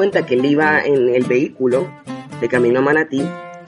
[0.00, 1.86] Cuenta que él iba en el vehículo
[2.40, 3.22] de camino a Manatí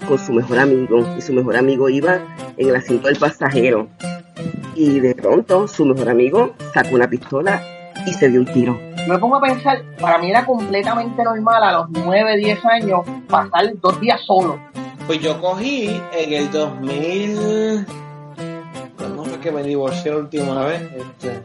[0.09, 2.21] con su mejor amigo y su mejor amigo iba
[2.57, 3.89] en el asiento del pasajero
[4.75, 7.63] y de pronto su mejor amigo sacó una pistola
[8.07, 8.81] y se dio un tiro.
[9.07, 13.71] Me pongo a pensar, para mí era completamente normal a los 9, 10 años pasar
[13.83, 14.59] dos días solo.
[15.07, 17.87] Pues yo cogí en el 2000...
[18.97, 20.81] ¿Cuándo fue que me divorcié la última vez?
[20.97, 21.43] Este...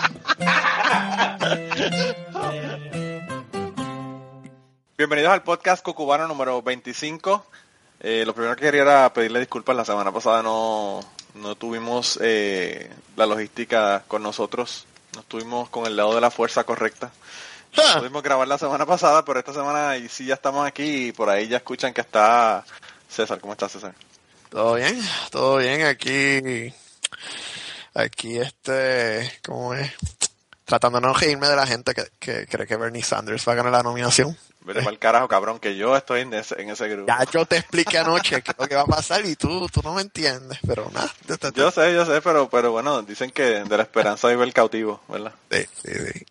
[4.96, 7.46] Bienvenidos al podcast Cucubano número 25.
[8.00, 9.76] Eh, lo primero que quería era pedirle disculpas.
[9.76, 11.00] La semana pasada no,
[11.34, 14.86] no tuvimos eh, la logística con nosotros.
[15.14, 17.10] No estuvimos con el lado de la fuerza correcta.
[17.76, 21.12] No pudimos grabar la semana pasada, pero esta semana y sí ya estamos aquí y
[21.12, 22.64] por ahí ya escuchan que está
[23.08, 23.40] César.
[23.40, 23.94] ¿Cómo estás, César?
[24.48, 25.86] Todo bien, todo bien.
[25.86, 26.74] Aquí,
[27.94, 29.92] aquí este, ¿cómo es?
[30.70, 33.56] Tratando de no reírme de la gente que, que cree que Bernie Sanders va a
[33.56, 34.38] ganar la nominación.
[34.60, 37.08] Vete para el carajo, cabrón, que yo estoy en ese, en ese grupo.
[37.08, 39.94] Ya yo te expliqué anoche qué lo que va a pasar y tú, tú no
[39.94, 41.12] me entiendes, pero nada.
[41.56, 45.02] Yo sé, yo sé, pero, pero bueno, dicen que de la esperanza vive el cautivo,
[45.08, 45.32] ¿verdad?
[45.50, 46.26] Sí, sí, sí.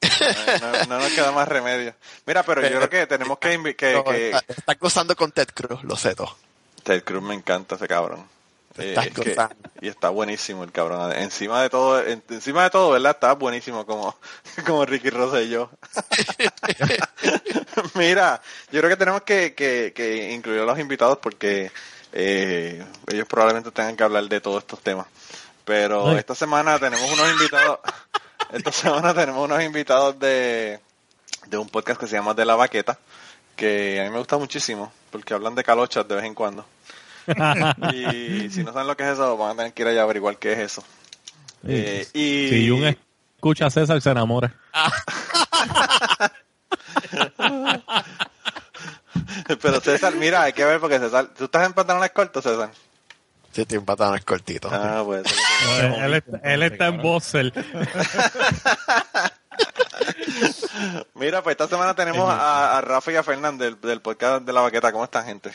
[0.62, 1.94] No, no- no nos queda más remedio.
[2.26, 3.76] Mira, pero yo creo que tenemos que...
[3.76, 6.38] que, No, que- está- Estás gozando con Ted Cruz, lo sé todo.
[6.84, 8.26] Ted Cruz me encanta ese cabrón.
[8.76, 9.56] Te Eh, estás es que- gozando.
[9.82, 11.12] y está buenísimo el cabrón.
[11.14, 13.12] Encima de todo, en- encima de todo, ¿verdad?
[13.12, 14.16] Está buenísimo como,
[14.66, 15.70] como Ricky Rosselló.
[17.96, 21.72] Mira, yo creo que tenemos que, que, que incluir a los invitados porque
[22.14, 25.08] eh, ellos probablemente tengan que hablar de todos estos temas.
[25.66, 27.80] Pero esta semana tenemos unos invitados,
[28.52, 30.80] esta semana tenemos unos invitados de,
[31.48, 32.98] de un podcast que se llama De la Baqueta,
[33.56, 36.66] que a mí me gusta muchísimo, porque hablan de calochas de vez en cuando.
[37.94, 40.04] y si no saben lo que es eso, van a tener que ir allá a
[40.04, 40.84] averiguar qué es eso.
[41.68, 42.98] Eh, y Si Jun
[43.36, 44.54] escucha a César, se enamora.
[49.62, 52.72] Pero César, mira, hay que ver porque César, ¿tú estás en pantalones cortos, César?
[53.52, 54.72] Sí, tiene un pantalones cortitos.
[54.72, 55.24] Ah, pues.
[55.82, 57.52] él, está, él está en Bossel.
[61.16, 64.54] Mira, pues esta semana tenemos a, a Rafa y a Fernández del, del podcast de
[64.54, 64.92] la baqueta.
[64.92, 65.52] ¿Cómo están, gente?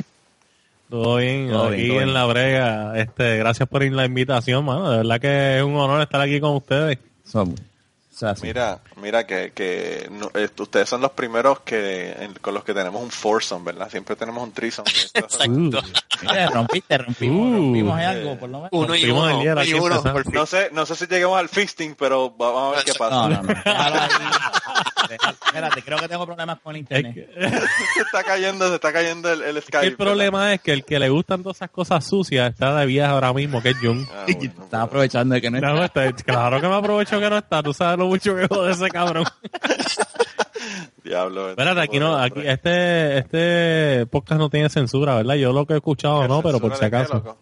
[0.90, 2.14] Todo bien, Todo aquí bien, todo en bien.
[2.14, 2.98] la brega.
[2.98, 4.90] Este, gracias por la invitación, mano.
[4.90, 6.98] De verdad que es un honor estar aquí con ustedes.
[7.24, 7.58] Somos.
[7.58, 8.42] O sea, sí.
[8.46, 12.72] Mira, mira que, que no- eh, ustedes son los primeros que en- con los que
[12.72, 13.90] tenemos un foursome, ¿verdad?
[13.90, 14.88] Siempre tenemos un threesome.
[15.14, 15.80] Exacto.
[16.22, 17.54] Mira, rompiste, rompimos, Uh.
[17.56, 18.70] rompimos algo, por lo menos.
[18.72, 20.30] Uno y uno, y.
[20.32, 23.28] No sé, no sé si lleguemos al fisting, pero va- vamos a ver qué pasa.
[23.30, 23.42] No,
[25.10, 27.14] Espérate, creo que tengo problemas con el Es internet.
[27.34, 27.50] que-
[27.94, 29.86] se está cayendo, se está cayendo el, el Skype.
[29.86, 33.12] el problema es que el que le gustan todas esas cosas sucias está de viaje
[33.12, 34.06] ahora mismo, que es Jun.
[34.06, 34.24] ¿verdad?
[34.28, 36.06] Ah, bueno, Estaba aprovechando de que no No, está.
[36.06, 37.62] está- claro que me aprovecho que no está.
[37.62, 39.24] Tú sabes lo mucho que jode ese cabrón.
[41.04, 41.50] Diablo.
[41.50, 45.34] Espérate, aquí no, aquí este, este podcast no tiene censura, ¿verdad?
[45.34, 47.38] Yo lo que he escuchado no, pero por si ¿Censura de qué, acaso.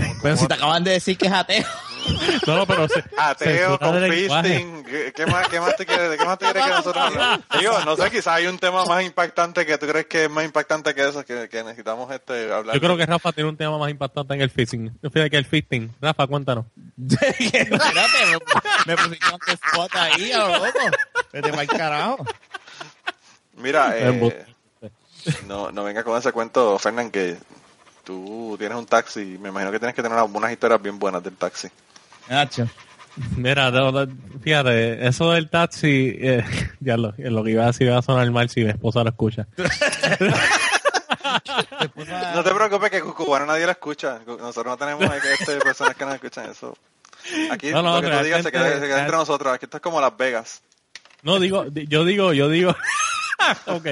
[0.22, 1.64] Pero si te acaban de decir que es ateo.
[2.46, 6.38] No, no, pero se- Ateo, con fisting, ¿qué, más, qué más te quieres, qué más
[6.38, 7.40] te quieres que nosotros hablemos?
[7.58, 10.44] Digo, no sé, quizás hay un tema más impactante que tú crees que es más
[10.44, 12.74] impactante que eso, que, que necesitamos este hablar.
[12.74, 14.98] Yo creo que Rafa tiene un tema más impactante en el fisting.
[15.02, 15.94] Fíjate que el fisting.
[16.00, 16.64] Rafa, cuéntanos.
[17.10, 17.78] Espérate,
[18.86, 20.78] me, me pusiste un spot ahí, a lo loco.
[21.32, 22.24] Vete para el carajo.
[23.56, 24.46] Mira, eh,
[25.46, 27.36] no, no venga con ese cuento, Fernán, que
[28.08, 31.22] tú tienes un taxi y me imagino que tienes que tener algunas historias bien buenas
[31.22, 31.68] del taxi.
[32.30, 32.66] Nacho.
[33.36, 33.70] Mira,
[34.40, 36.42] fíjate, eso del taxi, eh,
[36.80, 39.10] ya lo, lo que iba a decir va a sonar mal si mi esposa lo
[39.10, 39.46] escucha.
[42.34, 44.20] No te preocupes que cubano nadie lo escucha.
[44.26, 46.74] Nosotros no tenemos este, personas que nos escuchan eso.
[47.50, 49.52] Aquí No, no, lo que tú digas se queda, se queda entre nosotros.
[49.52, 50.62] Aquí esto es como Las Vegas.
[51.22, 52.70] No, digo, di- yo digo, yo digo,
[53.66, 53.86] ok,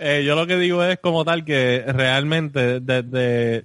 [0.00, 3.64] Eh, yo lo que digo es como tal que realmente desde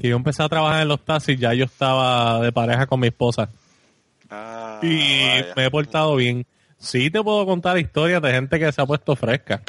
[0.00, 3.08] que yo empecé a trabajar en los taxis ya yo estaba de pareja con mi
[3.08, 3.48] esposa
[4.28, 5.52] Ah, y vaya.
[5.56, 6.46] me he portado bien.
[6.78, 9.60] Sí te puedo contar historias de gente que se ha puesto fresca.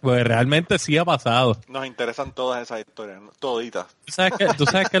[0.00, 1.58] Pues realmente sí ha pasado.
[1.68, 3.30] Nos interesan todas esas historias, ¿no?
[3.38, 3.86] toditas.
[4.06, 5.00] ¿Tú sabes que, tú sabes que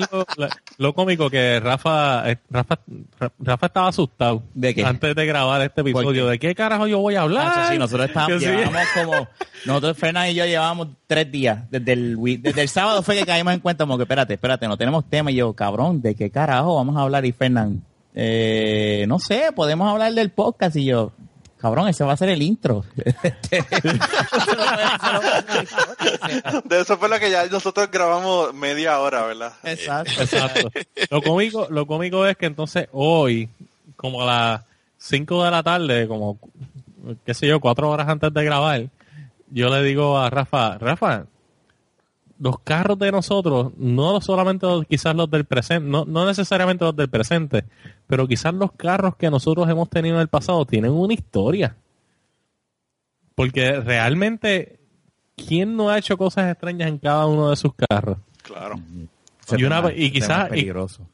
[0.78, 2.78] lo, cómico que Rafa, eh, Rafa,
[3.18, 4.84] Ra- Rafa estaba asustado ¿De qué?
[4.84, 6.26] antes de grabar este episodio.
[6.26, 7.72] ¿De qué carajo yo voy a hablar?
[7.72, 8.48] Sí, nosotros estábamos, sí.
[8.94, 9.28] como,
[9.66, 13.54] nosotros Fernan y yo llevábamos tres días, desde el, desde el sábado fue que caímos
[13.54, 16.76] en cuenta como que espérate, espérate, no tenemos tema y yo, cabrón, ¿de qué carajo
[16.76, 17.24] vamos a hablar?
[17.24, 17.82] Y Fernan,
[18.14, 21.12] eh, no sé, podemos hablar del podcast y yo,
[21.60, 22.84] cabrón, ese va a ser el intro.
[26.64, 29.52] De eso fue lo que ya nosotros grabamos media hora, ¿verdad?
[29.64, 30.22] Exacto.
[30.22, 30.70] Exacto.
[31.10, 33.48] Lo cómico, lo cómico es que entonces hoy,
[33.96, 34.62] como a las
[34.98, 36.38] 5 de la tarde, como
[37.24, 38.86] qué sé yo, cuatro horas antes de grabar,
[39.50, 41.24] yo le digo a Rafa, Rafa,
[42.40, 46.96] los carros de nosotros, no solamente los- quizás los del presente, no, no necesariamente los
[46.96, 47.64] del presente,
[48.06, 51.76] pero quizás los carros que nosotros hemos tenido en el pasado tienen una historia.
[53.34, 54.80] Porque realmente,
[55.36, 58.18] ¿quién no ha hecho cosas extrañas en cada uno de sus carros?
[58.42, 58.76] Claro.
[59.56, 61.06] Y una- y quizás- es peligroso.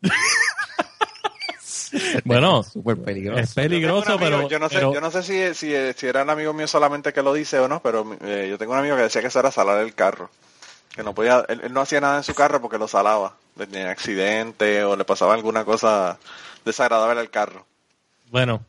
[2.25, 3.41] Bueno, Súper peligroso.
[3.41, 5.55] es peligroso, Yo tengo un amigo, pero, yo no sé, pero- yo no sé si,
[5.55, 8.59] si, si era el amigo mío solamente que lo dice o no, pero eh, yo
[8.59, 10.31] tengo un amigo que decía que eso era salar el carro.
[10.97, 13.37] Que no podía, él, él no hacía nada en su carro porque lo salaba.
[13.57, 16.19] Tenía accidente o le pasaba alguna cosa
[16.65, 17.65] desagradable al carro.
[18.31, 18.65] bueno,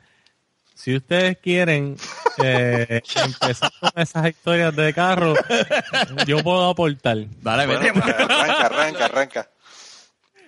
[0.77, 1.97] si ustedes quieren
[2.43, 5.33] eh, empezar con esas historias de carro,
[6.27, 7.17] yo puedo aportar.
[7.41, 9.49] Dale, Bueno, pues, arranca, arranca, arranca.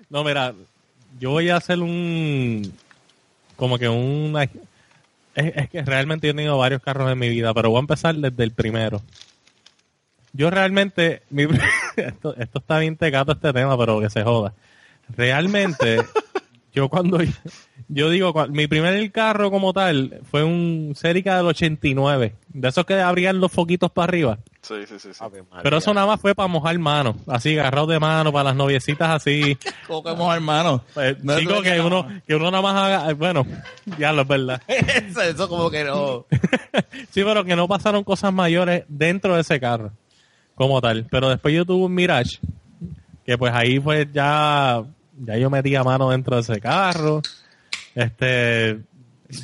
[0.08, 0.54] No, mira,
[1.20, 2.74] yo voy a hacer un.
[3.56, 4.44] Como que una.
[4.44, 4.52] Es,
[5.34, 8.16] es que realmente yo he tenido varios carros en mi vida, pero voy a empezar
[8.16, 9.02] desde el primero.
[10.34, 11.22] Yo realmente.
[11.30, 11.44] mi-
[11.98, 14.54] esto, esto está bien tecato este tema, pero que se joda.
[15.16, 15.98] Realmente,
[16.74, 17.20] yo cuando.
[17.88, 22.36] Yo digo, mi primer carro como tal fue un Cerica del 89.
[22.50, 24.38] De esos que abrían los foquitos para arriba.
[24.62, 25.10] Sí, sí, sí.
[25.14, 25.24] sí.
[25.64, 27.16] Pero eso nada más fue para mojar manos.
[27.28, 29.58] Así, agarrado de mano, para las noviecitas así.
[29.88, 30.14] ¿Cómo que?
[30.94, 32.22] Pues, No, chico, eso es que que uno, no.
[32.28, 33.48] que uno nada más haga, eh, bueno,
[33.98, 34.62] ya lo es verdad.
[34.68, 36.26] eso, eso como que no.
[37.10, 39.92] sí, pero que no pasaron cosas mayores dentro de ese carro,
[40.60, 41.08] como tal.
[41.10, 42.38] Pero después yo tuve un Mirage,
[43.26, 44.84] que pues ahí pues ya,
[45.18, 47.22] ya yo metía mano dentro de ese carro.
[47.96, 48.78] Este,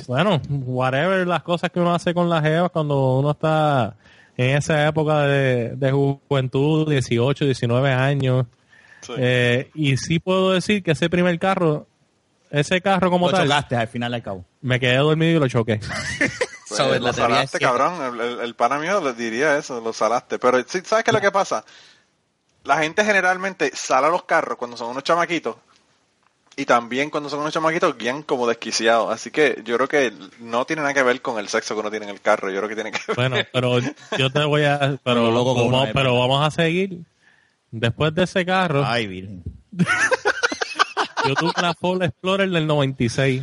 [0.06, 3.96] bueno, whatever las cosas que uno hace con las jevas cuando uno está
[4.36, 8.44] en esa época de, de juventud, 18, 19 años.
[9.00, 9.14] Sí.
[9.16, 11.86] Eh, y sí puedo decir que ese primer carro,
[12.50, 14.44] ese carro como Lo tal, chocaste al final al cabo.
[14.60, 15.80] me quedé dormido y lo choqué.
[16.76, 18.14] Sobre lo la teoría salaste, cabrón.
[18.14, 20.38] El, el, el pana mío le diría eso, lo salaste.
[20.38, 21.64] Pero sí, ¿sabes qué es lo que pasa?
[22.64, 25.56] La gente generalmente sala los carros cuando son unos chamaquitos.
[26.58, 29.12] Y también cuando son unos chamaquitos guían como desquiciados.
[29.12, 31.90] Así que yo creo que no tiene nada que ver con el sexo que uno
[31.90, 32.50] tiene en el carro.
[32.50, 33.16] Yo creo que tiene que ver.
[33.16, 33.78] Bueno, pero
[34.16, 37.02] yo te voy a, pero, Pero loco como vamos, pero vamos a seguir.
[37.70, 39.44] Después de ese carro, Ay, virgen.
[41.28, 43.42] yo tuve una Ford Explorer del 96.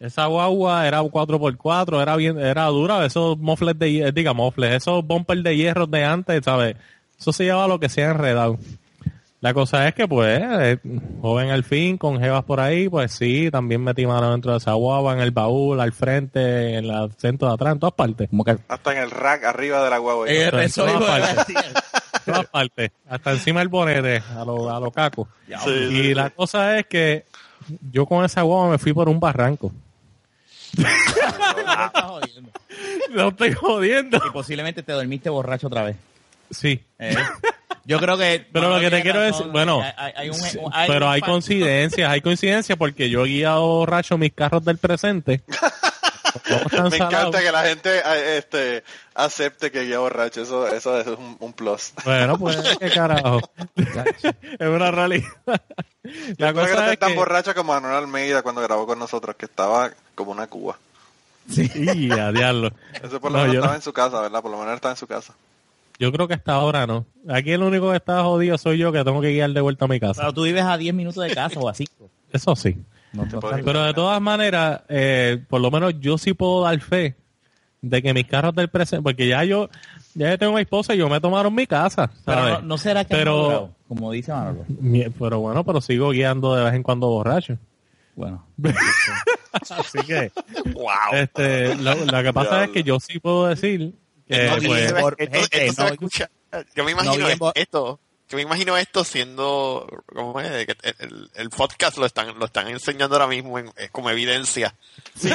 [0.00, 5.42] Esa guagua era 4x4, era bien, era dura, esos mofles de, diga mofles, esos bumpers
[5.42, 6.76] de hierro de antes, ¿sabes?
[7.18, 8.58] Eso se llevaba lo que sea enredado.
[9.42, 10.78] La cosa es que, pues, eh,
[11.20, 14.72] joven al fin, con jevas por ahí, pues sí, también metí mano dentro de esa
[14.72, 18.28] guagua, en el baúl, al frente, en el asiento de atrás, en todas partes.
[18.30, 20.28] Como que Hasta en el rack arriba de la guagua.
[20.28, 21.56] Eh, en eso todas partes.
[22.24, 25.28] todas partes, hasta encima del bonete, a lo, a lo caco.
[25.46, 26.32] Sí, y sí, la sí.
[26.36, 27.24] cosa es que
[27.90, 29.72] yo con esa guagua me fui por un barranco.
[33.12, 34.20] No estoy jodiendo.
[34.26, 35.96] Y posiblemente te dormiste borracho otra vez.
[36.50, 36.80] Sí.
[36.98, 37.14] Eh,
[37.84, 38.46] Yo creo que.
[38.52, 41.12] Pero lo que te quiero decir, bueno, hay- hay- hay un- sí, hay pero un
[41.12, 45.42] hay coincidencias, hay coincidencias porque yo he guiado borracho mis carros del presente.
[46.90, 48.84] Me encanta que la gente eh, este,
[49.14, 50.42] acepte que guía borracho.
[50.42, 51.92] Eso, eso, es un, un plus.
[52.04, 53.40] Bueno, pues, qué carajo.
[53.76, 55.28] es una realidad.
[56.38, 57.16] La Espero que no cosa es tan que...
[57.16, 60.78] borracho como Manuel Almeida cuando grabó con nosotros, que estaba como una cuba.
[61.48, 62.70] Y a diablo.
[63.02, 64.40] Eso por lo No, menos yo- estaba en su casa, ¿verdad?
[64.42, 65.34] Por lo menos estaba en su casa.
[65.98, 67.04] Yo creo que hasta ahora no.
[67.28, 69.88] Aquí el único que está jodido soy yo que tengo que guiar de vuelta a
[69.88, 70.22] mi casa.
[70.22, 71.92] Pero tú vives a 10 minutos de casa o a 5.
[72.32, 72.76] Eso sí.
[73.12, 77.16] No, puedo Pero de todas maneras, eh, por lo menos yo sí puedo dar fe
[77.82, 79.68] de que mis carros del presente, porque ya yo,
[80.14, 83.04] ya yo tengo mi esposa y yo me tomaron mi casa, Pero no, no será
[83.04, 84.64] que Pero- como dice Manolo.
[84.68, 87.58] Mi- pero bueno, pero sigo guiando de vez en cuando borracho.
[88.14, 88.44] Bueno.
[89.70, 90.30] Así que,
[90.74, 90.84] ¡Wow!
[91.14, 93.92] este, lo, lo que pasa es que yo sí puedo decir
[94.28, 96.62] que, No, pues, por- gente, no-.
[96.76, 97.98] Yo me imagino no bien por- esto.
[98.30, 100.64] Yo me imagino esto siendo, ¿cómo es?
[100.66, 100.76] Que
[101.34, 104.72] el, podcast lo están, lo están enseñando ahora mismo en- como evidencia
[105.22, 105.32] en,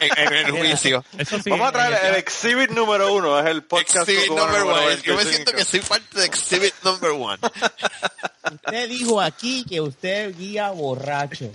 [0.00, 1.04] en- en el juicio.
[1.42, 1.50] sí.
[1.50, 4.64] Vamos a traer el exhibit número uno, es el podcast Exhibit número.
[5.02, 5.24] Yo me 25.
[5.24, 7.38] siento que soy parte de Exhibit number one.
[8.52, 11.50] Usted dijo aquí que usted guía borracho.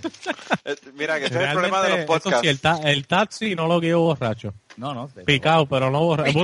[0.64, 2.40] Eh, Mira, que ese es el problema de los podcasts.
[2.42, 4.52] sí, el, ta- el taxi no lo guío borracho.
[4.76, 5.08] No, no.
[5.24, 6.38] Picado, pero no borracho.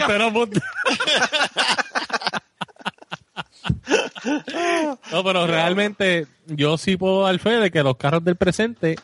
[5.12, 8.96] no, pero realmente yo sí puedo dar fe de que los carros del presente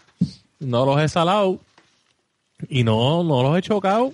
[0.58, 1.60] no los he salado
[2.68, 4.12] y no, no los he chocado.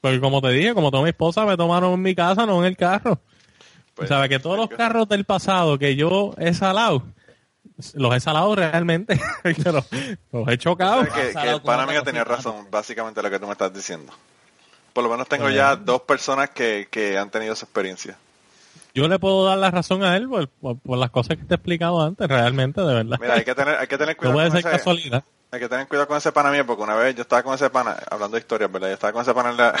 [0.00, 2.66] Porque como te dije, como toda mi esposa me tomaron en mi casa, no en
[2.66, 3.20] el carro.
[3.94, 4.30] Pues, ¿Sabes?
[4.30, 7.02] Que todos los carros del pasado que yo he salado,
[7.94, 9.84] los he salado realmente, pero
[10.32, 11.02] los he chocado.
[11.02, 14.12] o sea, que, el pana tenía razón, básicamente lo que tú me estás diciendo.
[14.94, 18.16] Por lo menos tengo ya dos personas que, que han tenido esa experiencia.
[18.94, 21.54] Yo le puedo dar la razón a él por, por- por las cosas que te
[21.54, 23.18] he explicado antes, realmente, de verdad.
[23.20, 25.24] Mira, hay que tener, hay que tener no cuidado puede con ser ese, casualidad.
[25.52, 27.70] hay que tener cuidado con ese pana mío, porque una vez yo estaba con ese
[27.70, 28.88] pana, hablando de historias, ¿verdad?
[28.88, 29.74] Yo estaba con ese pana en la,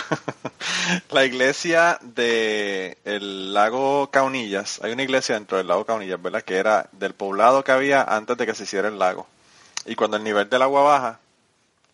[1.10, 4.80] la iglesia de el lago Caunillas.
[4.82, 6.42] Hay una iglesia dentro del lago Caunillas, ¿verdad?
[6.42, 9.26] Que era del poblado que había antes de que se hiciera el lago.
[9.86, 11.18] Y cuando el nivel del agua baja,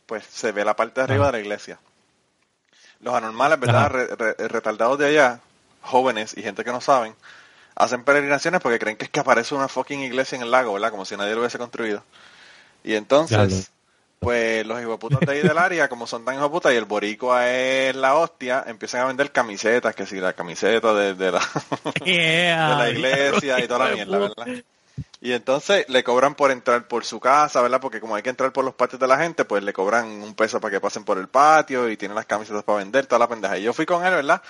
[0.06, 1.78] pues se ve la parte de arriba de la iglesia.
[3.00, 3.90] Los anormales, ¿verdad?
[3.90, 5.40] Re- re- retardados de allá,
[5.88, 7.14] jóvenes y gente que no saben,
[7.74, 10.90] hacen peregrinaciones porque creen que es que aparece una fucking iglesia en el lago, ¿verdad?
[10.90, 12.02] Como si nadie lo hubiese construido.
[12.84, 13.70] Y entonces,
[14.18, 17.94] pues los hijueputas de ahí del área, como son tan hijueputas y el boricua es
[17.94, 21.40] la hostia, empiezan a vender camisetas, que si la camiseta de, de la,
[22.04, 24.46] de la iglesia y toda la mierda, ¿verdad?
[25.20, 27.80] Y entonces le cobran por entrar por su casa, ¿verdad?
[27.80, 30.34] Porque como hay que entrar por los patios de la gente, pues le cobran un
[30.34, 33.28] peso para que pasen por el patio y tienen las camisetas para vender, toda la
[33.28, 33.58] pendeja.
[33.58, 34.42] Y yo fui con él, ¿verdad?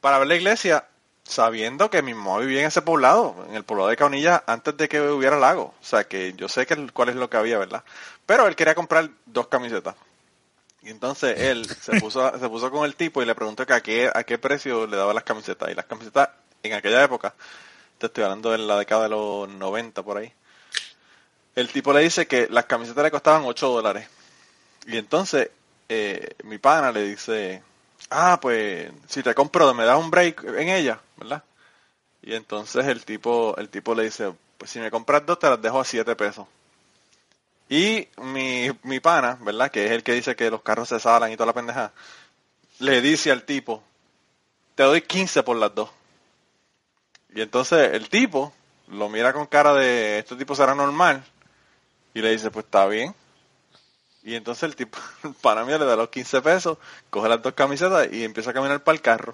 [0.00, 0.86] Para ver la iglesia,
[1.24, 4.88] sabiendo que mi mamá vivía en ese poblado, en el poblado de Caunilla, antes de
[4.88, 5.74] que hubiera lago.
[5.80, 7.84] O sea, que yo sé que cuál es lo que había, ¿verdad?
[8.26, 9.94] Pero él quería comprar dos camisetas.
[10.82, 13.80] Y entonces él se puso, se puso con el tipo y le preguntó que a
[13.82, 15.70] qué, a qué precio le daba las camisetas.
[15.70, 16.30] Y las camisetas
[16.62, 17.34] en aquella época,
[17.98, 20.32] te estoy hablando de la década de los 90 por ahí,
[21.54, 24.08] el tipo le dice que las camisetas le costaban 8 dólares.
[24.86, 25.50] Y entonces
[25.88, 27.62] eh, mi pana le dice,
[28.08, 31.42] ah, pues si te compro, me das un break en ella, ¿verdad?
[32.22, 35.60] Y entonces el tipo, el tipo le dice, pues si me compras dos te las
[35.60, 36.46] dejo a 7 pesos.
[37.68, 39.70] Y mi, mi pana, ¿verdad?
[39.70, 41.92] Que es el que dice que los carros se salan y toda la pendeja,
[42.80, 43.82] le dice al tipo,
[44.74, 45.90] te doy 15 por las dos.
[47.34, 48.52] Y entonces el tipo
[48.88, 51.24] lo mira con cara de, este tipo será normal.
[52.12, 53.14] Y le dice, pues está bien.
[54.22, 57.54] Y entonces el tipo, el pana mío le da los 15 pesos, coge las dos
[57.54, 59.32] camisetas y empieza a caminar para el carro.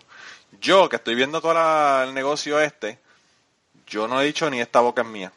[0.60, 2.98] Yo, que estoy viendo todo la- el negocio este,
[3.86, 5.32] yo no he dicho ni esta boca es mía.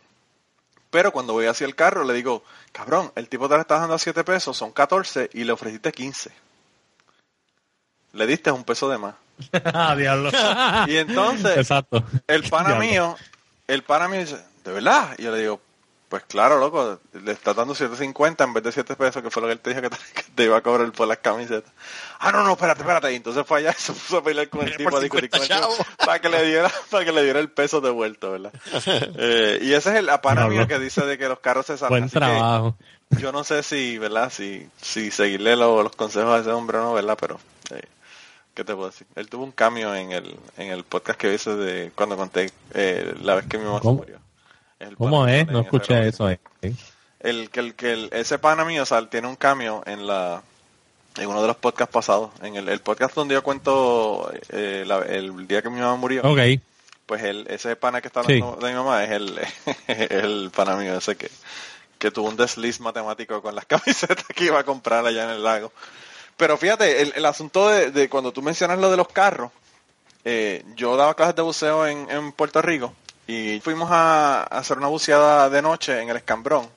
[0.91, 3.93] Pero cuando voy hacia el carro le digo, cabrón, el tipo te la está dando
[3.95, 6.31] a 7 pesos, son 14 y le ofreciste 15.
[8.13, 9.15] Le diste un peso de más.
[9.73, 10.31] ah, diablo.
[10.87, 12.03] Y entonces, Exacto.
[12.27, 12.85] el pana Diablo.
[12.85, 13.17] mío,
[13.67, 15.15] el pana mío dice, ¿de verdad?
[15.19, 15.61] Y yo le digo,
[16.09, 19.47] pues claro, loco, le está dando 7.50 en vez de 7 pesos, que fue lo
[19.47, 21.71] que él te dijo que te, que te iba a cobrar por las camisetas.
[22.19, 23.13] Ah, no, no, espérate, espérate.
[23.13, 25.41] Y entonces fue allá y se puso a pelear con el tipo, a discutir con
[25.41, 28.51] el 50 tipo, para que le diera, para que le diera el peso devuelto, ¿verdad?
[29.21, 30.09] Eh, y ese es el
[30.49, 31.91] mío que dice de que los carros se salen.
[31.91, 32.75] Buen Así que trabajo.
[33.11, 34.31] yo no sé si, ¿verdad?
[34.31, 37.17] Si, si seguirle lo- los consejos a ese hombre o no, ¿verdad?
[37.19, 37.39] Pero,
[37.71, 37.83] eh,
[38.55, 39.05] ¿qué te puedo decir?
[39.15, 43.13] Él tuvo un cambio en el, en el podcast que hice de cuando conté eh,
[43.21, 44.19] la vez que mi mamá se murió.
[44.79, 45.47] El ¿Cómo es?
[45.47, 46.29] No escuché eso.
[46.29, 46.39] eh.
[47.19, 50.41] El que el, que el- ese pana mío, o sea, tiene un cambio en la
[51.17, 54.99] en uno de los podcasts pasados, en el, el podcast donde yo cuento eh, la-
[54.99, 56.39] el día que mi mamá murió, Ok.
[57.05, 58.33] pues el, ese pana que está Sí.
[58.41, 59.39] hablando de mi mamá es el,
[59.87, 61.29] el pana mío ese que,
[61.97, 65.43] que tuvo un desliz matemático con las camisetas que iba a comprar allá en el
[65.43, 65.73] lago.
[66.37, 69.51] Pero fíjate, el, el asunto de, de cuando tú mencionas lo de los carros,
[70.23, 72.93] eh, yo daba clases de buceo en, en Puerto Rico
[73.29, 76.67] y fuimos a, a hacer una buceada de noche en el escambrón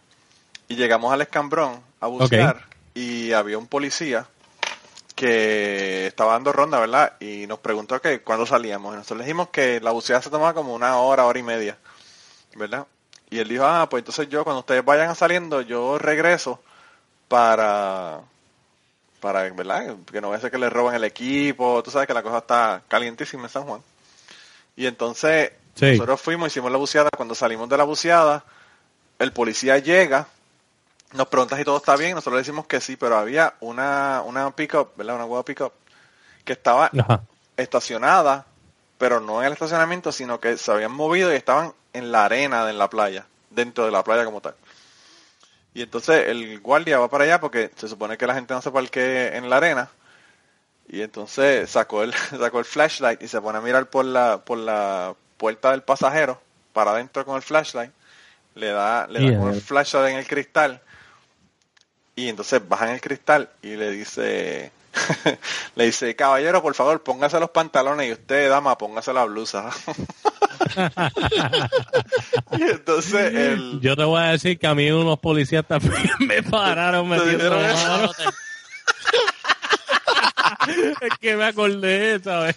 [0.68, 4.26] y llegamos al escambrón a bucear y había un policía
[5.14, 7.14] que estaba dando ronda, ¿verdad?
[7.21, 8.92] Y nos preguntó que cuándo salíamos.
[8.92, 11.78] Y nosotros le dijimos que la buceada se tomaba como una hora, hora y media,
[12.54, 12.87] ¿verdad?
[13.30, 16.61] Y él dijo, ah, pues entonces yo cuando ustedes vayan saliendo, yo regreso
[17.28, 18.21] para,
[19.21, 19.97] para, ¿verdad?
[20.04, 21.82] Que no vaya a ser que le roben el equipo.
[21.82, 23.80] Tú sabes que la cosa está calientísima en San Juan.
[24.76, 25.93] Y entonces Sí.
[25.93, 27.11] nosotros fuimos, hicimos la buceada.
[27.17, 28.45] Cuando salimos de la buceada,
[29.19, 30.26] el policía llega,
[31.12, 32.14] nos pregunta si todo está bien.
[32.14, 35.17] Nosotros le decimos que sí, pero había una, una pick-up, ¿verdad?
[35.17, 35.73] Una hueá pick-up
[36.45, 37.23] que estaba Ajá.
[37.57, 38.47] estacionada,
[38.99, 42.64] pero no en el estacionamiento, sino que se habían movido y estaban en la arena
[42.64, 44.55] de la playa, dentro de la playa como tal.
[45.75, 48.71] Y entonces el guardia va para allá porque se supone que la gente no se
[48.71, 49.91] parquee en la arena.
[50.88, 54.59] Y entonces sacó el, sacó el flashlight y se pone a mirar por la, por
[54.59, 56.40] la puerta del pasajero,
[56.72, 57.90] para adentro con el flashlight.
[58.54, 59.38] Le da, le da Yeah.
[59.40, 60.80] con el flashlight en el cristal.
[62.14, 64.70] Y entonces bajan el cristal y le dice,
[65.75, 69.68] le dice, caballero, por favor, póngase los pantalones y usted, dama, póngase la blusa.
[72.52, 76.40] y entonces el, Yo te voy a decir que a mí unos policías también me
[76.44, 77.88] pararon ¿Te metiendo dijeron la eso?
[77.88, 78.12] mano.
[81.00, 82.57] Es que me acordé, ¿sabes?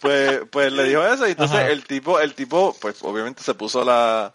[0.00, 1.68] pues, pues le dijo eso y entonces Ajá.
[1.68, 4.32] el tipo, el tipo, pues obviamente se puso la,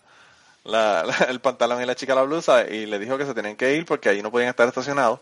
[0.63, 3.55] la, la- el pantalón y la chica la blusa y le dijo que se tenían
[3.55, 5.19] que ir porque ahí no podían estar estacionados.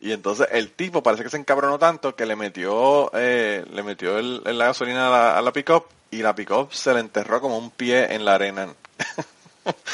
[0.00, 4.18] Y entonces el tipo parece que se encabronó tanto que le metió, eh, le metió
[4.18, 7.56] el, la gasolina a la, a la pick-up y la pick-up se le enterró como
[7.56, 8.68] un pie en la arena.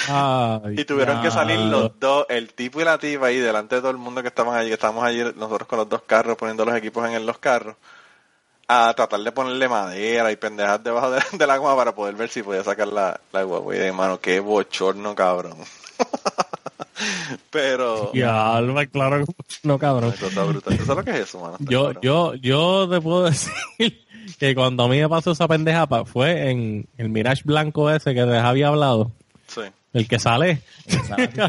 [0.08, 3.80] Ay, Y tuvieron que salir los dos, el tipo y la tipa ahí delante de
[3.80, 6.64] todo el mundo que estaban allí, que estábamos allí nosotros con los dos carros, poniendo
[6.64, 7.76] los equipos en los carros,
[8.66, 12.28] a tratar de ponerle madera y pendejas debajo de, de la goma para poder ver
[12.28, 13.74] si podía sacar la, la guagua.
[13.76, 15.56] Y de mano, qué bochorno, cabrón.
[17.50, 18.10] Pero...
[18.12, 19.24] Diablo, claro
[19.62, 20.12] no, cabrón.
[20.18, 20.76] Cosa brutal.
[20.76, 21.56] ¿Tú sabes lo que es eso, mano?
[21.58, 22.02] Está Yo, cabrón.
[22.02, 24.06] yo, yo te puedo decir
[24.38, 28.22] que cuando a mí me pasó esa pendeja fue en el Mirage blanco ese que
[28.22, 29.12] les había hablado.
[29.48, 29.62] Sí,
[29.94, 30.62] El que sale.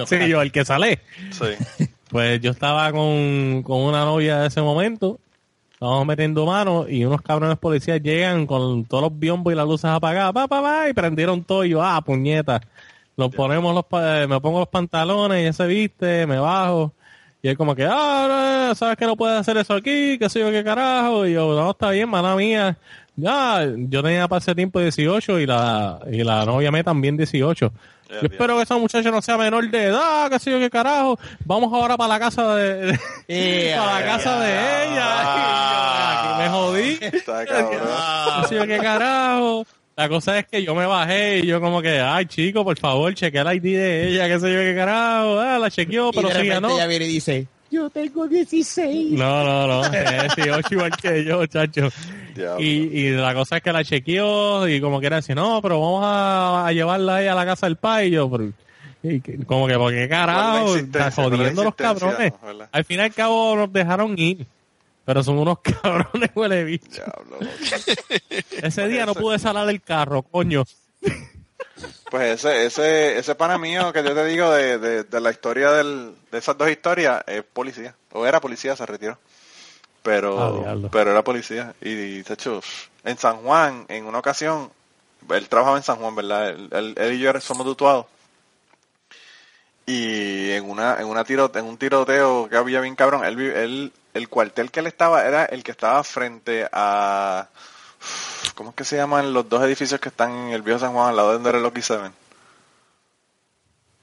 [0.01, 0.99] Así yo, el que sale.
[1.31, 1.85] sí.
[2.09, 5.19] Pues yo estaba con, con una novia de ese momento.
[5.73, 9.85] Estábamos metiendo manos y unos cabrones policías llegan con todos los biombos y las luces
[9.91, 10.33] apagadas.
[10.33, 11.63] Pa, pa, pa, y prendieron todo.
[11.65, 12.61] Y yo, ah, puñeta.
[13.15, 16.93] Nos ponemos los, pa- me pongo los pantalones y ese viste, me bajo.
[17.43, 20.39] Y él como que, ah, no, sabes que no puedes hacer eso aquí, qué sé
[20.39, 21.27] yo, qué carajo.
[21.27, 22.75] Y yo, no, está bien, mala mía.
[23.19, 27.71] Ya, yo tenía para ese tiempo 18 y la, y la novia me también 18.
[28.09, 30.69] Ya, Yo espero que esa muchacha no sea menor de edad, qué sé yo, qué
[30.69, 31.19] carajo.
[31.45, 32.97] Vamos ahora para la casa de,
[33.27, 35.05] de- para la casa de ella.
[36.39, 36.97] Y yo, aquí me jodí.
[37.01, 37.79] Está cabrón.
[38.41, 39.65] Qué sé yo, qué carajo.
[39.95, 43.13] La cosa es que yo me bajé y yo como que, ay chico, por favor,
[43.13, 45.39] chequea el ID de ella, qué sé yo, qué carajo.
[45.39, 46.69] Ah, la chequeó, pero repente ¿no?
[46.75, 49.11] ella viene y dice, yo tengo 16.
[49.11, 49.85] No, no, no.
[49.93, 51.89] Es 18 igual que yo, chacho.
[52.35, 52.59] Diablo.
[52.63, 55.79] Y, y la cosa es que la chequeó y como que era decir, no, pero
[55.81, 58.07] vamos a, a llevarla ahí a la casa del pai.
[58.07, 58.51] Y yo, pero,
[59.03, 62.33] y que- como que, porque carajo, ¿Cuál es la está jodiendo los cabrones.
[62.71, 64.45] Al fin y al cabo nos dejaron ir.
[65.05, 66.87] Pero son unos cabrones huele bicho.
[67.03, 67.39] Diablo.
[68.61, 70.63] Ese día no pude salir del carro, coño.
[72.09, 75.71] Pues ese, ese, ese pana mío que yo te digo de, de, de la historia
[75.71, 77.95] del, de esas dos historias es policía.
[78.11, 79.13] O era policía, se retiró.
[79.13, 79.19] Ah,
[80.03, 80.89] Pero, diablo.
[80.91, 81.75] pero era policía.
[81.81, 82.61] Y, de hecho,
[83.03, 84.71] en San Juan, en una ocasión,
[85.29, 86.49] él trabajaba en San Juan, ¿verdad?
[86.49, 88.07] Él, él- él y yo somos tutuados.
[89.85, 93.93] Y en una, en una tiro, en un tiroteo que había bien cabrón, él, él,
[94.13, 97.47] el cuartel que él estaba era el que estaba frente a
[98.55, 101.09] ¿Cómo es que se llaman los dos edificios que están en el viejo San Juan
[101.09, 102.11] al lado de donde era el Lucky Seven?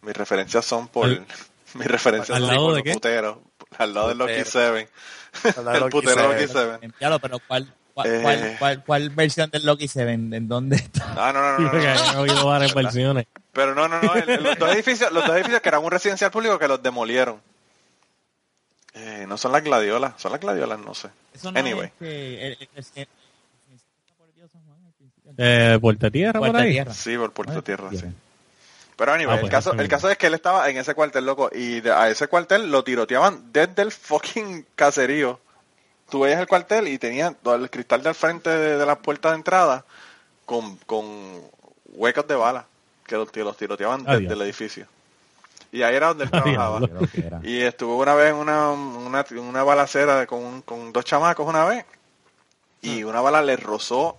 [0.02, 1.06] Mis referencias son por...
[1.06, 1.26] Al-
[1.74, 2.92] mis referencias ¿al son lado por de los qué?
[2.94, 3.38] puteros.
[3.78, 4.50] Al lado Lucky Putero.
[4.50, 4.88] Seven.
[5.44, 6.30] Al lado del el putero Seven.
[6.40, 6.78] Lucky Seven.
[6.82, 8.20] Envíalo, pero ¿cuál, cuál, Eh.
[8.22, 10.36] cuál, cuál, cuál versión del Loki se vende?
[10.38, 11.06] ¿En dónde está?
[11.14, 12.12] No, no, no, no, no, no.
[12.12, 13.26] he oído varias versiones.
[13.52, 14.14] Pero no, no, no.
[14.14, 16.82] el- el- los, dos edificios, los dos edificios que eran un residencial público que los
[16.82, 17.40] demolieron.
[18.94, 20.14] Eh, no son las gladiolas.
[20.16, 21.08] Son las gladiolas, no sé.
[21.34, 21.86] Eso no Anyway.
[21.88, 23.08] es que el, el, el- el-
[24.16, 25.25] por Dios, San Juan, al principio.
[25.38, 26.72] Eh, Puerta Tierra por Puerta ahí.
[26.72, 26.94] Tierra.
[26.94, 28.04] Sí, por Puerto Ay, Tierra, sí.
[28.96, 31.26] Pero anyway, Ah, pues, el, caso, el caso es que él estaba en ese cuartel,
[31.26, 35.38] loco, y de- a ese cuartel lo tiroteaban desde el fucking caserío.
[36.08, 39.30] Tú veías el cuartel y tenía todo el cristal del frente de, de la puerta
[39.30, 39.84] de entrada
[40.46, 41.04] con, con
[41.94, 42.64] huecos de bala
[43.06, 44.86] que los, que los tiroteaban Ah, desde el edificio.
[45.72, 46.80] Y ahí era donde él Ah, trabajaba.
[47.42, 51.84] Y estuvo una vez en una, una, una balacera con, con dos chamacos una vez
[52.80, 54.16] y una bala le rozó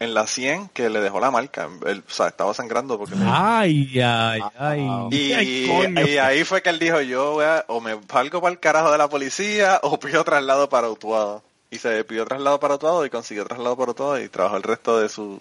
[0.00, 1.68] en la 100 que le dejó la marca.
[1.86, 3.14] Él, o sea, estaba sangrando porque...
[3.26, 4.80] Ay, ay, ay.
[5.10, 8.52] Y, Ay, y ahí fue que él dijo, yo voy a- o me salgo para
[8.52, 11.42] el carajo de la policía o pido traslado para Utuado.
[11.70, 15.00] Y se pidió traslado para Utuado y consiguió traslado para Utuado y trabajó el resto
[15.00, 15.40] de su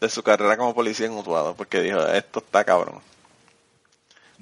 [0.00, 2.96] de su carrera como policía en Utuado porque dijo, esto está cabrón.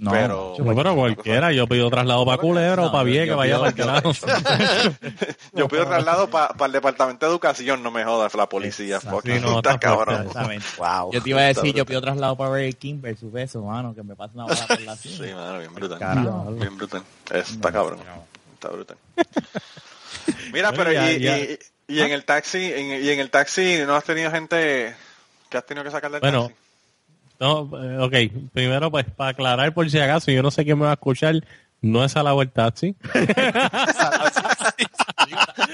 [0.03, 3.37] No, pero- No, pero cualquiera, yo pido traslado para Culebra o No, para Vieques, yo
[3.37, 4.13] vaya para el carajo.
[5.55, 9.07] Yo pido traslado para el departamento de educación, no me jodas, la policía, Sí,
[9.41, 10.29] no, está cabrón.
[10.79, 11.13] Wow.
[11.13, 14.03] Yo te iba a decir, yo pido traslado para Burger King versus eso, mano, que
[14.03, 15.37] me pase una bala por la Sí, sien.
[15.37, 15.99] mano, bien brutal.
[16.59, 17.03] Bien brutal.
[17.31, 17.99] Está No, cabrón.
[18.55, 18.97] Está brutal.
[20.53, 21.39] Mira, Bueno, pero ya- y, ya.
[21.39, 24.95] y- y en el taxi, en- y en el taxi no has tenido gente
[25.49, 26.57] que has tenido que sacar del Bueno, taxi.
[27.41, 28.15] No, eh, ok,
[28.53, 31.35] primero pues para aclarar por si acaso, yo no sé quién me va a escuchar,
[31.81, 32.95] no es a la vuelta taxi.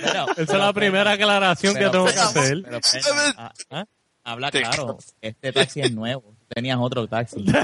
[0.02, 2.62] Pero- Esa es la primera aclaración que pero- tengo que hacer.
[3.36, 3.84] ah, ah,
[4.24, 6.34] Habla claro, este taxi es nuevo.
[6.58, 7.44] Tenías otro taxi.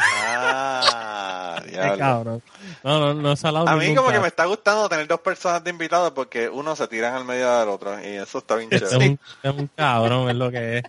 [0.56, 1.62] Ah,
[1.96, 2.42] diablo.
[2.82, 5.70] No, no, no es a mí como que me está gustando tener dos personas de
[5.70, 9.08] invitados porque uno se tiran al medio del otro y eso está bien Es chévere.
[9.10, 10.84] un, es un cabrón, es lo que es.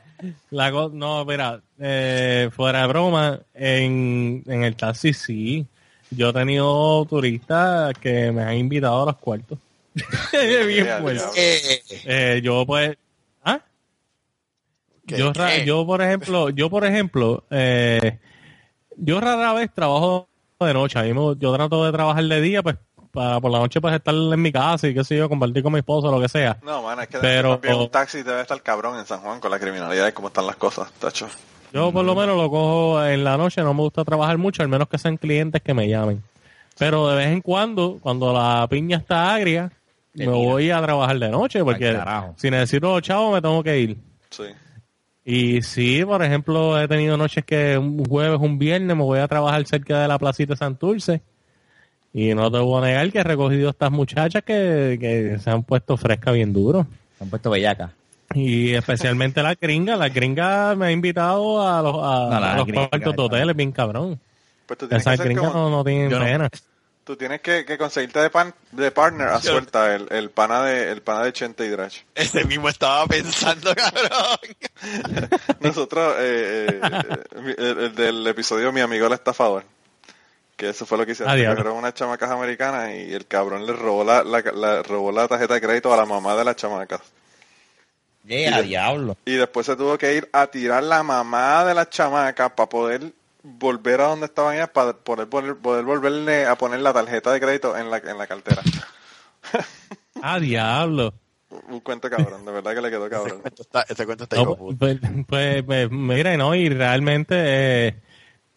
[0.52, 5.66] La no, mira, eh, fuera de broma, en, en el taxi sí.
[6.12, 9.58] Yo he tenido turistas que me han invitado a los cuartos.
[10.34, 11.82] Bien fuerte.
[12.06, 12.96] Eh, yo pues, ¿ah?
[12.96, 13.05] ¿Qué-
[15.08, 15.66] Yo, ra- qué?
[15.66, 18.20] yo por ejemplo, yo por ejemplo, eh,
[18.98, 20.28] yo rara vez trabajo
[20.60, 20.98] de noche.
[21.00, 22.76] A mí me- yo trato de trabajar de día, pues,
[23.12, 25.72] para por la noche pues estar en mi casa y qué sé yo, compartir con
[25.72, 26.58] mi esposo, lo que sea.
[26.64, 29.60] No, man, es que Pero- un taxi debe estar cabrón en San Juan con la
[29.60, 31.28] criminalidad y cómo están las cosas, tacho.
[31.74, 34.70] Yo por lo menos lo cojo en la noche, no me gusta trabajar mucho, al
[34.70, 36.24] menos que sean clientes que me llamen.
[36.78, 39.72] Pero de vez en cuando, cuando la piña está agria,
[40.14, 42.34] me voy a trabajar de noche, porque carajo.
[42.38, 43.98] si necesito los chavos me tengo que ir.
[44.30, 44.44] Sí.
[45.28, 49.28] Y sí, por ejemplo, he tenido noches que un jueves, un viernes me voy a
[49.28, 51.22] trabajar cerca de la placita Santurce.
[52.14, 55.64] Y no te voy a negar que he recogido estas muchachas que, que se han
[55.64, 56.86] puesto fresca bien duro.
[57.18, 57.92] Se han puesto bellacas.
[58.36, 59.96] Y especialmente la gringa.
[59.96, 63.72] La gringa me ha invitado a los, a, No, a los cuartos de hoteles, bien
[63.72, 64.20] cabrón.
[64.66, 66.50] Pues tú tienes que como- no, no tienen Yo no.
[67.06, 70.92] Tú tienes que, que conseguirte de, pan, de partner a suelta el, el pana de
[70.92, 71.96] el pana de Chente y Drach.
[72.16, 74.40] Ese mismo estaba pensando, cabrón.
[75.60, 76.90] Nosotros, eh, eh,
[77.36, 79.64] eh, el, el del episodio Mi amigo el estafador,
[80.58, 81.58] que eso fue lo que hicieron, Ah, diablo.
[81.58, 85.54] cogieron unas chamacas americanas y el cabrón le robó la, la, la- robó la tarjeta
[85.54, 87.02] de crédito a la mamá de las chamacas.
[88.26, 89.16] Yeah, diablo.
[89.26, 93.12] Y después se tuvo que ir a tirar la mamá de las chamacas para poder
[93.46, 97.40] volver a donde estaban ellas, para poder, poder, poder volverle a poner la tarjeta de
[97.40, 98.62] crédito en la, en la cartera.
[100.22, 101.14] Ah, diablo.
[101.70, 103.42] Un cuento cabrón, de verdad que le quedó cabrón.
[103.46, 104.78] Está- Ese cuento está No, puta.
[104.80, 107.36] pues, pues, pues, mira, no, y realmente
[107.88, 107.96] eh,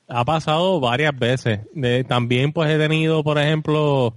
[0.08, 1.60] ha pasado varias veces.
[1.74, 4.14] De- también pues he tenido, por ejemplo,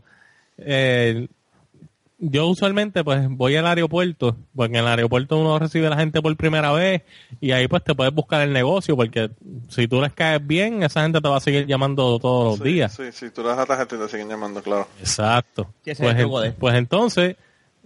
[0.58, 1.28] eh,
[2.24, 6.22] yo usualmente pues voy al aeropuerto, porque en el aeropuerto uno recibe a la gente
[6.22, 7.02] por primera vez
[7.40, 9.32] y ahí pues te puedes buscar el negocio, porque
[9.70, 12.74] si tú les caes bien, esa gente te va a seguir llamando todos los Sí,
[12.74, 12.94] días.
[12.94, 14.88] Sí, sí, tú le das la y te siguen llamando, claro.
[15.00, 15.74] Exacto.
[15.84, 17.36] Pues, de pues entonces,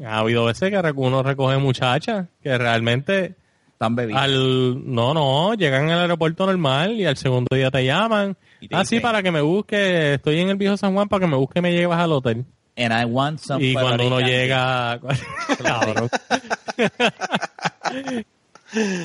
[0.05, 3.35] ha habido veces que uno recoge muchachas que realmente
[3.71, 4.21] Están bebidos.
[4.21, 8.35] al no, no, llegan al aeropuerto normal y al segundo día te llaman.
[8.59, 11.27] Te Ah, sí, para que me busque, estoy en el viejo San Juan para que
[11.31, 12.45] me busque y me llevas al hotel.
[12.77, 14.99] And I want some Y cuando uno llega...
[15.63, 16.09] Cabrón.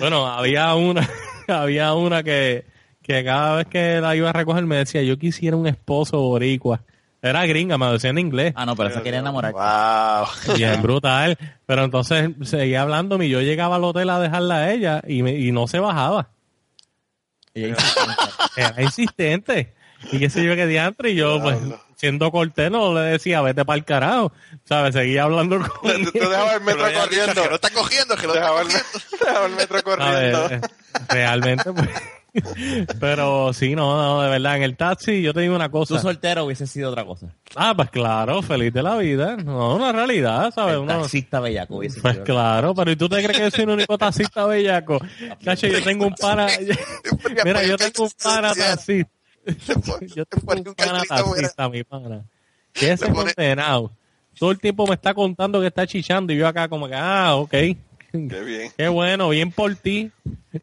[0.01, 1.09] bueno, había una,
[1.49, 2.65] había una que,
[3.03, 6.81] que cada vez que la iba a recoger me decía, yo quisiera un esposo boricua.
[7.23, 8.55] Era gringa, me decía en inglés.
[8.57, 9.53] Ah, no, pero se quería enamorar.
[9.53, 10.57] Wow.
[10.57, 11.37] Bien brutal.
[11.67, 15.37] Pero entonces seguía hablándome y yo llegaba al hotel a dejarla a ella y, me-
[15.37, 16.31] y no se bajaba.
[17.53, 17.77] Y ella
[18.57, 19.75] Era insistente.
[20.13, 21.11] Y qué sé yo qué diantre.
[21.11, 21.59] Y yo, pues,
[22.01, 24.33] siendo cortés, no le decía, vete para el carajo.
[24.65, 24.95] ¿Sabes?
[24.95, 27.43] Seguía hablando con el metro corriendo.
[27.43, 28.99] Que lo está cogiendo, que lo está Dejaba el, cogiendo.
[29.21, 30.49] dejaba el metro corriendo.
[30.49, 30.61] ver, eh,
[31.11, 31.89] realmente, pues.
[33.01, 35.99] Pero sí, no, no, de verdad, en el taxi yo te digo una tú cosa.
[35.99, 37.35] soltero hubiese sido otra cosa.
[37.57, 39.37] Ah, pues claro, feliz de la vida.
[39.37, 40.75] No, una realidad, ¿sabes?
[40.75, 42.25] El Uno- taxista bellaco hubiese Pues sido.
[42.25, 45.01] claro, pero ¿y tú te crees que yo soy el único taxista bellaco?
[45.45, 46.47] Cacho, yo tengo un para...
[47.45, 49.11] Mira, yo tengo un para taxista.
[50.15, 52.25] Yo tengo un pana taxista, mi pana.
[52.73, 53.91] Que ese pone- condenado.
[54.39, 57.35] Todo el tiempo me está contando que está chichando y yo acá como que, ah,
[57.35, 57.51] ok.
[57.51, 57.77] Qué
[58.13, 58.73] bien.
[58.77, 60.11] Qué bueno, bien por ti.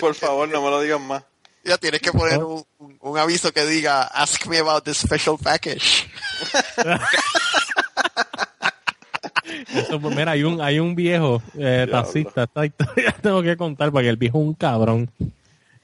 [0.00, 1.22] Por favor, no me lo digan más.
[1.64, 5.36] Ya tienes que poner un, un- un aviso que diga Ask me about this special
[5.42, 6.08] package.
[9.74, 13.90] Eso, pues, mira, hay un, hay un viejo eh, taxista, esta historia tengo que contar
[13.90, 15.10] porque el viejo es un cabrón.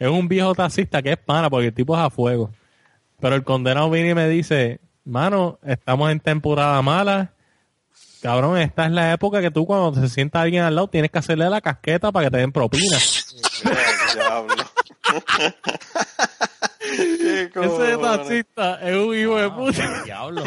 [0.05, 2.51] Es un viejo taxista que es pana porque el tipo es a fuego.
[3.21, 7.33] Pero el condenado viene y me dice, mano, estamos en temporada mala.
[8.21, 11.21] Cabrón, esta es la época que tú cuando se sienta alguien al lado tienes que
[11.21, 12.99] hacerle la casqueta para que te den propina.
[17.55, 20.03] Ese taxista es un hijo de puta.
[20.05, 20.45] Diablo.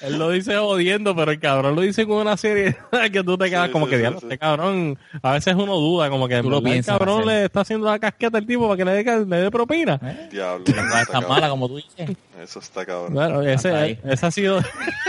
[0.00, 2.76] Él lo dice jodiendo, pero el cabrón lo dice con una seriedad
[3.12, 4.26] que tú te quedas Sí, como sí, que, sí, diablo, sí.
[4.26, 7.86] este cabrón, a veces uno duda, como que Tú lo el cabrón le está haciendo
[7.86, 10.00] la casqueta al tipo para que le dé, le dé propina.
[10.02, 10.28] ¿Eh?
[10.30, 10.64] Diablo.
[10.66, 12.16] Está mala como tú dices.
[12.40, 13.14] Eso está cabrón.
[13.14, 13.98] Bueno, ese, ahí.
[14.04, 14.60] ese ha sido,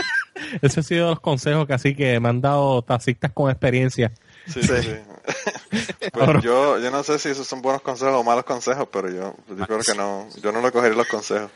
[0.62, 4.12] ese ha sido los consejos que así que me han dado taxistas con experiencia.
[4.46, 4.90] Sí, sí, sí.
[6.12, 9.34] Pues yo, yo no sé si esos son buenos consejos o malos consejos, pero yo,
[9.48, 11.50] yo creo que no, yo no lo cogería los consejos.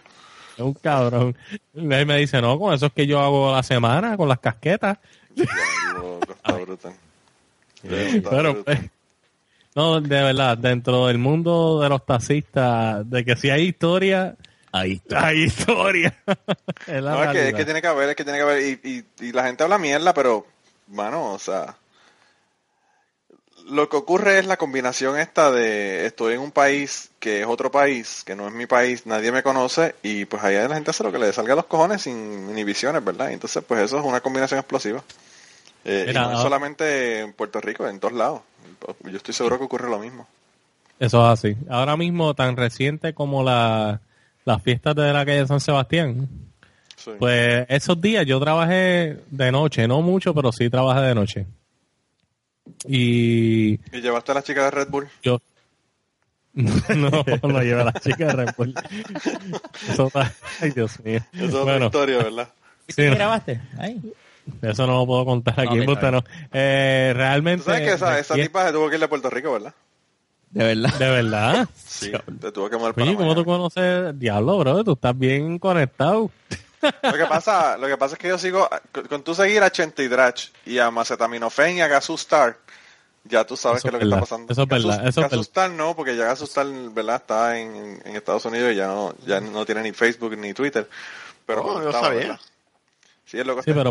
[0.57, 1.37] Es un cabrón.
[1.75, 4.39] Y él me dice, no, con eso es que yo hago la semana, con las
[4.39, 4.99] casquetas.
[5.35, 6.93] Diablo, está brutal.
[7.83, 8.65] Está Pero, brutal.
[8.65, 8.91] pues,
[9.75, 14.35] no, de verdad, dentro del mundo de los taxistas, de que si hay historia,
[14.73, 15.27] Ahí está.
[15.29, 16.15] hay historia.
[16.87, 18.63] Es la No, es que, es que tiene que haber, es que tiene que haber,
[18.63, 18.81] y,
[19.21, 20.47] y, y la gente habla mierda, pero,
[20.89, 21.77] mano, o sea,
[23.69, 27.71] lo que ocurre es la combinación esta de estoy en un país que es otro
[27.71, 31.03] país, que no es mi país, nadie me conoce, y pues allá la gente hace
[31.03, 33.33] lo que le salga a los cojones sin inhibiciones, ¿verdad?
[33.33, 35.03] Entonces, pues eso es una combinación explosiva.
[35.85, 38.43] Eh, y no es solamente en Puerto Rico, en todos lados.
[39.05, 40.27] Yo estoy seguro que ocurre lo mismo.
[40.99, 41.57] Eso es así.
[41.69, 44.01] Ahora mismo, tan reciente como la
[44.45, 46.29] las fiestas de la calle San Sebastián.
[46.95, 47.11] Sí.
[47.19, 51.47] Pues esos días yo trabajé de noche, no mucho, pero sí trabajé de noche.
[52.87, 55.09] Y ¿Y llevaste a la chica de Red Bull?
[55.23, 55.39] yo
[56.57, 57.11] no,
[57.43, 58.75] no lleva a la chica de Red Bull.
[59.89, 61.21] Eso está- ay Dios mío.
[61.35, 62.49] Es otra Bueno, historia, ¿verdad?
[62.89, 63.15] ¿Y Sí, tú no.
[63.17, 63.61] grabaste?
[63.79, 64.01] Ahí.
[64.63, 66.25] eso no lo puedo contar aquí, usted no.
[66.53, 67.65] Eh, Tú realmente.
[67.65, 69.75] sabes que esa, esa tipa se tuvo que ir de Puerto Rico, ¿verdad?
[70.51, 70.95] De verdad.
[70.99, 71.69] De verdad.
[71.77, 74.19] Sí, te tuvo que mover para Oye, ¿cómo tú conoces?
[74.19, 76.31] Diablo, bro, tú estás bien conectado.
[76.83, 79.71] Lo que pasa, lo que pasa es que yo sigo, con, con tú seguir a
[79.71, 82.59] Chente Drach y a Macetaminofen y a Gasustar,
[83.25, 84.53] ya tú sabes Eso qué es lo es que está pasando.
[84.53, 87.17] eso es verdad, Gasus- eso es Gasustar no, porque ya Gasustar, ¿verdad?
[87.17, 90.89] Está en, en Estados Unidos y ya no, ya no tiene ni Facebook ni Twitter.
[91.47, 92.21] Pero Oh, yo estaba, sabía.
[92.21, 92.41] ¿verdad?
[93.25, 93.91] Sí, es lo que Sí, pero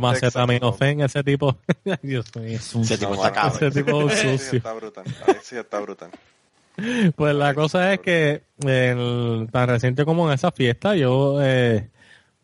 [1.01, 1.57] ese tipo.
[2.01, 2.57] Dios mío.
[2.57, 3.57] Ese tipo No, está cabrón.
[3.69, 4.57] Ese tipo sí sucio.
[4.57, 5.03] está brutal.
[5.43, 6.11] Sí está brutal.
[7.15, 11.89] Pues la cosa es que el- tan reciente como en esa fiesta, yo, eh,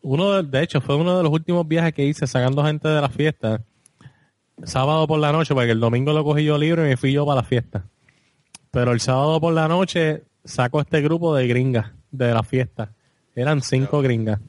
[0.01, 3.01] uno de, de hecho, fue uno de los últimos viajes que hice sacando gente de
[3.01, 3.61] la fiesta,
[4.63, 7.25] sábado por la noche, porque el domingo lo cogí yo libre y me fui yo
[7.25, 7.85] para la fiesta.
[8.71, 12.91] Pero el sábado por la noche saco este grupo de gringas de la fiesta.
[13.35, 14.39] Eran cinco gringas.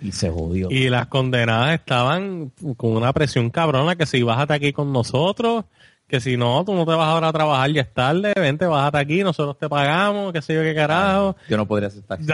[0.00, 0.70] Y se jodió.
[0.70, 5.64] Y las condenadas estaban con una presión cabrona que si bájate aquí con nosotros,
[6.06, 8.98] que si no, tú no te vas ahora a trabajar, ya es tarde, vente, bájate
[8.98, 11.36] aquí, nosotros te pagamos, qué sé yo qué carajo.
[11.48, 12.18] Yo no podría aceptar.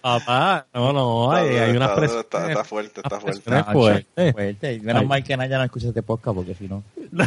[0.00, 2.24] Papá, no, no, hay, hay unas está, presiones.
[2.24, 4.32] está, está fuerte, está fuerte.
[4.32, 4.80] fuerte.
[4.80, 5.08] Menos Ay.
[5.08, 6.82] mal que Naya no escucha este podcast porque si no.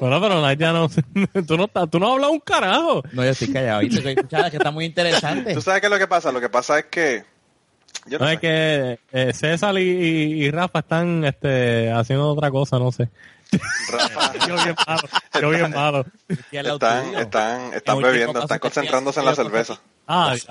[0.00, 0.88] Bueno, pero Naya no,
[1.46, 3.02] tú no, estás- tú no hablas un carajo.
[3.12, 3.80] No, yo estoy callado.
[3.80, 5.52] Que escuchada que está muy interesante.
[5.54, 6.32] ¿Tú sabes qué es lo que pasa?
[6.32, 7.24] Lo que pasa es que...
[8.06, 8.34] Yo no No sé.
[8.34, 13.10] es que eh, César y, y- y Rafa están este, haciendo otra cosa, no sé.
[13.92, 15.08] Rafa, Yo bien malo,
[15.42, 16.06] yo bien malo.
[16.40, 19.80] Están, están, están bebiendo, están te concentrándose en la cerveza.
[20.12, 20.34] Ah.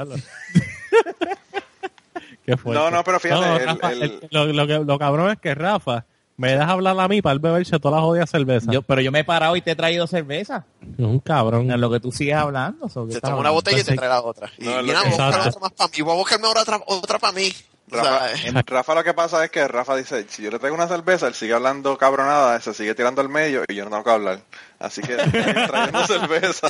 [2.46, 2.82] Qué fuerte.
[2.84, 5.54] No, no, pero fíjate, No, Rafa, el- el- lo, lo que, lo cabrón es que
[5.54, 6.06] Rafa
[6.38, 8.72] me deja hablar a mí para él beberse toda la jodida cerveza.
[8.72, 10.66] Yo, pero yo me he parado y te he traído cerveza.
[10.98, 11.70] Es un cabrón.
[11.70, 12.88] En lo que tú sigues hablando.
[12.90, 14.50] so, ¿qué Se toma una botella y te trae la otra.
[14.58, 16.02] Y No, mira, voy a buscar otra más para mí.
[16.02, 17.52] Voy a buscarme ahora otra, otra para mí.
[17.92, 20.88] Rafa, eh, Rafa lo que pasa es que Rafa dice, si yo le traigo una
[20.88, 24.10] cerveza, él sigue hablando cabronada, se sigue tirando al medio y yo no tengo que
[24.12, 24.40] hablar.
[24.80, 25.16] Así que
[25.68, 26.68] trayendo cerveza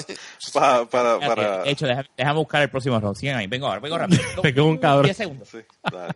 [0.54, 1.20] pa- para...
[1.20, 1.64] para...
[1.64, 3.18] De hecho, déjame, déjame buscar el próximo round.
[3.36, 3.48] Ahí.
[3.48, 4.22] Vengo ahora, vengo rápido.
[4.42, 5.06] Te quedo un cabrón.
[5.06, 5.48] 10 segundos.
[5.50, 5.60] Sí,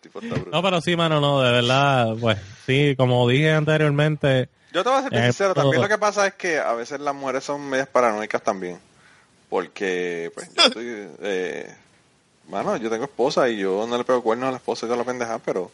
[0.01, 0.19] tipo.
[0.21, 4.99] No, pero sí, mano, no, de verdad, pues sí, como dije anteriormente, Yo te voy
[4.99, 7.69] a ser Eh, sincero, también lo que pasa es que a veces las mujeres son
[7.69, 8.79] medias paranoicas también.
[9.49, 11.75] Porque, pues, yo estoy, eh,
[12.49, 14.97] mano, yo tengo esposa y yo no le pego cuernos a la esposa y toda
[14.97, 15.71] la pendeja, pero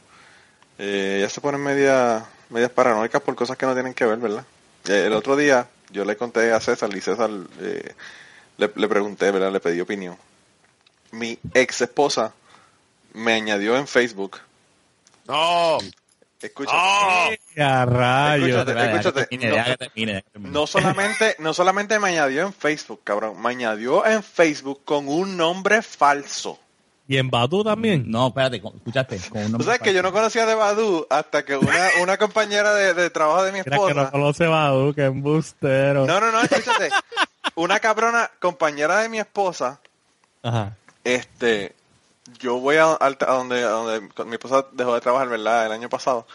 [0.78, 4.46] eh, ellas se ponen media, medias paranoicas por cosas que no tienen que ver, ¿verdad?
[4.88, 7.30] Eh, el otro día yo le conté a César y César
[7.60, 7.94] eh,
[8.58, 9.52] le, le pregunté, ¿verdad?
[9.52, 10.18] Le pedí opinión.
[11.12, 12.34] Mi ex esposa
[13.14, 14.38] me añadió en Facebook.
[15.28, 15.80] no.
[16.42, 16.72] Escucha.
[17.58, 18.48] a rayos.
[18.50, 19.78] Escúchate, que escúchate, termine, no.
[19.78, 20.68] termine, termine.
[20.68, 25.82] Solamente, no solamente me añadió en Facebook, cabrón, me añadió en Facebook con un nombre
[25.82, 26.60] falso.
[27.08, 28.04] Y en Batu también.
[28.10, 28.62] No, espérate.
[28.62, 32.74] Con un Tú sabes que yo no conocía de Badu hasta que una, una compañera
[32.76, 34.12] de, de trabajo de mi Mira que no esposa.
[34.12, 36.06] conoce Badu, que embustero.
[36.06, 36.90] No, no, no, escúchate.
[37.56, 39.80] Una cabrona compañera de mi esposa,
[40.44, 40.78] Ajá.
[41.04, 41.76] este,
[42.40, 45.66] yo voy a, a donde, a donde mi esposa dejó de trabajar, ¿verdad?
[45.66, 46.26] El año pasado.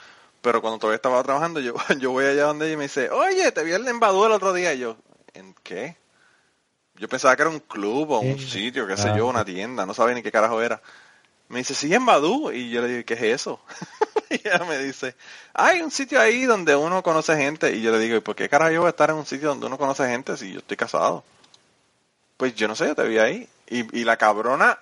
[0.40, 3.50] Pero cuando todavía estaba trabajando, yo, yo voy allá donde ella y me dice, oye,
[3.52, 4.74] te vi en Badu el otro día.
[4.74, 4.96] Y yo,
[5.32, 5.96] ¿en qué?
[6.96, 9.84] Yo pensaba que era un club o un sitio, qué sé ah, yo, una tienda,
[9.86, 10.80] no sabía ni qué carajo era.
[11.48, 12.52] Me dice, sí, en Badu.
[12.52, 13.60] Y yo le digo, ¿qué es eso?
[14.30, 15.16] y ella me dice,
[15.54, 17.74] hay un sitio ahí donde uno conoce gente.
[17.74, 19.48] Y yo le digo, ¿y por qué carajo yo voy a estar en un sitio
[19.48, 21.24] donde uno conoce gente si yo estoy casado?
[22.36, 23.48] Pues yo no sé, yo te vi ahí.
[23.68, 24.78] Y, y la cabrona,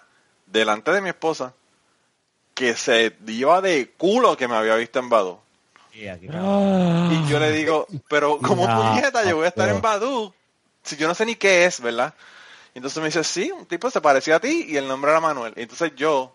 [0.52, 1.54] delante de mi esposa,
[2.54, 5.38] que se dio de culo que me había visto en Badu.
[5.94, 9.80] Y yo le digo, pero como puñeta, yo voy a estar en.
[9.80, 10.32] Badu.
[10.82, 12.14] Si yo no sé ni qué es, ¿verdad?
[12.74, 15.20] Y entonces me dice, sí, un tipo se parecía a ti y el nombre era
[15.20, 15.52] Manuel.
[15.56, 16.34] Y entonces yo,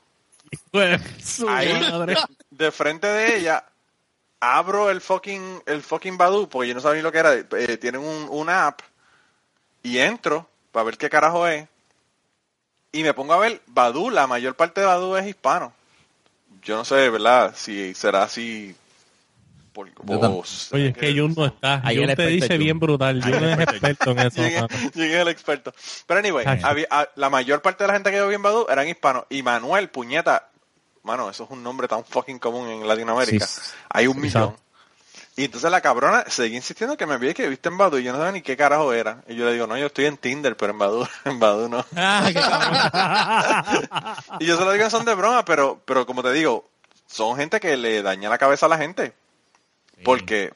[1.50, 1.82] Ahí.
[2.50, 3.66] de frente de ella,
[4.40, 7.34] abro el fucking, el fucking Badu, porque yo no sabía ni lo que era.
[7.34, 8.82] Eh, tienen un, una app
[9.84, 11.68] y entro para ver qué carajo es.
[12.98, 15.72] Y me pongo a ver Badu, la mayor parte de Badu es hispano.
[16.64, 17.54] Yo no sé, ¿verdad?
[17.56, 18.76] Si será así.
[19.72, 21.80] Por, o- Oye, es que Jun no está.
[21.84, 23.22] Ahí Jun te dice bien brutal.
[23.22, 24.42] Jun es experto en eso.
[24.96, 25.72] Llegué, el experto.
[26.08, 26.60] Pero anyway, Ay.
[26.64, 29.26] había- a- la mayor parte de la gente que yo vi en Badu eran hispanos.
[29.30, 30.50] Y Manuel, puñeta,
[31.04, 33.46] mano, eso es un nombre tan fucking común en Latinoamérica.
[33.46, 33.62] Sí.
[33.90, 34.56] Hay un Sí, millón.
[35.38, 38.12] Y entonces la cabrona seguía insistiendo que me vi que viste en Badu y yo
[38.12, 39.24] no sabía ni qué carajo era.
[39.28, 41.86] Y yo le digo, no, yo estoy en Tinder, pero en Badu, en Badu no.
[41.96, 42.26] Ah,
[44.28, 44.44] qué.
[44.44, 46.68] Y yo se lo digo son de broma, pero, pero como te digo,
[47.06, 49.14] son gente que le daña la cabeza a la gente.
[50.04, 50.52] Porque,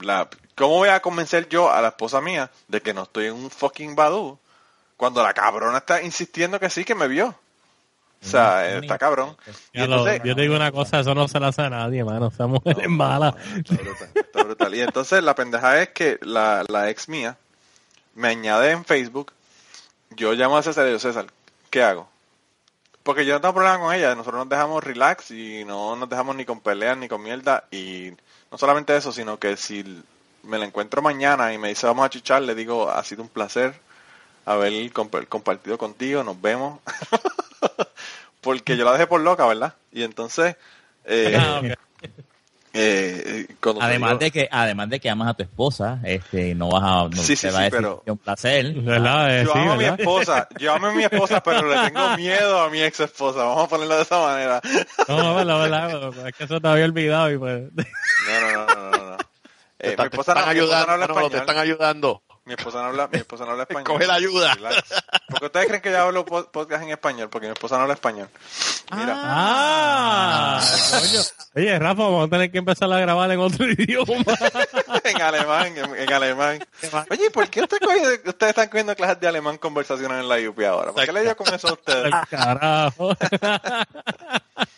[0.00, 3.34] la, ¿cómo voy a convencer yo a la esposa mía de que no estoy en
[3.34, 4.38] un fucking Badu
[4.98, 7.34] cuando la cabrona está insistiendo que sí, que me vio?
[8.24, 9.36] O sea, está cabrón.
[9.72, 12.28] Y lo- yo te digo una cosa, eso no se la hace a nadie, mano.
[12.28, 13.34] Esa mujer es mala.
[13.56, 14.74] Está brutal, está brutal.
[14.74, 17.36] Y entonces la pendeja es que la, la ex mía
[18.14, 19.32] me añade en Facebook.
[20.10, 21.26] Yo llamo a César y digo, César,
[21.70, 22.08] ¿qué hago?
[23.02, 24.14] Porque yo no tengo problema con ella.
[24.16, 27.64] Nosotros nos dejamos relax y no nos dejamos ni con peleas ni con mierda.
[27.70, 28.10] Y
[28.50, 30.02] no solamente eso, sino que si
[30.42, 33.28] me la encuentro mañana y me dice vamos a chichar, le digo, ha sido un
[33.28, 33.78] placer
[34.46, 36.80] haber comp- compartido contigo, nos vemos.
[38.40, 39.74] Porque yo la dejé por loca, ¿verdad?
[39.92, 40.56] Y entonces...
[41.04, 41.72] eh, Ah, ok.
[42.78, 46.68] eh, cuando te Además de que, además de que amas a tu esposa, este, no
[46.68, 48.72] vas a, no Sí, sí, te va sí, a decir pero- un placer.
[48.74, 49.40] ¿Verdad?
[49.40, 52.08] Eh, Yo sí, amo a mi esposa, yo amo a mi esposa, pero le tengo
[52.16, 53.42] miedo a mi ex esposa.
[53.44, 54.60] Vamos a ponerlo de esa manera.
[55.08, 56.28] No, no, verdad, verdad.
[56.28, 57.62] Es que eso te había olvidado y pues...
[57.74, 59.06] No, no, no, no, no.
[59.10, 59.16] no.
[59.78, 61.36] Te Eh, está- mi te esposa no, están mi esposa no ayudando, habla Manolo, te
[61.38, 62.22] están ayudando.
[62.46, 63.84] Mi esposa no habla, mi esposa no habla español.
[63.84, 64.54] Coge la ayuda.
[64.54, 64.82] Relax.
[65.28, 67.28] ¿Por qué ustedes creen que yo hablo po- podcast en español?
[67.28, 68.28] Porque mi esposa no habla español.
[68.96, 69.14] Mira.
[69.16, 70.60] ¡Ah!
[70.92, 71.20] coño.
[71.56, 74.14] Oye, Rafa, vamos a tener que empezar a grabar en otro idioma.
[75.02, 76.64] en alemán, en, en alemán.
[77.10, 80.60] Oye, ¿por qué usted coge- ustedes están cogiendo clases de alemán conversaciones en la UP
[80.60, 80.92] ahora?
[80.92, 82.12] ¿Por qué le dio con eso a ustedes?
[82.14, 83.16] Al carajo.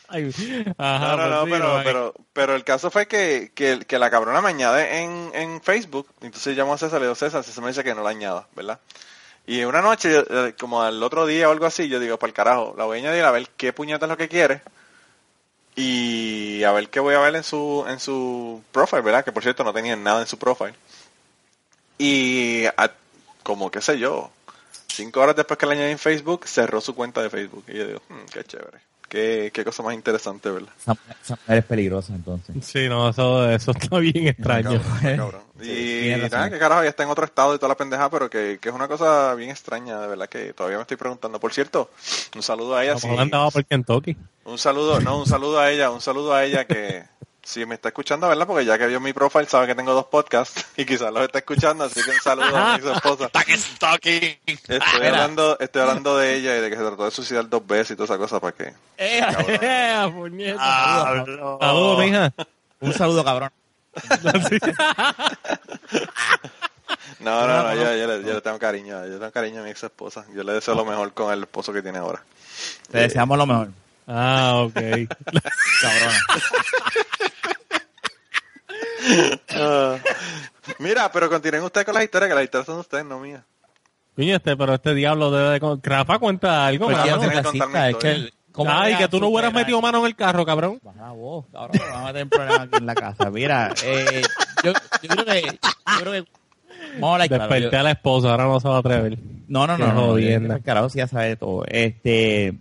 [0.08, 0.32] Ay,
[0.78, 3.80] ajá, No, no, no, pues sí, pero, no, pero, pero el caso fue que, que,
[3.86, 6.08] que la cabrona me añade en, en Facebook.
[6.22, 8.80] Entonces llamo a César, le digo, César, César me dice que no la añada, ¿verdad?
[9.46, 12.34] Y una noche, eh, como al otro día o algo así, yo digo, para el
[12.34, 14.62] carajo, la voy a añadir a ver qué puñeta es lo que quiere.
[15.76, 19.24] Y a ver qué voy a ver en su, en su profile, ¿verdad?
[19.24, 20.74] Que por cierto no tenía nada en su profile.
[21.98, 22.92] Y a-
[23.42, 24.30] como, qué sé yo,
[24.88, 27.64] cinco horas después que la añadí en Facebook, cerró su cuenta de Facebook.
[27.68, 28.78] Y yo digo, "Hmm, qué chévere.
[29.08, 30.68] Qué, qué cosa más interesante, ¿verdad?
[30.78, 32.56] Esa, esa mujer es peligrosa, entonces.
[32.62, 34.80] Sí, no, eso, eso está bien extraño.
[34.82, 35.42] Cabrón, cabrón.
[35.60, 36.30] Sí, y razón.
[36.30, 38.68] nada, que carajo, ya está en otro estado y toda la pendeja, pero que, que
[38.68, 41.40] es una cosa bien extraña, de verdad, que todavía me estoy preguntando.
[41.40, 41.90] Por cierto,
[42.36, 42.96] un saludo a ella.
[42.96, 43.08] Sí.
[43.08, 44.16] andaba por Kentucky.
[44.44, 47.02] Un saludo, no, un saludo a ella, un saludo a ella que
[47.48, 48.46] si me está escuchando, ¿verdad?
[48.46, 51.38] Porque ya que vio mi profile sabe que tengo dos podcasts y quizás los está
[51.38, 53.30] escuchando, así que un saludo a mi esposa.
[53.46, 54.38] Que stalking.
[54.44, 55.08] Estoy Mira.
[55.08, 57.96] hablando, estoy hablando de ella y de que se trató de suicidar dos veces y
[57.96, 59.22] toda esa cosa para que ¡Eh,
[60.14, 61.14] puñeta!
[61.14, 61.58] Diablo.
[61.58, 62.34] Saludos, mija.
[62.80, 63.50] Un saludo, cabrón.
[67.20, 69.64] No, no, no, yo, yo le, yo le tengo cariño, yo le tengo cariño a
[69.64, 70.26] mi ex esposa.
[70.34, 72.22] Yo le deseo lo mejor con el esposo que tiene ahora.
[72.90, 73.68] Te deseamos lo mejor.
[74.08, 74.74] Ah, ok.
[75.80, 76.18] Cabrona.
[79.54, 79.96] Ah.
[80.78, 83.42] Mira, pero continúen ustedes con las historias, que las historias son de ustedes, no mías.
[84.16, 85.78] Coño, este, pero este diablo debe de...
[85.82, 87.56] Rafa, cuenta algo, Pues ya no es que...
[87.56, 87.88] historia.
[88.12, 90.80] el- ¿cómo Ay, que tú no hubieras metido mano en el carro, cabrón.
[90.82, 91.80] Baja voz, cabrón.
[91.92, 93.30] Vamos a tener problemas aquí en la casa.
[93.30, 94.22] Mira, eh,
[94.64, 95.42] yo, yo creo que...
[95.42, 96.30] Yo creo que
[96.94, 97.42] vamos a hablar claro.
[97.44, 99.18] Desperté yo- a la esposa, ahora no se va a atrever.
[99.46, 100.06] No, no, Qué no, no.
[100.08, 100.56] jodienda.
[100.56, 101.64] El carajo sí ya sabe todo.
[101.68, 102.58] Este,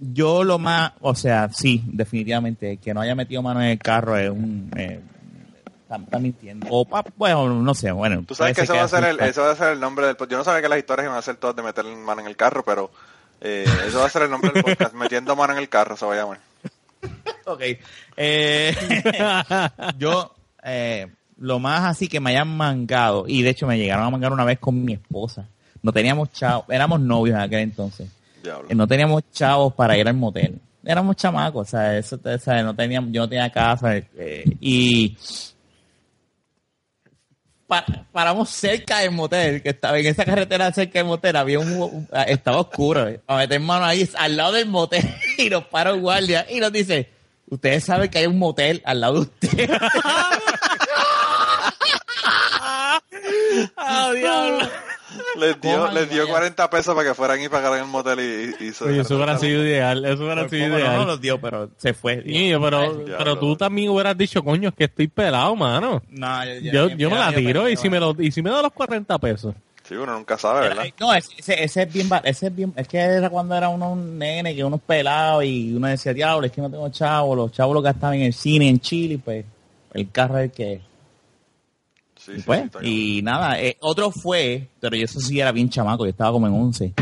[0.00, 4.16] yo lo más, o sea, sí, definitivamente, que no haya metido mano en el carro
[4.16, 5.00] es un, eh,
[5.82, 6.66] está, mintiendo.
[6.70, 8.22] O, pa- bueno, no sé, bueno.
[8.26, 10.16] Tú sabes que ese va, a ser el, ese va a ser el nombre del.
[10.28, 12.36] Yo no sabía que las historias iban a ser todas de meter mano en el
[12.36, 12.90] carro, pero
[13.40, 14.94] eh, eso va a ser el nombre del podcast.
[14.94, 16.40] Metiendo mano en el carro se va a llamar.
[17.46, 17.62] Ok.
[18.16, 18.76] Eh,
[19.98, 20.34] yo,
[20.64, 21.06] eh,
[21.38, 24.44] lo más así que me hayan mangado, y de hecho me llegaron a mangar una
[24.44, 25.48] vez con mi esposa.
[25.82, 28.08] No teníamos chavos, éramos novios en aquel entonces.
[28.48, 28.68] Diablo.
[28.74, 30.58] No teníamos chavos para ir al motel.
[30.84, 35.16] Éramos chamacos, o sea, eso, o sea, no teníamos, yo no tenía casa eh, y
[37.66, 41.70] pa- paramos cerca del motel, que estaba en esa carretera cerca del motel, había un,
[41.72, 45.04] un- estaba oscuro, a meter mano ahí al lado del motel
[45.38, 47.10] y nos para un guardia y nos dice,
[47.50, 49.70] ustedes saben que hay un motel al lado de usted.
[53.76, 54.68] ¡Ah, diablo!
[55.38, 56.30] Les dio, les dio ya.
[56.30, 59.38] 40 pesos para que fueran y pagaran el motel y, y se Oye, eso hubiera
[59.38, 60.96] sido ideal, eso hubiera sido no ideal.
[60.96, 62.22] nos los dio, pero se fue.
[62.24, 66.02] Niño, pero, pero tú también hubieras dicho, coño, es que estoy pelado, mano.
[66.10, 68.62] No, yo, Yo, yo me la tiro y si me, lo, y si me da
[68.62, 69.54] los 40 pesos.
[69.88, 70.84] Sí, uno nunca sabe, ¿verdad?
[71.00, 71.32] No, ese,
[71.64, 74.62] ese, es bien, ese es bien, es que era cuando era uno un nene, que
[74.62, 78.16] unos pelados y uno decía, diablo, es que no tengo chavos, los chavos lo gastaban
[78.16, 79.46] en el cine, en Chile, pues
[79.94, 80.80] el carro es el que
[82.28, 85.50] Sí, y sí, pues, sí, y nada, eh, otro fue, pero yo eso sí era
[85.52, 86.92] bien chamaco, yo estaba como en 11.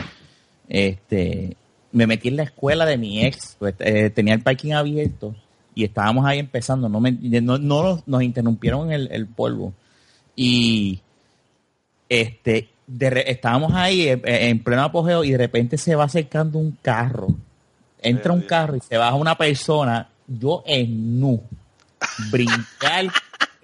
[0.69, 1.57] Este,
[1.93, 5.35] me metí en la escuela de mi ex, pues, eh, tenía el parking abierto
[5.75, 9.73] y estábamos ahí empezando, no, me, no, no nos, nos interrumpieron el, el polvo.
[10.35, 11.01] Y
[12.09, 16.05] este de re- estábamos ahí eh, eh, en pleno apogeo y de repente se va
[16.05, 17.29] acercando un carro.
[18.01, 21.43] Entra un carro y se baja una persona, yo en nu.
[22.31, 23.11] Brinqué al,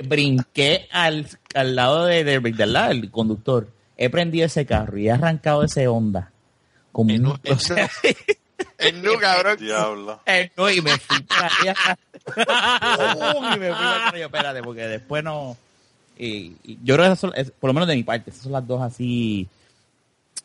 [0.08, 3.68] brinqué al, al lado de, de, del lado del conductor.
[3.96, 6.30] He prendido ese carro y he arrancado ese Honda.
[6.92, 8.16] Como En un- nu- en nu-
[8.78, 9.56] En nu, cabrón.
[9.58, 10.20] Diablo.
[10.26, 11.74] Eh, no, y me fui para allá.
[13.54, 14.24] y me fui para allá.
[14.26, 15.56] Espérate, porque después no.
[16.18, 18.42] Y, y yo creo que esas son, es- por lo menos de mi parte, esas
[18.42, 19.48] son las dos así.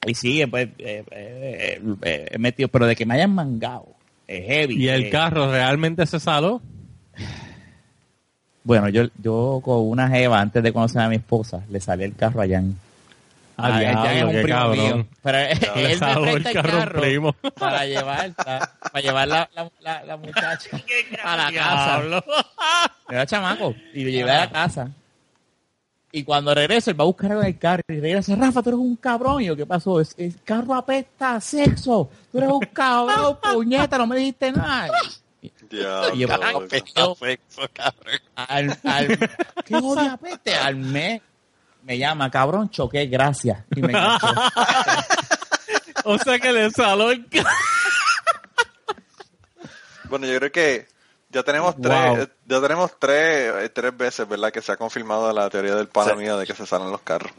[0.05, 3.87] Y sí, pues, eh, eh, eh, he metido, pero de que me hayan mangado,
[4.27, 4.75] es heavy.
[4.83, 6.61] ¿Y el eh, carro realmente se saló?
[8.67, 12.15] Bueno, yo, yo con una jeva, antes de conocer a mi esposa, le salí el
[12.15, 12.77] carro allá en.
[13.55, 14.77] Ah, Ah, Jan es un primo cabrón.
[14.77, 15.07] mío.
[15.23, 15.51] Pero Le
[15.85, 17.33] él me saló el presta el carro a un carro primo.
[17.59, 20.69] para llevar, para llevar la, la, la, la muchacha
[21.23, 22.23] a la casa.
[23.09, 23.73] Era chamaco.
[23.93, 24.91] Y lo llevé a la casa.
[26.11, 28.79] Y cuando regreso, él va a buscar en el carro y regresa, Rafa, tú eres
[28.79, 29.41] un cabrón.
[29.41, 30.01] Y yo, ¿qué pasó?
[30.01, 32.09] Es- El carro apesta a sexo.
[32.31, 34.89] Tú eres un cabrón, puñeta, no me dijiste nada.
[35.71, 36.63] Y yo, loco.
[36.65, 38.19] Apesta sexo, cabrón.
[38.35, 39.17] Al, al,
[39.65, 40.55] ¿Qué odio apeste?
[40.55, 41.21] Al mes
[41.83, 43.63] me llama, cabrón, choqué, gracias.
[43.75, 44.27] Y me enganchó.
[46.09, 47.49] O sea que le saló el carro.
[50.09, 50.87] Bueno, yo creo que
[51.29, 52.27] ya tenemos tres, Wow.
[52.45, 54.51] ya tenemos tres, eh, tres veces, ¿verdad?
[54.53, 56.15] Que se ha confirmado la teoría del pana Sí.
[56.17, 57.31] mío de que se salen los carros.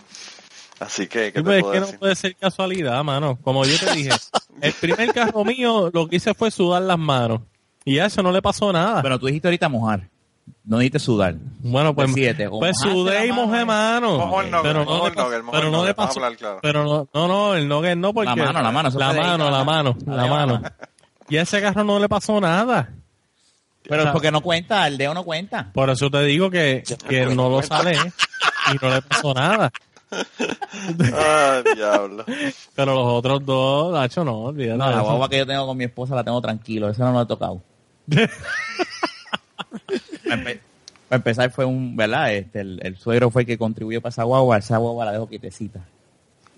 [0.80, 3.38] Así que, ¿qué Sí, te pues es que no puede ser casualidad, mano.
[3.42, 4.10] Como yo te dije,
[4.60, 7.40] el primer carro mío lo que hice fue sudar las manos.
[7.88, 9.02] Y a eso no le pasó nada.
[9.02, 10.08] Pero tú dijiste ahorita mojar.
[10.64, 11.34] No dijiste sudar.
[11.60, 14.18] bueno, pues, decídete, o pues sudé la y mojé mano.
[14.18, 16.20] Mojó el nugget, pero mojó no, el nugget, mojó pero el no le vamos pasó.
[16.20, 16.58] a hablar claro.
[16.62, 19.12] Pero no, no, no, el nugget no porque La mano, la mano, eso la se
[19.14, 20.62] dedica mano, la la- mano, la la mano.
[21.30, 22.90] Y a ese carro no le pasó nada.
[23.88, 25.70] Pero es porque no cuenta, el dedo no cuenta.
[25.72, 29.70] Por eso te digo que, que no lo sale y no le pasó nada.
[31.14, 32.24] Ah, diablo.
[32.74, 34.78] Pero los otros dos, Nacho, no, olvídate.
[34.78, 37.22] No, la guagua que yo tengo con mi esposa la tengo tranquilo, eso no lo
[37.22, 37.62] he tocado.
[40.28, 40.60] Para empe-
[41.08, 42.34] para empezar fue un, ¿verdad?
[42.34, 45.26] Este, el, el suegro fue el que contribuyó para esa guagua, esa guagua la dejo
[45.28, 45.80] quietecita.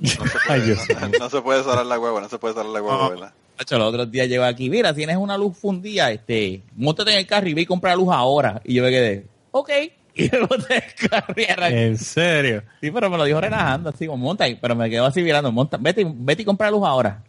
[0.49, 0.99] Ay, Dios mío.
[1.21, 3.33] No se puede salar la hueva, no se puede salar la hueva, ¿verdad?
[3.59, 7.27] Hacho, los otros días llegó aquí, mira, tienes una luz fundida, este, montate en el
[7.27, 8.61] carro y ve y compra luz ahora.
[8.65, 9.71] Y yo me quedé, ok.
[10.13, 11.87] Y me monté en el carro y arranqué.
[11.87, 12.65] En serio.
[12.81, 15.77] Sí, pero me lo dijo relajando, así como monta pero me quedó así mirando, monta,
[15.81, 17.23] vete, y- vete y compra luz ahora.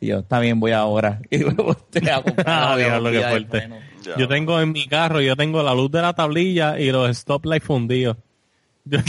[0.00, 1.20] Y yo, está bien, voy ahora.
[1.30, 3.68] Y me monté a comprar Ah, diablo, qué fuerte.
[4.16, 7.66] Yo tengo en mi carro, yo tengo la luz de la tablilla y los stoplights
[7.66, 8.16] fundidos.
[8.84, 9.00] Yo-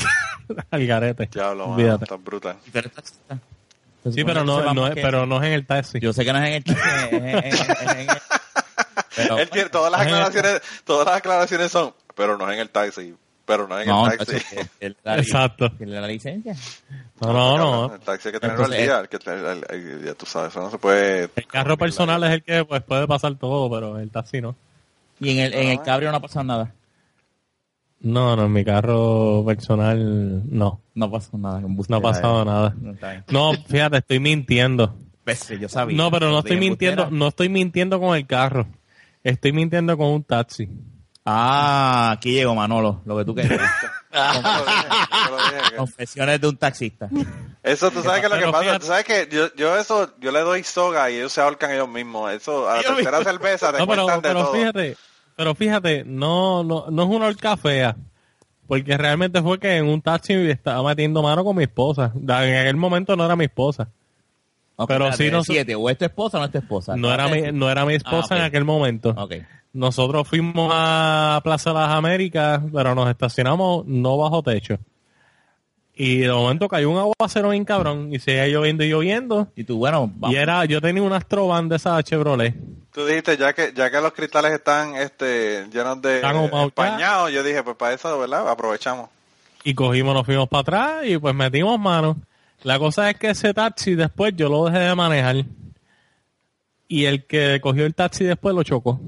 [0.72, 1.30] Al garete.
[1.32, 2.04] Diablo, mano, Olvídate.
[2.06, 2.56] está brutal.
[2.72, 6.00] Pero esta- se Sí, pero no, no es, que- pero no es en el taxi.
[6.00, 8.08] Yo sé que no es en el taxi, es en- es en- es en el-
[9.16, 12.70] pero- Él tiene- todas las aclaraciones, todas las aclaraciones son, pero no es en el
[12.70, 13.14] taxi,
[13.48, 14.36] pero no es en no, el taxi.
[14.80, 15.72] Que la- Exacto.
[15.78, 16.54] que la licencia.
[17.22, 17.94] No, no, no.
[17.96, 20.62] El taxi hay que tenerlo Entonces, al día, que el- el- ya tú sabes, eso
[20.62, 21.30] no se puede.
[21.36, 24.56] El carro personal es el que pues puede pasar todo, pero el taxi no.
[25.20, 25.72] Y en el, en Ah.
[25.72, 26.74] el cabrio no ha pasado nada.
[28.00, 30.82] No, no, en mi carro personal no.
[30.94, 31.62] No pasó nada.
[31.62, 32.76] No ha pasado nada.
[33.30, 34.96] No, fíjate, estoy mintiendo.
[35.60, 35.98] Yo sabía.
[35.98, 38.68] No, pero no estoy mintiendo, no estoy mintiendo con el carro.
[39.24, 40.70] Estoy mintiendo con un taxi.
[41.30, 43.60] Ah, aquí llegó Manolo, lo que tú querías.
[44.14, 47.10] Yo te lo dije, yo te lo dije, que- Confesiones de un taxista.
[47.64, 50.40] Eso, tú sabes que lo que pasa, tú sabes que yo, yo eso, yo le
[50.40, 52.32] doy soga y ellos se ahorcan ellos mismos.
[52.32, 54.54] Eso, a la tercera cerveza te No, pero, cuentan de pero todo.
[54.54, 54.98] fíjate,
[55.36, 57.98] pero fíjate, no, no, no es una horca fea.
[58.66, 62.12] Porque realmente fue que en un taxi estaba metiendo mano con mi esposa.
[62.16, 63.90] En aquel momento no era mi esposa.
[64.88, 66.96] Pero espérate, sí, no- siete, o es tu esposa o no es tu esposa.
[66.96, 68.40] No era mi, no era mi esposa Ah, ok.
[68.40, 69.10] en aquel momento.
[69.18, 69.34] Ok.
[69.78, 74.80] Nosotros fuimos a Plaza de las Américas, pero nos estacionamos no bajo techo.
[75.94, 79.52] Y de momento cayó un aguacero bien cabrón y seguía lloviendo y lloviendo.
[79.56, 80.36] Y tú, bueno, vamos.
[80.36, 82.56] Y era, yo tenía una Astrovan de esa Chevrolet.
[82.92, 87.62] Tú dijiste, ya que, ya que los cristales están, este, llenos de empañados, yo dije,
[87.62, 88.50] pues para eso, ¿verdad?
[88.50, 89.12] Aprovechamos.
[89.64, 92.18] Y cogimos, nos fuimos para atrás y pues metimos mano.
[92.64, 95.46] La cosa es que ese taxi después yo lo dejé de manejar.
[96.88, 99.00] Y el que cogió el taxi después lo chocó.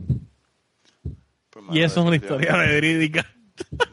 [1.71, 3.25] Y eso es una historia verídica.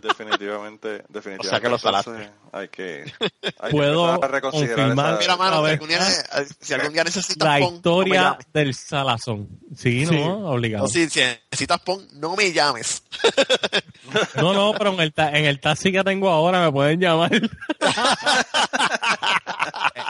[0.01, 1.47] Definitivamente, definitivamente.
[1.49, 2.31] O sea que lo salaste.
[2.53, 3.13] Hay que,
[3.59, 5.73] hay Puedo que reconsiderar confirmar- esa- Mira, mano, A si ver.
[5.73, 6.01] algún día,
[6.61, 9.49] si algún día necesitas La pon, historia del salazón.
[9.77, 10.15] Sí, Sí.
[10.15, 10.85] no, obligado.
[10.85, 11.21] No, si, si
[11.51, 13.03] necesitas pon, no me llames.
[14.37, 17.33] No, no, pero en el, ta- en el taxi que tengo ahora me pueden llamar.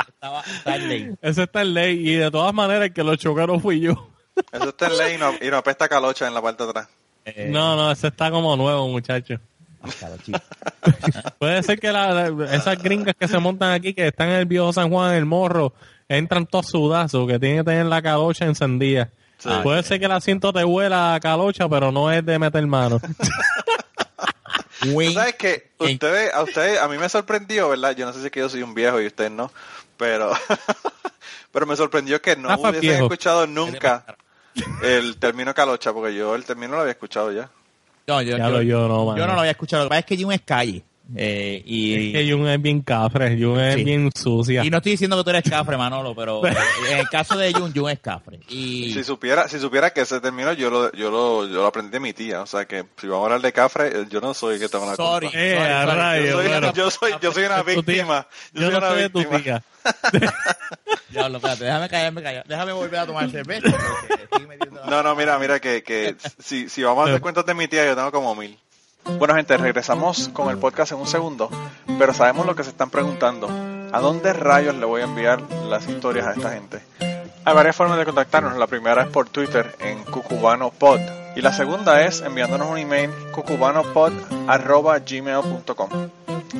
[0.08, 1.14] Estaba, está en ley.
[1.22, 2.08] Ese está en ley.
[2.10, 4.10] Y de todas maneras, el que lo chocaron fui yo.
[4.52, 6.88] Eso está en ley y no, y no apesta calocha en la parte de atrás.
[7.26, 9.34] Eh, No, no, ese está como nuevo, muchacho.
[9.82, 9.90] ah.
[11.38, 14.46] Puede ser que la- la- esas gringas que se montan aquí, que están en el
[14.46, 15.72] viejo San Juan, en el morro,
[16.08, 19.10] entran todos sudazos, que tienen que tener la calocha encendida.
[19.38, 19.50] Sí.
[19.62, 23.00] Puede ser que el asiento te huela a calocha, pero no es de meter mano.
[25.14, 27.96] Sabes que ustedes, a ustedes, a mí me sorprendió, ¿verdad?
[27.96, 29.50] Yo no sé si es que yo soy un viejo y ustedes no,
[29.96, 30.30] pero,
[31.52, 33.04] pero me sorprendió que no Rafa hubiesen viejo.
[33.04, 34.04] escuchado nunca
[34.82, 37.50] el término calocha, porque yo el término lo había escuchado ya.
[38.06, 39.84] No, yo, Ya lo yo no, yo no lo había escuchado.
[39.84, 40.84] Lo que pasa es que Jun es calle.
[41.14, 43.84] Eh, y, Es que Jun es bien cafre, Jun es Sí.
[43.84, 44.64] bien sucia.
[44.64, 46.42] y no estoy diciendo que tú eres cafre, Manolo, pero
[46.90, 48.40] en el caso de Jun, Jun es cafre.
[48.48, 51.92] Y Si supiera, si supiera que ese término yo lo, yo lo, yo lo aprendí
[51.92, 54.34] de mi tía, o sea que si vamos a hablar de cafre, eh, yo no
[54.34, 55.40] soy el que tengo la sorry, culpa.
[55.40, 56.26] Eh, sorry, sorry.
[56.26, 56.72] Yo soy, bueno.
[56.72, 58.26] yo soy, yo soy una víctima.
[58.52, 59.42] Yo, Yo soy no una soy de tu víctima.
[59.42, 59.62] tía.
[61.10, 62.44] Diablo, espérate, déjame callarme, callar.
[62.46, 63.70] Déjame volver a tomar cerveza.
[64.08, 67.20] porque estoy metiendo la- No, no, mira, mira que, que si, si vamos a hacer
[67.20, 68.58] cuentas de mi tía, yo tengo como mil.
[69.18, 71.48] Bueno, gente, regresamos con el podcast en un segundo,
[71.98, 73.48] pero sabemos lo que se están preguntando.
[73.92, 76.80] ¿A dónde rayos le voy a enviar las historias a esta gente?
[77.44, 78.58] Hay varias formas de contactarnos.
[78.58, 81.00] La primera es por Twitter en cucubanopod
[81.36, 85.90] y la segunda es enviándonos un email cucubanopod@gmail.com.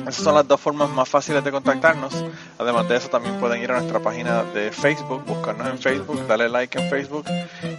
[0.07, 2.23] Esas son las dos formas más fáciles de contactarnos.
[2.59, 6.49] Además de eso, también pueden ir a nuestra página de Facebook, buscarnos en Facebook, darle
[6.49, 7.25] like en Facebook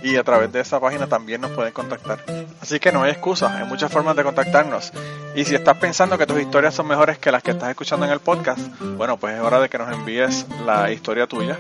[0.02, 2.18] y a través de esa página también nos pueden contactar.
[2.60, 4.92] Así que no hay excusa, hay muchas formas de contactarnos.
[5.36, 8.12] Y si estás pensando que tus historias son mejores que las que estás escuchando en
[8.12, 8.58] el podcast,
[8.96, 11.56] bueno, pues es hora de que nos envíes la historia tuya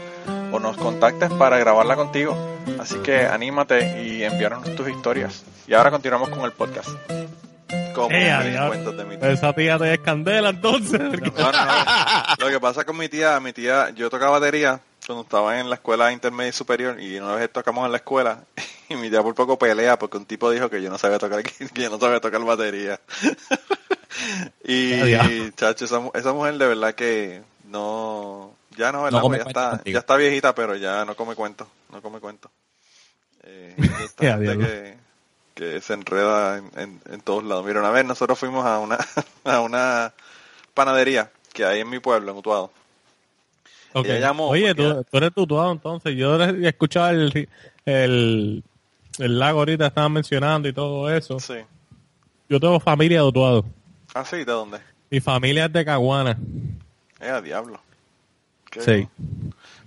[0.52, 2.36] o nos contactes para grabarla contigo.
[2.78, 5.44] Así que anímate y envíanos tus historias.
[5.66, 6.88] Y ahora continuamos con el podcast.
[7.94, 8.68] Como Eh, mis adiós.
[8.68, 9.30] cuentos de mi tía.
[9.30, 11.00] Esa tía te escandela entonces.
[11.00, 11.72] No, no, no.
[12.38, 15.76] Lo que pasa con mi tía, mi tía, yo tocaba batería cuando estaba en la
[15.76, 18.40] escuela intermedia y superior y una vez tocamos en la escuela
[18.88, 21.42] y mi tía por poco pelea porque un tipo dijo que yo no sabía tocar,
[21.74, 23.00] que yo no sabía tocar batería.
[24.64, 29.20] y, chacho, esa, mu- esa mujer de verdad que no, ya no, ¿verdad?
[29.20, 29.94] come Pues ya está, contigo.
[29.94, 32.50] ya está viejita, pero ya no come cuentos, no come cuentos.
[33.42, 33.74] Eh,
[34.04, 34.96] esta gente que,
[35.54, 37.66] que se enreda en, en, en todos lados.
[37.66, 38.98] Mira, una vez nosotros fuimos a una,
[39.44, 40.12] a una
[40.74, 42.70] panadería que hay en mi pueblo, en Utuado.
[43.94, 44.04] Ok.
[44.06, 46.14] Ella llamó Oye, tú, tú eres tutuado entonces.
[46.14, 47.48] Yo he escuchado el,
[47.84, 48.62] el,
[49.18, 51.40] el lago ahorita, estaban mencionando y todo eso.
[51.40, 51.54] Sí.
[52.48, 53.64] Yo tengo familia de Utuado.
[54.14, 54.78] Ah, sí, ¿de dónde?
[55.10, 56.38] Mi familia es de Caguana.
[57.20, 57.80] Eh, a diablo.
[58.70, 59.08] Qué Sí.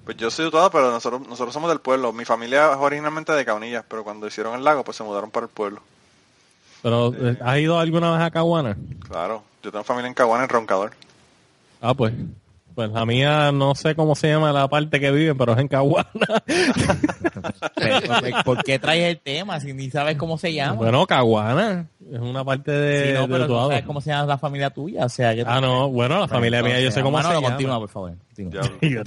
[0.03, 2.11] Pues yo soy de Utuado, pero nosotros, nosotros somos del pueblo.
[2.11, 5.45] Mi familia es originalmente de Caunillas, pero cuando hicieron el lago, pues se mudaron para
[5.45, 5.81] el pueblo.
[6.81, 8.75] Pero, eh, ¿has ido alguna vez a Caguana?
[9.07, 9.43] Claro.
[9.61, 10.91] Yo tengo familia en Caguana, en Roncador.
[11.79, 12.13] Ah, pues.
[12.75, 15.67] Pues la mía no sé cómo se llama la parte que viven, pero es en
[15.67, 16.07] Caguana.
[17.75, 20.73] Pero, ¿por- ¿Por qué traes el tema si ni sabes cómo se llama?
[20.73, 24.37] bueno, Caguana es una parte de, Sí, no, pero no sabes cómo se llama la
[24.37, 25.05] familia tuya.
[25.05, 27.49] O sea, Ah, no, bueno, la familia mía yo sé cómo se llama.
[27.49, 28.13] continúa, por favor.
[28.35, 28.63] continúa.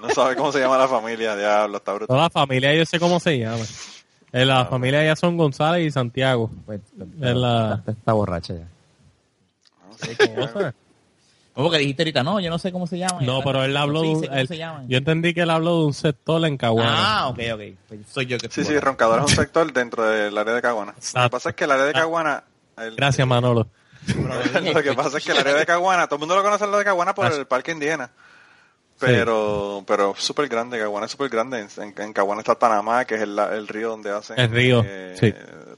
[0.00, 2.06] No sabe cómo se llama la familia, diablo, está brutal.
[2.08, 3.64] Toda la familia yo sé cómo se llama.
[4.32, 6.50] Eh, la familia ya son González y Santiago.
[6.66, 6.80] Pues,
[7.18, 8.68] la- está, está borracha ya.
[10.36, 10.74] Cosa.
[11.58, 12.22] ¿Cómo que dijiste ahorita?
[12.22, 13.18] No, yo no sé cómo se llama.
[13.20, 14.88] No, pero él habló Sí, de un, él- llaman.
[14.88, 16.94] yo entendí que él habló de un sector en Caguana.
[16.96, 17.60] Ah, ok, ok.
[17.88, 18.78] Pues soy yo que Sí, sí.
[18.78, 20.94] Roncador es un sector dentro del área de Caguana.
[21.14, 22.44] Lo que pasa es que el área de Caguana...
[22.76, 23.66] el- Gracias, Manolo.
[24.72, 26.68] lo que pasa es que el área de Caguana, todo el mundo lo conoce el
[26.70, 28.08] área de Caguana por el parque indígena.
[29.00, 31.66] Pero, pero es súper grande, Caguana es súper grande.
[31.78, 35.34] En, en Caguana está Panamá, que es el río donde hacen El río, eh, sí.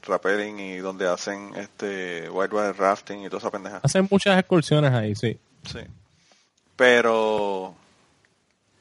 [0.07, 3.79] rappelling y donde hacen este whitewater rafting y toda esa pendeja.
[3.83, 5.39] Hacen muchas excursiones ahí, sí.
[5.65, 5.79] Sí.
[6.75, 7.75] Pero,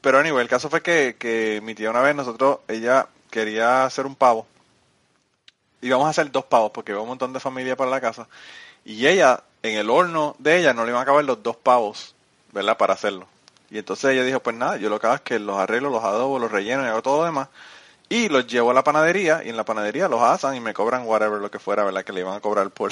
[0.00, 4.06] pero anyway, el caso fue que, que mi tía una vez, nosotros, ella quería hacer
[4.06, 4.46] un pavo.
[5.82, 8.28] Íbamos a hacer dos pavos porque iba un montón de familia para la casa.
[8.84, 12.14] Y ella, en el horno de ella, no le iban a caber los dos pavos,
[12.52, 12.76] ¿verdad?
[12.76, 13.26] Para hacerlo.
[13.70, 16.02] Y entonces ella dijo, pues nada, yo lo que hago es que los arreglo, los
[16.02, 17.48] adobo, los relleno y hago todo lo demás.
[18.08, 21.06] Y los llevo a la panadería y en la panadería los asan y me cobran
[21.06, 22.04] whatever, lo que fuera, ¿verdad?
[22.04, 22.90] Que le iban a cobrar por,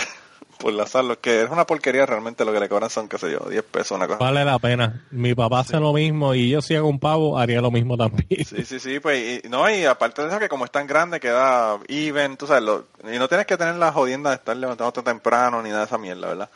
[0.59, 1.09] por la sal.
[1.09, 3.63] Lo que es una porquería realmente lo que le cobran son, qué sé yo, 10
[3.63, 4.19] pesos, una cosa.
[4.19, 5.05] Vale la pena.
[5.11, 8.45] Mi papá hace lo mismo y yo si hago un pavo haría lo mismo también.
[8.45, 11.21] Sí, sí, sí, pues, y, no, y aparte de eso que como es tan grande
[11.21, 15.03] queda even, tú sabes, lo- y no tienes que tener la jodienda de estar levantándote
[15.03, 16.51] temprano ni nada de esa mierda, ¿verdad?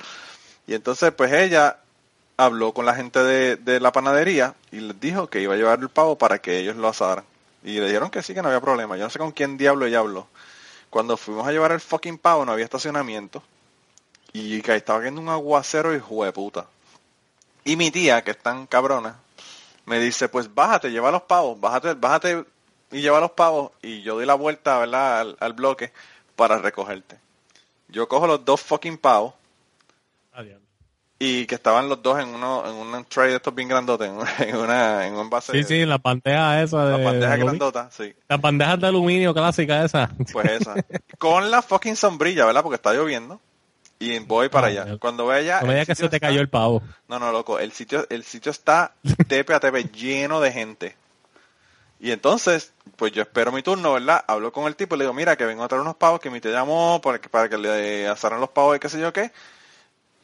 [0.67, 1.79] Y entonces, pues ella
[2.37, 5.79] habló con la gente de, de la panadería y les dijo que iba a llevar
[5.81, 7.25] el pavo para que ellos lo asaran.
[7.65, 8.97] Y le dijeron que sí, que no había problema.
[8.97, 10.27] Yo no sé con quién diablo ella habló.
[10.91, 13.43] Cuando fuimos a llevar el fucking pavo no había estacionamiento.
[14.33, 16.67] Y que estaba cayendo un aguacero y de puta.
[17.65, 19.17] Y mi tía, que es tan cabrona,
[19.87, 22.45] me dice, pues bájate, lleva los pavos, bájate, bájate
[22.91, 25.21] y lleva los pavos y yo doy la vuelta, ¿verdad?
[25.21, 25.93] Al, al bloque
[26.37, 27.19] para recogerte.
[27.89, 29.35] Yo cojo los dos fucking pavos
[30.33, 30.61] Adiós.
[31.19, 34.15] y que estaban los dos en uno en un tray de estos bien grandotes, en,
[34.17, 35.53] una- en una en un envase.
[35.53, 36.99] Sí, sí, la bandeja esa de...
[36.99, 38.15] La bandeja de- grandota, sí.
[38.29, 40.11] Las bandejas de aluminio clásica esa.
[40.33, 40.75] Pues esa.
[41.19, 42.63] Con la fucking sombrilla, ¿verdad?
[42.63, 43.41] Porque está lloviendo.
[44.03, 44.99] Y voy para Ah, allá.
[44.99, 46.83] Cuando vaya No me digas que se te cayó el pavo.
[47.07, 47.59] No, no, loco.
[47.61, 48.95] El sitio, el sitio está
[49.29, 50.97] tepe a tepe lleno de gente.
[52.01, 54.25] Y entonces, pues yo espero mi turno, ¿verdad?
[54.27, 56.31] Hablo con el tipo y le digo, mira, que vengo a traer unos pavos que
[56.31, 59.13] mi te llamó para que, para que le asaran los pavos y qué sé yo
[59.13, 59.31] qué.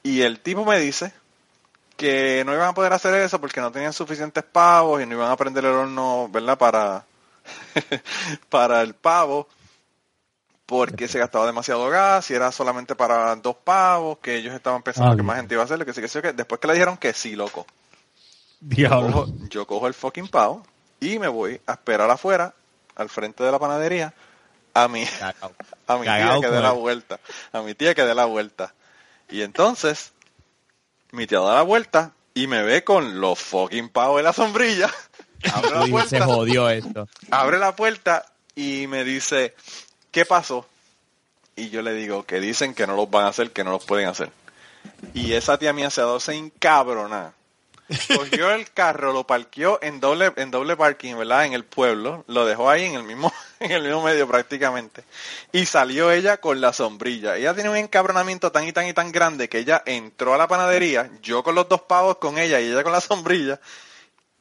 [0.03, 1.13] Y el tipo me dice
[1.97, 5.31] que no iban a poder hacer eso porque no tenían suficientes pavos y no iban
[5.31, 6.59] a prender el horno, ¿verdad?
[6.59, 7.05] Para,
[8.49, 9.49] para el pavo
[10.69, 15.13] porque se gastaba demasiado gas y era solamente para dos pavos, que ellos estaban pensando
[15.13, 16.75] Ah, que más gente iba a hacerlo, que sí, que sí, que después que le
[16.75, 17.67] dijeron que sí, loco.
[18.61, 20.63] Yo cojo, yo cojo el fucking pavo
[21.01, 22.53] y me voy a esperar afuera,
[22.97, 24.13] al frente de la panadería,
[24.75, 25.53] a mi, Cagao.
[25.87, 27.19] a mi tía que dé la vuelta.
[27.53, 28.75] A mi tía que dé la vuelta.
[29.31, 30.13] Y entonces,
[31.13, 34.91] mi tía da la vuelta y me ve con los fucking pavos en la sombrilla.
[35.55, 37.09] Abre la Uy, se puerta, jodió esto.
[37.31, 39.55] abre la puerta y me dice,
[40.11, 40.67] ¿qué pasó?
[41.57, 43.85] Y yo le digo que dicen que no los van a hacer, que no los
[43.85, 44.31] pueden hacer.
[45.15, 47.33] Y esa tía mía se ha dado se encabrona.
[48.15, 51.47] Cogió el carro, lo parqueó en doble, en doble parking, ¿verdad?
[51.47, 55.05] En el pueblo, lo dejó ahí en el mismo, en el mismo medio prácticamente.
[55.53, 57.37] Y salió ella con la sombrilla.
[57.37, 60.49] Ella tiene un encabronamiento tan y tan y tan grande que ella entró a la
[60.49, 63.59] panadería, yo con los dos pavos con ella y ella con la sombrilla,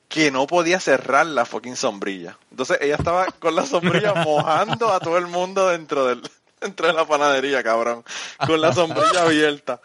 [0.08, 2.38] que no podía cerrar la fucking sombrilla.
[2.52, 6.22] Entonces ella estaba con la sombrilla mojando a todo el mundo dentro del
[6.60, 8.04] dentro de la panadería, cabrón,
[8.46, 9.82] con la sombrilla abierta.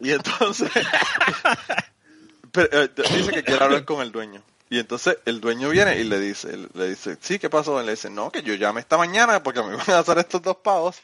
[0.00, 0.70] Y entonces
[2.52, 4.42] pero, eh, dice que quiere hablar con el dueño.
[4.68, 7.80] Y entonces el dueño viene y le dice, le dice, sí, ¿qué pasó?
[7.80, 10.42] Y le dice, no, que yo llamé esta mañana porque me iban a hacer estos
[10.42, 10.96] dos pavos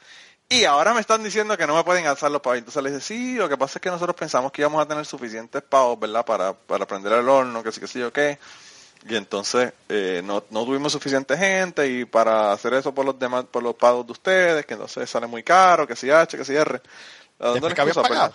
[0.53, 2.59] y ahora me están diciendo que no me pueden alzar los pavos.
[2.59, 5.07] Entonces le dice, sí, lo que pasa es que nosotros pensamos que íbamos a tener
[5.07, 6.25] suficientes pavos, ¿verdad?
[6.25, 8.39] Para, para prender el horno, que sí, que sí, o qué.
[9.09, 13.47] Y entonces eh, no, no tuvimos suficiente gente y para hacer eso por los demás,
[13.51, 16.55] por los pagos de ustedes, que entonces sale muy caro, que si H, que si
[16.55, 16.81] R.
[17.39, 18.35] Después que habían pagado.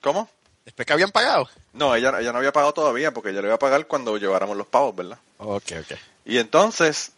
[0.00, 0.28] ¿Cómo?
[0.64, 1.48] Después que habían pagado.
[1.72, 4.56] No, ella, ella no había pagado todavía porque ella le iba a pagar cuando lleváramos
[4.56, 5.18] los pavos, ¿verdad?
[5.38, 5.98] Ok, ok.
[6.24, 7.12] Y entonces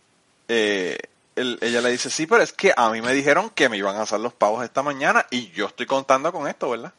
[0.48, 0.98] eh,
[1.40, 3.96] él- ella le dice, sí, pero es que a mí me dijeron que me iban
[3.96, 6.92] a hacer los pavos esta mañana y yo estoy contando con esto, ¿verdad?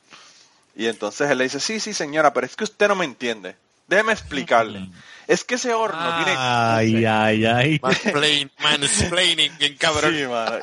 [0.75, 3.55] Y entonces él le dice, sí, sí, señora, pero es que usted no me entiende.
[3.87, 4.89] Déjeme explicarle.
[5.27, 6.33] Es que ese horno tiene...
[6.37, 7.79] Ay, ay, ay.
[7.81, 10.15] Mansplain, mansplaining, bien cabrón.
[10.15, 10.57] Sí, mano.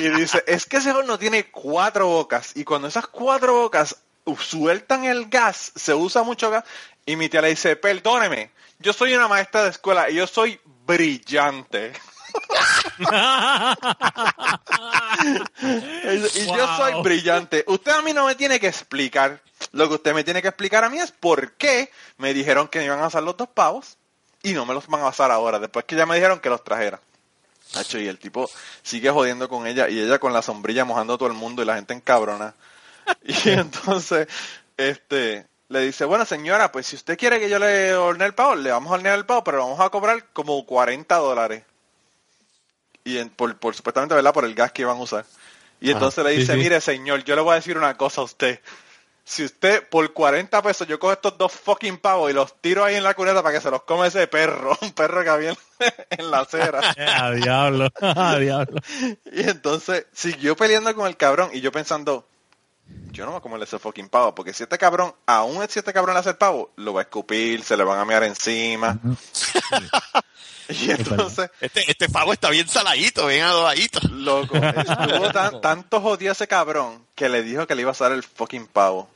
[0.00, 3.96] Y, y dice, es que ese horno tiene cuatro bocas y cuando esas cuatro bocas
[4.40, 6.64] sueltan el gas, se usa mucho gas.
[7.06, 10.60] Y mi tía le dice, perdóneme, yo soy una maestra de escuela y yo soy
[10.84, 11.92] brillante.
[16.34, 17.64] Y yo soy brillante.
[17.66, 19.40] Usted a mí no me tiene que explicar.
[19.72, 22.80] Lo que usted me tiene que explicar a mí es por qué me dijeron que
[22.80, 23.96] me iban a hacer los dos pavos
[24.42, 26.64] y no me los van a pasar ahora, después que ya me dijeron que los
[26.64, 27.00] trajera.
[27.74, 28.50] Nacho, y el tipo
[28.82, 31.64] sigue jodiendo con ella y ella con la sombrilla mojando a todo el mundo y
[31.64, 32.54] la gente encabrona.
[33.24, 34.28] Y entonces,
[34.76, 38.54] este, le dice, bueno señora, pues si usted quiere que yo le hornee el pavo,
[38.54, 41.64] le vamos a hornear el pavo, pero vamos a cobrar como 40 dólares.
[43.04, 44.32] Y en- por, por supuestamente, ¿verdad?
[44.34, 45.24] Por el gas que iban a usar.
[45.80, 46.58] Y entonces le dice, sí.
[46.58, 48.60] mire señor, yo le voy a decir una cosa a usted.
[49.24, 52.96] Si usted por 40 pesos yo cojo estos dos fucking pavos y los tiro ahí
[52.96, 55.56] en la cuneta para que se los come ese perro, un perro que había en,
[56.10, 56.80] en la acera.
[56.98, 58.80] A diablo, a diablo.
[59.32, 62.26] Y entonces siguió peleando con el cabrón y yo pensando,
[63.12, 65.78] yo no me voy a comerle ese fucking pavo, porque si este cabrón, aún si
[65.78, 68.24] este cabrón le hace el pavo, lo va a escupir, se le van a mear
[68.24, 68.98] encima.
[70.68, 74.00] y entonces, Este, este pavo está bien saladito, bien adobadito.
[74.08, 78.12] loco, estuvo tan, tanto jodido ese cabrón que le dijo que le iba a hacer
[78.12, 79.08] el fucking pavo.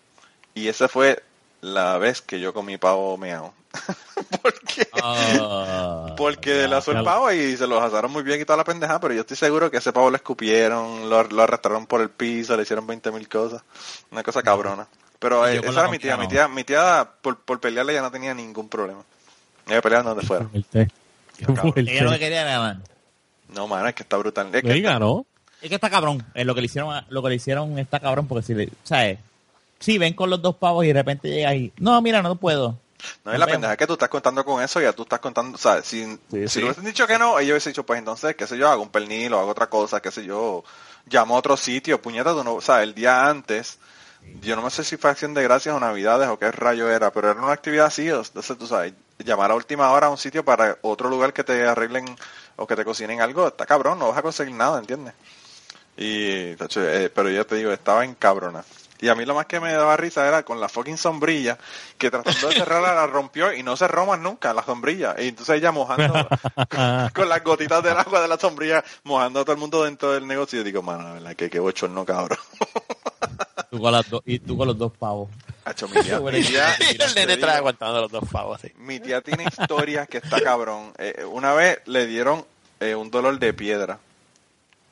[0.55, 1.23] Y esa fue
[1.67, 3.53] la vez que yo comí pavo meao.
[4.43, 8.57] porque Ah, Porque le asó el pavo y se los asaron muy bien y toda
[8.57, 12.01] la pendeja, pero yo estoy seguro que ese pavo lo escupieron, lo, lo arrastraron por
[12.01, 13.63] el piso, le hicieron 20 mil cosas.
[14.11, 14.87] Una cosa cabrona.
[15.19, 18.11] Pero eh, esa era mi tía, mi tía, mi tía por, por pelearle ya no
[18.11, 19.03] tenía ningún problema.
[19.67, 20.47] Ella peleaba donde fuera.
[20.47, 20.89] Fuerte.
[21.39, 22.83] Ella lo que quería era, man.
[23.49, 24.55] No, mano, es que está brutal.
[24.55, 25.27] Es que ¿no?
[25.61, 26.25] Es que está cabrón.
[26.35, 29.19] Es lo que le hicieron, lo que le hicieron está cabrón porque si le, ¿sabes?
[29.79, 31.73] Si ven con los dos pavos y de repente llega ahí.
[31.79, 32.79] No, mira, no puedo.
[33.25, 35.57] No, y la pendeja es que tú estás contando con eso, ya tú estás contando,
[35.57, 36.63] o sea, si, si sí.
[36.63, 39.35] hubiesen dicho que no, ellos hubiesen dicho, pues entonces, qué sé yo, hago un pernil
[39.35, 40.65] o hago otra cosa, qué sé yo,
[41.09, 43.79] llamo a otro sitio, puñeta, tú no, o sea, el día antes,
[44.41, 47.31] yo no sé si fue acción de gracias o navidades o qué rayo era, pero
[47.31, 50.79] era una actividad así, entonces tú sabes, llamar a última hora a un sitio para
[50.83, 52.17] otro lugar que te arreglen
[52.57, 55.15] o que te cocinen algo, está cabrón, no vas a conseguir nada, ¿entiendes?
[55.97, 58.65] Y, eh, pero ya te digo, estaba en cabrona.
[59.01, 61.59] Y a mí lo más que me daba risa era con la fucking sombrilla,
[61.99, 65.15] que tratando de cerrarla la rompió y no cerró más nunca la sombrilla.
[65.19, 66.15] Y entonces ella mojando
[67.15, 70.27] con las gotitas del agua de la sombrilla, mojando a todo el mundo dentro del
[70.27, 70.57] negocio.
[70.59, 72.39] Y yo digo, mano, la verdad que qué bochorno, cabrón.
[73.71, 75.29] Tú con las y tú con los dos pavos.
[75.65, 78.73] Hacho, mi tía, mi tía- Y el nene trae aguantando los dos pavos así.
[78.79, 80.93] Mi tía tiene historias que está cabrón.
[80.99, 82.45] Eh, una vez le dieron
[82.81, 83.99] eh, un dolor de piedra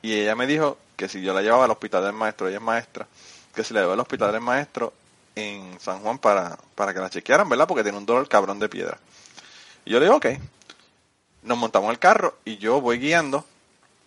[0.01, 2.63] y ella me dijo que si yo la llevaba al hospital del maestro, ella es
[2.63, 3.07] maestra,
[3.55, 4.93] que si la llevaba al hospital del maestro
[5.35, 7.67] en San Juan para, para que la chequearan, ¿verdad?
[7.67, 8.97] Porque tiene un dolor cabrón de piedra.
[9.85, 10.27] Y yo le digo, ok.
[11.43, 13.45] Nos montamos en el carro y yo voy guiando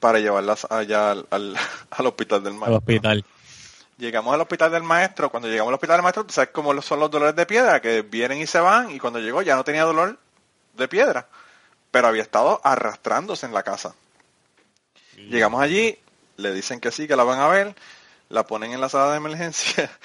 [0.00, 1.56] para llevarla allá al, al-
[1.90, 2.78] al hospital del Al maestro.
[2.78, 3.24] hospital.
[3.96, 5.30] Llegamos al hospital del maestro.
[5.30, 8.02] Cuando llegamos al hospital del maestro, tú sabes cómo son los dolores de piedra, que
[8.02, 8.90] vienen y se van.
[8.90, 10.18] Y cuando llegó ya no tenía dolor
[10.76, 11.26] de piedra,
[11.90, 13.94] pero había estado arrastrándose en la casa.
[15.16, 15.98] Llegamos allí,
[16.36, 17.74] le dicen que sí, que la van a ver,
[18.28, 19.90] la ponen en la sala de emergencia.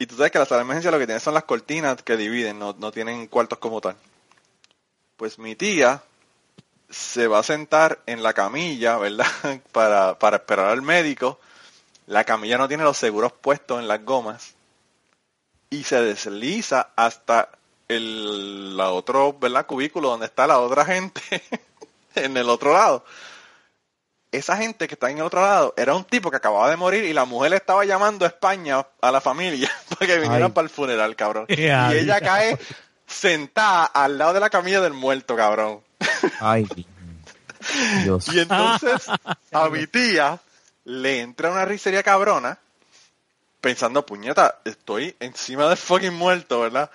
[0.00, 2.16] Y tú sabes que la sala de emergencia lo que tiene son las cortinas que
[2.16, 3.96] dividen, no, no tienen cuartos como tal.
[5.16, 6.04] Pues mi tía
[6.88, 9.26] se va a sentar en la camilla, ¿verdad?
[9.72, 11.40] Para, para esperar al médico.
[12.06, 14.54] La camilla no tiene los seguros puestos en las gomas
[15.70, 17.50] y se desliza hasta
[17.88, 19.66] el la otro ¿verdad?
[19.66, 21.20] cubículo donde está la otra gente
[22.14, 23.04] en el otro lado.
[24.30, 27.04] Esa gente que está en el otro lado era un tipo que acababa de morir
[27.04, 30.64] y la mujer le estaba llamando a España a la familia para que vinieran para
[30.64, 31.46] el funeral, cabrón.
[31.48, 32.58] Y ella cae
[33.06, 35.80] sentada al lado de la camilla del muerto, cabrón.
[36.40, 36.66] Ay,
[38.04, 38.28] Dios.
[38.28, 39.06] Y entonces
[39.52, 40.38] a mi tía
[40.84, 42.58] le entra una risería cabrona
[43.60, 46.90] pensando, puñeta, estoy encima del fucking muerto, ¿verdad?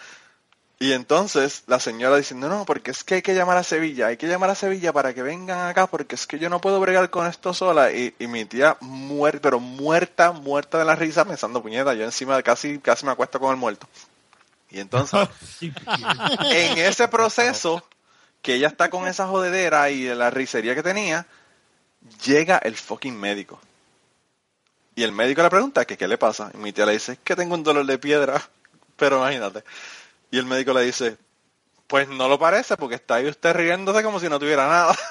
[0.84, 4.18] Y entonces la señora diciendo, no, porque es que hay que llamar a Sevilla, hay
[4.18, 7.10] que llamar a Sevilla para que vengan acá, porque es que yo no puedo bregar
[7.10, 7.94] con esto sola.
[7.94, 12.44] Y, y mi tía muerta, pero muerta, muerta de la risa, pensando, puñeta, yo encima
[12.44, 13.88] casi, casi me acuesto con el muerto.
[14.72, 15.30] Y entonces,
[15.62, 17.82] en ese proceso,
[18.42, 21.26] que ella está con esa jodedera y la risería que tenía,
[22.26, 23.58] llega el fucking médico.
[24.96, 26.52] Y el médico le pregunta que qué le pasa.
[26.54, 28.42] Y mi tía le dice, es que tengo un dolor de piedra.
[28.98, 29.64] Pero imagínate.
[30.34, 31.16] Y el médico le dice,
[31.86, 34.98] pues no lo parece porque está ahí usted riéndose como si no tuviera nada.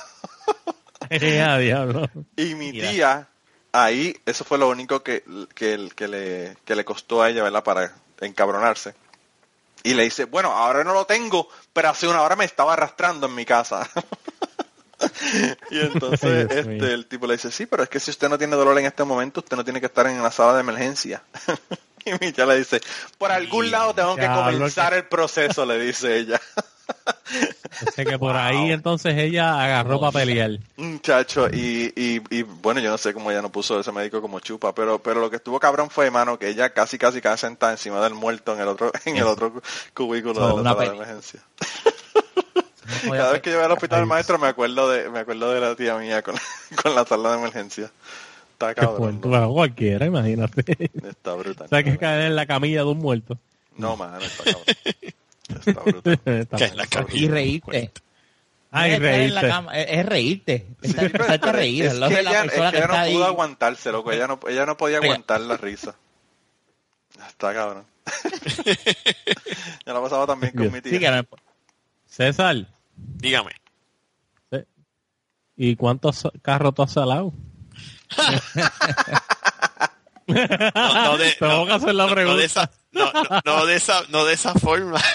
[1.10, 2.08] Ya, diablo.
[2.36, 3.28] Y mi tía,
[3.70, 5.22] ahí, eso fue lo único que,
[5.54, 7.62] que, que le, que le costó a ella, ¿verdad?
[7.62, 8.94] Para encabronarse.
[9.82, 13.26] Y le dice, bueno, ahora no lo tengo, pero hace una hora me estaba arrastrando
[13.26, 13.88] en mi casa.
[15.70, 18.56] y entonces este, el tipo le dice, sí, pero es que si usted no tiene
[18.56, 21.22] dolor en este momento, usted no tiene que estar en la sala de emergencia.
[22.20, 22.80] y mi tía le dice,
[23.18, 26.40] por algún lado tengo que comenzar el proceso, le dice ella.
[27.94, 30.58] Sé que por ahí entonces ella agarró para pelear.
[30.76, 34.40] Muchacho, y, y, y bueno, yo no sé cómo ella no puso ese médico como
[34.40, 37.72] chupa, pero, pero lo que estuvo cabrón fue, mano, que ella casi casi cae sentada
[37.72, 39.62] encima del muerto en el otro, en el otro
[39.94, 41.40] cubículo So, de la sala de emergencia.
[43.04, 45.52] No Cada vez que yo voy al hospital del maestro me acuerdo de, me acuerdo
[45.52, 46.34] de la tía mía con,
[46.82, 47.90] con la sala de emergencia.
[48.70, 49.20] Está cabrón.
[49.20, 50.90] Bueno, cualquiera, imagínate.
[51.08, 51.66] Está brutal.
[51.66, 53.38] O sea, que caer en la camilla de un muerto.
[53.76, 54.62] No, mano, está cabrón.
[55.66, 56.20] Está brutal.
[56.40, 57.18] Está es la camilla.
[57.20, 57.90] Y reírte.
[58.70, 59.48] Ay, No es reírte.
[59.74, 60.66] es, es reírte.
[60.82, 60.96] Es Sí,
[61.52, 61.84] reír.
[61.86, 63.22] es lado que ella, es que que ella no pudo ahí.
[63.22, 64.12] aguantarse, loco.
[64.12, 65.94] Ella no, ella no podía aguantar la risa.
[67.28, 67.84] Está cabrón.
[69.86, 70.72] ya la pasaba también con Dios.
[70.72, 71.16] mi Sí, que tía.
[71.22, 71.28] no-
[72.06, 73.52] César, Dígame.
[75.56, 77.32] ¿y cuántos carros tú has salado?
[80.26, 82.38] No, no de, Tengo no, que hacer la no- no pregunta.
[82.38, 85.00] de esa, no, no, no de esa, no de esa forma.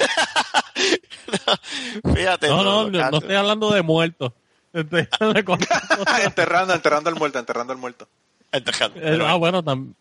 [2.06, 2.48] No, fíjate.
[2.48, 4.32] No, no, no, no estoy hablando de muertos.
[4.72, 5.68] Estoy hablando de cosas-
[6.24, 8.08] enterrando, enterrando al muerto, enterrando al muerto.
[8.54, 9.94] Eh, pero- Ah, bueno, tam-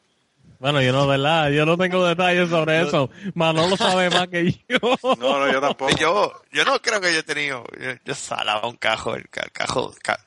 [0.60, 1.50] bueno, yo no, ¿verdad?
[1.50, 3.10] Yo no tengo detalles sobre eso.
[3.34, 4.78] Manolo sabe más que yo.
[5.18, 5.96] No, no, yo tampoco.
[5.96, 9.48] Yo, yo no creo que yo he tenido, yo, yo salaba un cajo, el, ca-
[9.52, 10.20] cajo, ca-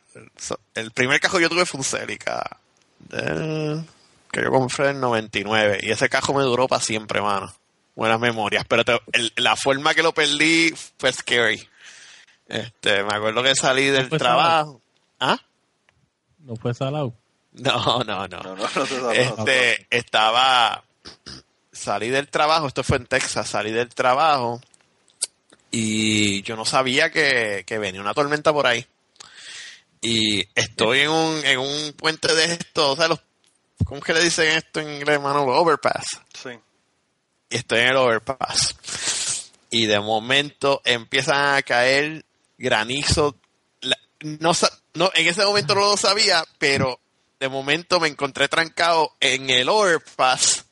[0.76, 2.60] el primer cajo que yo tuve fue un Celica,
[3.12, 3.84] eh,
[4.32, 7.54] que yo compré en el 99, y ese cajo me duró para siempre, mano.
[7.96, 11.68] Buenas memorias, pero te- el- la forma que lo perdí fue scary.
[12.48, 14.82] Este, me acuerdo que salí del trabajo.
[15.20, 15.38] ¿Ah?
[16.40, 17.14] No fue salado.
[17.54, 18.40] No, no, no.
[18.44, 19.12] No, no.
[19.12, 20.84] Este, estaba,
[21.72, 24.62] salí del trabajo, esto fue en Texas, salí del trabajo
[25.72, 28.86] y yo no sabía que, que venía una tormenta por ahí.
[30.02, 33.20] Y estoy en un, en un puente de esto, o sea, los,
[33.84, 35.44] ¿cómo es que le dicen esto en inglés, mano?
[35.44, 36.22] Overpass.
[36.34, 36.50] Sí.
[37.50, 38.76] Y estoy en el overpass.
[39.70, 42.24] Y de momento empiezan a caer
[42.58, 43.36] granizo.
[43.82, 44.52] La- no,
[44.94, 47.00] no, en ese momento no lo sabía, pero
[47.40, 50.66] de momento me encontré trancado en el overpass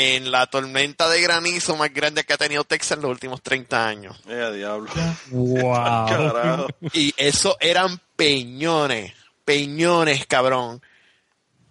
[0.00, 3.88] en la tormenta de granizo más grande que ha tenido Texas en los últimos 30
[3.88, 4.16] años.
[4.28, 4.88] Eh, diablo.
[5.30, 6.68] Wow.
[6.92, 9.12] Y eso eran peñones,
[9.44, 10.80] peñones, cabrón.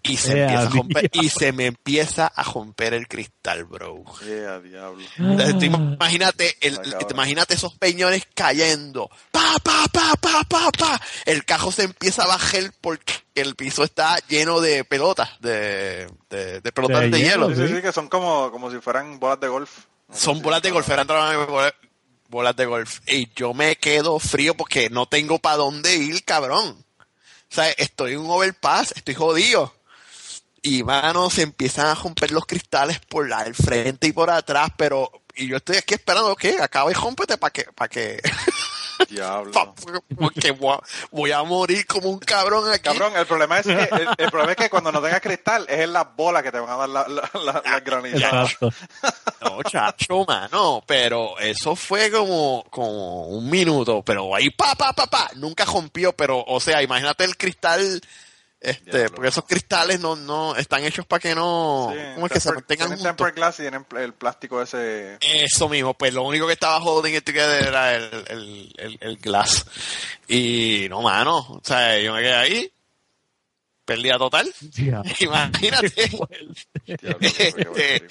[0.08, 4.04] Y se, empieza a romper, y se me empieza a romper el cristal, bro.
[4.24, 5.04] Eh, diablo.
[5.18, 6.80] Entonces, tú imagínate, el,
[7.12, 9.10] imagínate esos peñones cayendo.
[9.32, 11.02] Pa, pa, pa, pa, pa, pa.
[11.26, 16.62] El cajo se empieza a bajar porque el piso está lleno de pelotas, de, de,
[16.62, 17.50] de pelotas De de, hielo.
[17.50, 19.70] hielo, Sí, sí, sí, que son como, como si fueran bolas de golf.
[20.08, 21.08] No Son si- bolas de golf, eran
[22.30, 23.00] bolas de golf.
[23.08, 26.84] Y yo me quedo frío porque no tengo para dónde ir, cabrón.
[27.50, 29.74] O sea, estoy en un overpass, estoy jodido.
[30.68, 34.70] Y mano, se empiezan a romper los cristales por la, el frente y por atrás,
[34.76, 38.20] pero y yo estoy aquí esperando que acabe y rómpete para que, para que,
[39.10, 39.52] Diablo.
[40.18, 40.80] porque voy a,
[41.12, 42.84] voy a morir como un cabrón aquí.
[42.84, 45.80] Cabrón, el problema es que el, el problema es que cuando no tengas cristal es
[45.82, 48.52] en las bolas que te van a dar la, la, la, las granizadas.
[48.52, 48.74] Exacto.
[49.40, 55.06] No, chacho, mano, pero eso fue como, como un minuto, pero ahí pa, pa, pa,
[55.06, 58.02] pa, nunca rompió, pero, o sea, imagínate el cristal,
[58.60, 59.16] este, Diablo.
[59.16, 62.50] porque esos cristales no, no, están hechos para que no, Sí, ¿cómo es que se
[62.50, 63.16] temper- mantengan tienen juntos?
[63.18, 65.18] tempered glass y tienen el plástico ese.
[65.22, 69.18] Eso mismo, pues lo único que estaba holding it together era el, el, el, el
[69.18, 69.66] glass.
[70.28, 72.72] Y no, mano, o sea, yo me quedé ahí,
[73.86, 74.52] pérdida total,
[75.20, 76.10] imagínate.
[76.86, 78.08] Diablo, qué fue, qué fue.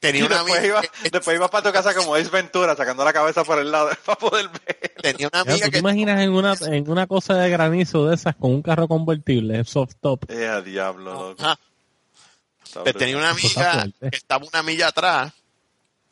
[0.00, 3.12] Tenía una después, amiga, iba, después ibas para tu casa como Ace Ventura, sacando la
[3.12, 4.94] cabeza por el lado para poder ver.
[5.02, 8.14] tenía una amiga ¿Tú te que imaginas en una, en una cosa de granizo de
[8.14, 10.30] esas con un carro convertible, soft top?
[10.30, 11.58] Eh, a diablo, loco.
[12.64, 15.32] Está Pues tenía una amiga que estaba una milla atrás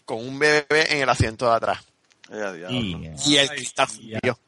[0.05, 1.85] con un bebé en el asiento de atrás.
[2.31, 2.67] Eh.
[2.71, 4.39] Y, Y el cristal rompió.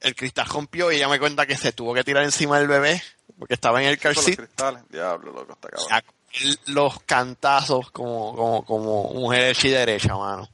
[0.00, 3.00] El cristal rompió y ella me cuenta que se tuvo que tirar encima del bebé
[3.38, 4.40] porque estaba en el car seat.
[4.90, 6.02] Diablo, loco, está cabrón.
[6.66, 10.48] Los cantazos como, como, como mujer hecha y derecha, mano.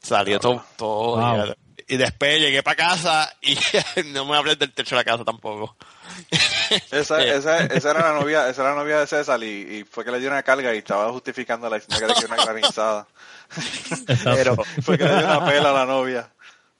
[0.00, 1.16] Salió todo, todo.
[1.16, 1.54] Wow.
[1.86, 3.56] Y, y después llegué para casa y
[4.12, 5.76] no me hables del techo de la casa tampoco.
[6.90, 7.36] Esa, Eh.
[7.36, 9.46] esa, esa era la novia, esa era la novia de César y,
[9.80, 12.26] y fue que le dio una carga y estaba justificando la diciendo que le dio
[12.34, 13.06] una granizada.
[14.24, 16.30] Pero, Fue que le dio una pela a la novia.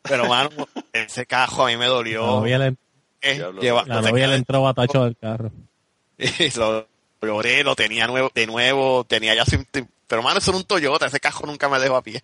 [0.02, 0.50] pero mano,
[0.92, 2.24] ese cajo a mí me la dolió.
[2.26, 2.76] novia le,
[3.20, 5.50] Eh, lleva- la novia le entró batacho del carro.
[6.18, 6.86] Y lo
[7.26, 9.66] lloré, lo tenía nuevo, de nuevo, tenía ya sin,
[10.06, 12.22] pero mano, eso era un Toyota, ese cajo nunca me dejó a pie.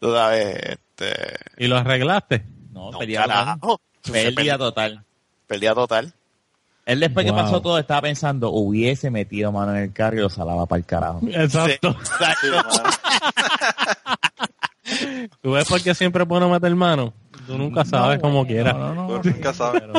[0.00, 1.14] Tú sabes, este,
[1.58, 2.44] ¿Y lo arreglaste?
[2.72, 5.04] no, no, pérdida total.
[5.46, 6.12] Pérdida total.
[6.86, 7.34] Él después Wow.
[7.34, 10.78] que pasó todo estaba pensando, hubiese metido mano en el carro y lo salaba para
[10.80, 11.20] el carajo.
[11.30, 11.96] Exacto.
[12.40, 12.68] Sí, mano.
[15.40, 17.14] ¿Tú ves por qué siempre es bueno meter mano?
[17.46, 18.74] Tú nunca sabes como quieras.
[18.76, 19.20] No, no, no.
[19.20, 19.82] Tú nunca sabes.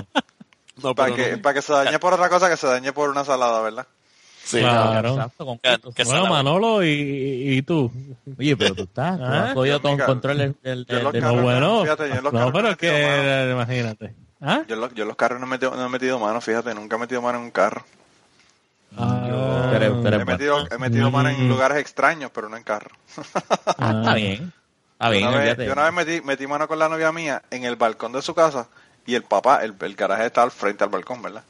[0.83, 1.41] No, Para pero que, no.
[1.41, 3.87] para que se dañe por otra cosa, que se dañe por una salada, ¿verdad?
[4.45, 5.09] Sí, Claro.
[5.15, 6.27] Exacto, con Que- que Bueno.
[6.27, 6.89] Manolo y,
[7.57, 7.91] y tú.
[8.37, 9.43] Oye, pero tú estás, tú Ah.
[9.47, 11.43] has cogido todo un Mira, control del, del, yo del- lo del- Carros No, no,
[11.43, 11.81] bueno.
[11.83, 14.15] fíjate, yo en los No, carros pero no es he metido que, imagínate.
[14.41, 14.61] ¿Ah?
[14.67, 16.75] Yo en los, yo en los carros no he, metido, no he metido mano, fíjate,
[16.75, 17.83] nunca he metido mano en un carro.
[18.97, 21.49] Ah, Pero- pero- He metido, he metido mano en Mm.
[21.49, 22.91] lugares extraños, pero no en carro.
[23.77, 23.93] ah.
[24.01, 24.53] Está bien.
[24.93, 27.41] Está bien, Yo una, vez, yo una vez metí, metí mano con la novia mía
[27.51, 28.67] en el balcón de su casa
[29.05, 31.43] y el papá, el, el garaje estaba al frente al balcón, ¿verdad?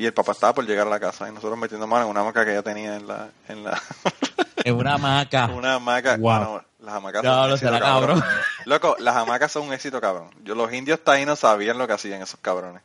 [0.00, 2.22] Y el papá estaba por llegar a la casa y nosotros metiendo mano en una
[2.22, 3.28] hamaca que ella tenía en la...
[3.48, 3.78] En la
[4.64, 5.46] En una hamaca.
[5.54, 6.16] una hamaca.
[6.16, 6.62] Wow.
[6.80, 8.20] Las hamacas Ya, son un lo éxito, será, cabrón.
[8.20, 8.40] cabrón.
[8.64, 10.30] Loco, las hamacas son un éxito, cabrón.
[10.42, 12.80] Yo, los indios taínos sabían lo que hacían esos cabrones.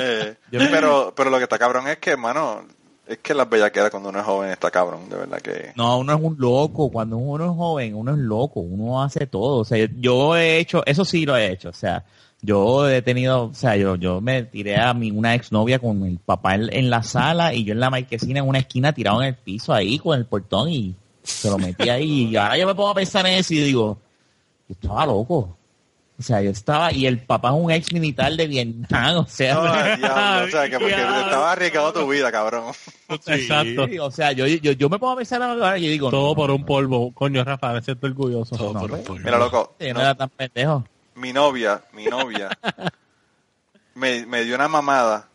[0.00, 2.64] Eh, eh, pero, pero lo que está cabrón es que, hermano,
[3.06, 5.72] es que las bellaqueras cuando uno es joven está cabrón, de verdad que...
[5.76, 6.90] No, uno es un loco.
[6.90, 8.60] Cuando uno es joven, uno es loco.
[8.60, 9.60] Uno hace todo.
[9.60, 11.70] O sea, yo he hecho, eso sí lo he hecho.
[11.70, 12.04] O sea,
[12.40, 16.18] yo he tenido, o sea, yo, yo me tiré a mi, una exnovia con el
[16.18, 19.28] papá en, en la sala y yo en la marquesina en una esquina tirado en
[19.28, 22.28] el piso ahí con el portón y se lo metí ahí.
[22.30, 23.98] Y ahora yo me pongo a pensar en eso y digo,
[24.68, 25.56] yo estaba loco.
[26.20, 29.54] O sea, yo estaba, y el papá es un ex militar de Vietnam, o sea,
[29.54, 31.20] No, diablo, o sea, que porque Diablo.
[31.20, 32.72] estaba arriesgado tu vida, cabrón.
[33.08, 33.86] Exacto.
[33.86, 36.30] Sí, o sea, yo, yo, yo me pongo a pensar ahora y yo digo, Todo
[36.30, 37.12] no, por no, un polvo.
[37.12, 38.56] Coño, Rafa, me siento orgulloso.
[38.56, 39.06] Todo no, por un pues.
[39.06, 39.24] polvo.
[39.24, 40.84] Mira, loco, yo no era tan pendejo.
[41.18, 42.48] Mi novia, mi novia,
[43.94, 45.28] me, me dio una mamada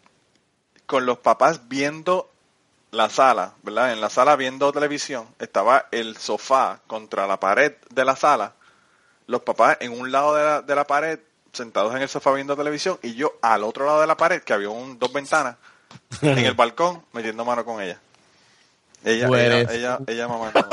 [0.86, 2.30] con los papás viendo
[2.92, 3.94] la sala, ¿verdad?
[3.94, 8.54] En la sala viendo televisión, estaba el sofá contra la pared de la sala,
[9.28, 11.20] los papás en un lado de la, de la pared,
[11.52, 14.54] sentados en el sofá viendo televisión, y yo al otro lado de la pared, que
[14.54, 15.56] había un, dos ventanas,
[16.22, 18.00] en el balcón, metiendo mano con ella.
[19.04, 20.70] Ella, ella, eres- ella, ella mamando.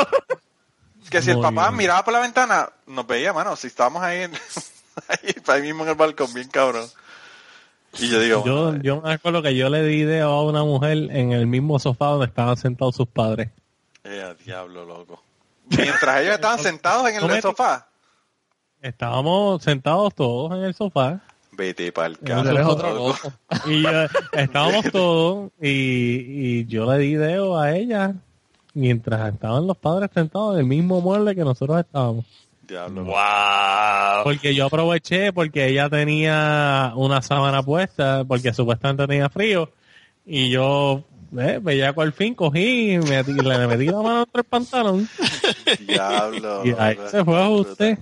[1.10, 3.56] Que si el papá miraba por la ventana, nos veía, mano.
[3.56, 4.32] Si estábamos ahí, en-
[5.08, 6.86] ahí, ahí mismo en el balcón, bien cabrón.
[7.98, 10.96] Y yo digo, Yo, yo me acuerdo que yo le di idea a una mujer
[11.10, 13.50] en el mismo sofá donde estaban sentados sus padres.
[14.04, 15.22] eh, diablo, loco.
[15.68, 17.88] Mientras ellos estaban sentados en No el sofá.
[18.80, 21.20] Estábamos sentados todos en el sofá
[21.52, 22.18] Vete para el
[22.54, 23.32] loco.
[23.66, 28.14] y eh, estábamos todos y, y yo le di ideo a ella
[28.72, 32.24] mientras estaban los padres sentados en el mismo mueble que nosotros estábamos.
[32.70, 33.04] Diablo.
[33.04, 34.24] Wow.
[34.24, 39.70] Porque yo aproveché porque ella tenía una sábana puesta porque supuestamente tenía frío
[40.24, 41.04] y yo,
[41.38, 45.08] eh, bellaco al fin cogí y me, metí- le metí la mano entre el pantalón
[45.86, 46.62] Diablo.
[46.64, 47.98] y ahí se fue a usted.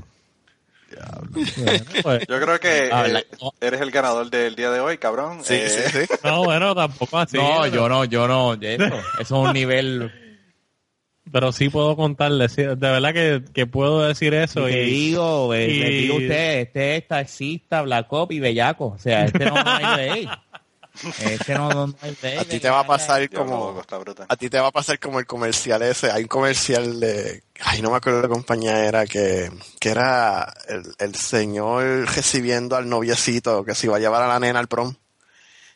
[0.91, 1.31] Diablo.
[1.33, 3.25] Bueno, pues, Yo creo que Ah, eh,
[3.61, 5.41] eres el ganador del día de hoy, cabrón.
[5.45, 6.15] Sí, Eh, sí, sí.
[6.25, 7.37] no, bueno, tampoco así.
[7.37, 8.55] no, pero- yo no, yo no.
[8.55, 10.11] Eso, eso es un nivel
[11.31, 14.65] Pero sí puedo contarle, sí, de verdad que, que puedo decir eso.
[14.67, 18.87] que y, digo, y- le digo a usted, este es taxista, black op y bellaco.
[18.87, 20.29] O sea, este no, hay de él.
[21.21, 22.39] Este no, no, hay de él.
[22.41, 23.69] A ti te va a pasar como...
[23.69, 24.27] loco, está brutal.
[24.29, 26.11] A ti te va a pasar como el comercial ese.
[26.11, 27.43] Hay un comercial de.
[27.61, 32.75] Ay, no me acuerdo de la compañía era que, que era el, el señor recibiendo
[32.75, 34.95] al noviecito que se iba a llevar a la nena al prom.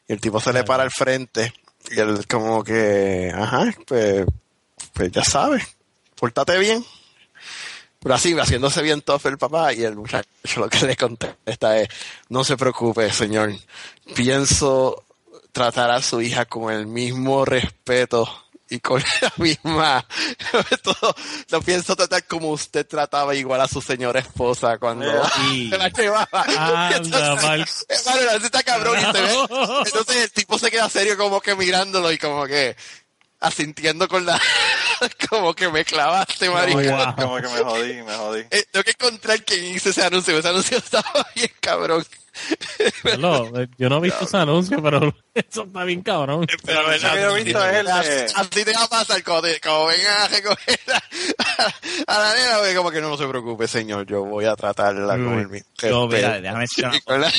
[0.09, 1.53] Y el tipo se le para al frente.
[1.90, 4.24] Y él, como que, ajá, pues,
[4.93, 5.64] pues ya sabes,
[6.14, 6.84] pórtate bien.
[8.01, 9.72] Pero así, haciéndose bien tough el papá.
[9.72, 10.26] Y el muchacho
[10.57, 11.88] lo que le contesta es:
[12.28, 13.53] No se preocupe, señor.
[14.16, 15.05] Pienso
[15.53, 18.26] tratar a su hija con el mismo respeto
[18.68, 20.07] y con la misma
[20.82, 21.14] todo,
[21.51, 25.05] lo pienso tratar como usted trataba igual a su señora esposa cuando
[25.36, 25.68] Sí.
[25.68, 27.61] se la llevaba Anda, mal.
[28.43, 29.34] está cabrón y se ve
[29.84, 32.74] entonces el tipo se queda serio como que mirándolo y como que
[33.43, 34.40] asintiendo con la
[35.28, 37.14] como que me clavaste marica.
[37.16, 38.45] Como que me jodí, me jodí.
[38.51, 40.38] Eh, tengo que encontrar quién hizo ese anuncio.
[40.38, 42.05] Ese anuncio estaba bien cabrón
[43.18, 46.47] No, yo no he visto ese anuncio, pero eso está bien cabrón.
[46.64, 48.24] Pero El que yo he visto es el de...
[48.35, 52.76] Así te va a pasar cuando, te- cuando vengan a recoger a, a la nena,
[52.76, 56.07] como que no, no se preocupe, señor, yo voy a tratarla con el mismo Yo,
[56.09, 56.43] mira, respeto.
[56.43, 57.33] déjame decir una Y con la-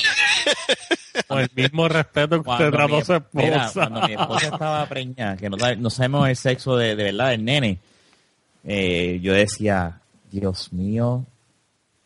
[1.27, 3.73] Con el mismo respeto que usted trató a su mira, esposa.
[3.89, 7.29] cuando mi esposa estaba preñada, que no, sabe- no sabemos el sexo de, de verdad
[7.29, 7.79] del nene,
[8.65, 9.99] eh, yo decía,
[10.31, 11.25] Dios mío,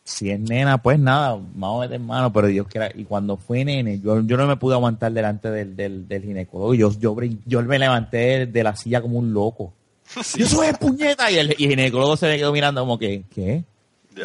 [0.08, 2.90] si es nena, pues nada, vamos a meter mano, pero Dios quiera.
[2.94, 6.74] Y cuando fue nene, yo, yo no me pude aguantar delante del, del, del ginecólogo.
[6.74, 9.72] Yo, yo, yo me levanté de la silla como un loco.
[10.36, 11.30] Yo soy puñeta.
[11.30, 13.62] Y el, y el ginecólogo se me quedó mirando como que, ¿qué?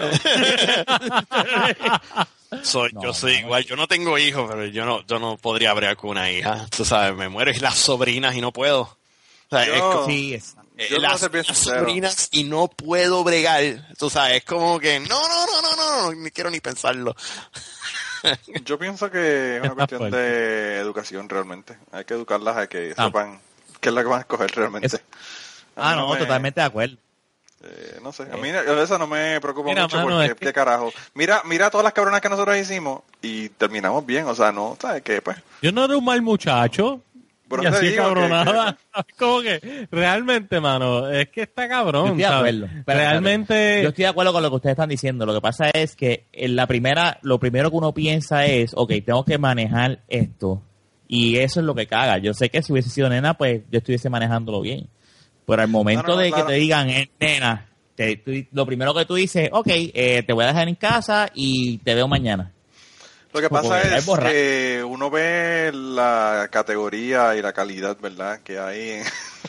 [2.63, 5.37] Soy, No, yo soy no, igual, yo no tengo hijos, pero yo no, yo no
[5.37, 6.67] podría bregar con una hija.
[6.75, 8.81] Tú sabes, me muero y las sobrinas y no puedo.
[8.81, 8.97] O
[9.49, 11.21] sea, Yo- es como- Sí, es, yo voy a las,
[11.57, 13.63] sobrinas y no puedo bregar.
[13.97, 17.15] Tú sabes, es como que no, no, no, no, no, no, ni quiero ni pensarlo.
[18.65, 21.77] Yo pienso que es una cuestión de educación realmente.
[21.91, 23.05] Hay que educarlas a que Ah.
[23.05, 23.39] sepan
[23.81, 24.87] qué es la que van a escoger realmente.
[24.87, 25.01] Es-
[25.75, 26.95] Ah, no, me- totalmente de acuerdo.
[27.65, 30.45] eh, no sé, a mí eso no me preocupa Mira, mucho mano, porque, es que-
[30.47, 30.91] qué carajo.
[31.15, 35.01] Mira, mira todas las cabronas que nosotros hicimos y terminamos bien, o sea, no, ¿sabes
[35.01, 35.21] qué?
[35.21, 37.01] Pues, Yo no era un mal muchacho.
[37.61, 38.77] Pero y así digo que- cabronada.
[39.17, 42.05] Como que, realmente, mano, es que está Yo cabrón.
[42.07, 42.65] estoy de acuerdo.
[42.65, 43.79] Espérate, Realmente.
[43.83, 45.25] Yo estoy de acuerdo con lo que ustedes están diciendo.
[45.25, 48.91] Lo que pasa es que en la primera, lo primero que uno piensa es, ok,
[49.05, 50.61] tengo que manejar esto.
[51.07, 52.17] Y eso es lo que caga.
[52.17, 54.87] Yo sé que si hubiese sido nena, pues yo estuviese manejándolo bien.
[55.45, 56.47] Pero al momento No, no, de claro.
[56.47, 60.33] que te digan, eh, nena, te- tú- lo primero que tú dices, ok, eh, te
[60.33, 62.51] voy a dejar en casa y te veo mañana.
[63.33, 68.39] Lo que pasa es que uno ve la categoría y la calidad, ¿verdad?
[68.43, 69.03] Que hay en,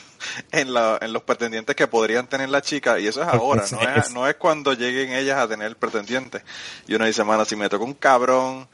[0.53, 3.81] en, la- en los pretendientes que podrían tener las chicas y eso es ahora, no
[3.83, 6.43] es, es- no es cuando lleguen ellas a tener pretendientes.
[6.87, 8.67] Y uno dice, mano, si me toca un cabrón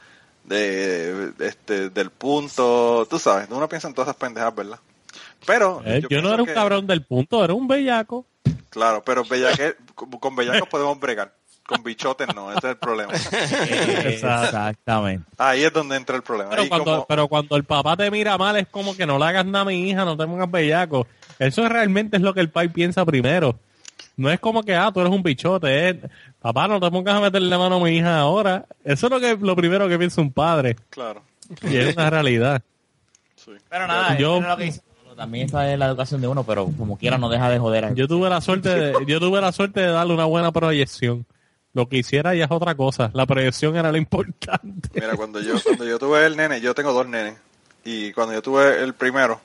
[0.45, 4.79] de, de- este, del punto, tú sabes, uno piensa en todas esas pendejas, ¿verdad?
[5.45, 8.25] Pero eh, yo, no era un que- cabrón del punto, era un bellaco.
[8.69, 11.33] Claro, pero bellaque, con bellacos podemos bregar.
[11.71, 13.13] Con bichotes no, ese es el problema.
[13.13, 15.25] Eh, Exactamente.
[15.37, 16.49] Ahí es donde entra el problema.
[16.51, 19.25] Pero cuando, como- pero cuando el papá te mira mal, es como que no le
[19.25, 21.07] hagas nada a mi hija, no te pongas bellaco.
[21.39, 23.57] Eso realmente es lo que el pai piensa primero.
[24.17, 25.95] No es como que, ah, tú eres un bichote, es,
[26.41, 28.65] papá, no te pongas a meterle mano a mi hija ahora.
[28.83, 30.75] Eso es lo que lo primero que piensa un padre.
[30.89, 31.23] Claro.
[31.63, 32.61] Y es una realidad.
[33.35, 33.51] sí.
[33.69, 34.73] Pero nada, Yo- es lo que
[35.15, 37.93] también está en la educación de uno, pero como quiera no deja de joder a
[37.93, 41.25] Yo tuve la suerte de, yo tuve la suerte de darle una buena proyección.
[41.73, 43.11] Lo que hiciera ya es otra cosa.
[43.13, 44.89] La proyección era lo importante.
[44.93, 47.35] Mira, cuando yo, cuando yo tuve el nene, yo tengo dos nenes.
[47.83, 49.39] Y cuando yo tuve el primero,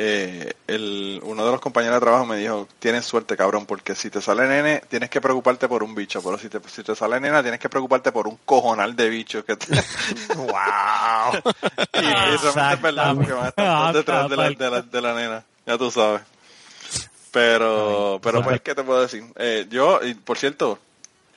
[0.00, 4.10] eh, el, uno de los compañeros de trabajo me dijo, tienes suerte cabrón, porque si
[4.10, 7.18] te sale nene tienes que preocuparte por un bicho, pero si te, si te sale
[7.18, 9.74] nena tienes que preocuparte por un cojonal de bichos que te...
[10.36, 11.42] ¡Wow!
[11.94, 15.14] y eso es verdad, porque van a estar detrás de la, de, la, de la
[15.14, 16.22] nena, ya tú sabes.
[17.32, 19.24] Pero, pero pues, ¿qué te puedo decir?
[19.34, 20.78] Eh, yo, y por cierto,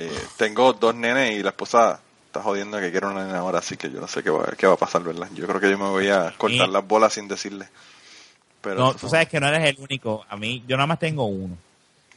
[0.06, 3.76] eh, tengo dos nenes y la esposa está jodiendo que quiero una nena ahora, así
[3.78, 5.28] que yo no sé qué va, qué va a pasar, ¿verdad?
[5.34, 7.68] Yo creo que yo me voy a cortar las bolas sin decirle.
[8.62, 10.24] Pero no, tú sabes que no eres el único.
[10.30, 11.58] A mí, yo nada más tengo uno.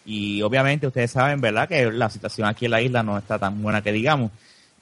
[0.06, 1.66] Y obviamente ustedes saben, ¿verdad?
[1.66, 4.30] Que la situación aquí en la isla no está tan buena que digamos.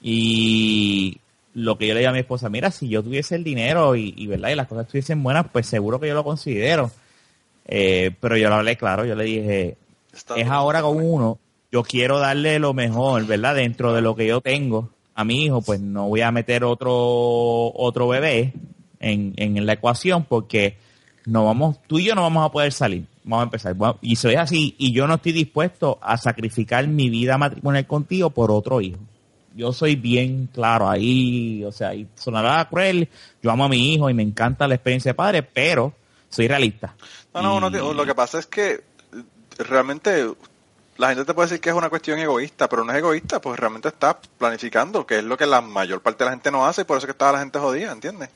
[0.01, 1.17] Y
[1.55, 4.27] lo que yo le digo a mi esposa, mira, si yo tuviese el dinero y,
[4.27, 4.49] ¿verdad?
[4.49, 6.91] Y las cosas estuviesen buenas, pues seguro que yo lo considero.
[7.65, 9.77] Eh, pero yo lo hablé claro, yo le dije,
[10.35, 11.39] es ahora con uno,
[11.73, 13.55] yo quiero darle lo mejor, ¿verdad?
[13.55, 16.93] Dentro de lo que yo tengo a mi hijo, pues no voy a meter otro,
[16.93, 18.53] otro bebé
[18.99, 20.77] en, en la ecuación porque
[21.25, 23.07] no vamos, tú y yo no vamos a poder salir.
[23.23, 23.75] Vamos a empezar.
[24.01, 28.51] Y soy así, y yo no estoy dispuesto a sacrificar mi vida matrimonial contigo por
[28.51, 28.99] otro hijo.
[29.55, 33.09] Yo soy bien claro ahí, o sea, y sonará cruel,
[33.41, 35.91] yo amo a mi hijo y me encanta la experiencia de padre, pero
[36.29, 36.95] soy realista.
[37.33, 38.83] No, no, lo que pasa es que
[39.57, 40.27] realmente
[40.97, 43.59] la gente te puede decir que es una cuestión egoísta, pero no es egoísta, pues
[43.59, 46.81] realmente está planificando, que es lo que la mayor parte de la gente no hace
[46.81, 48.29] y por eso que estaba la gente jodida, ¿entiendes?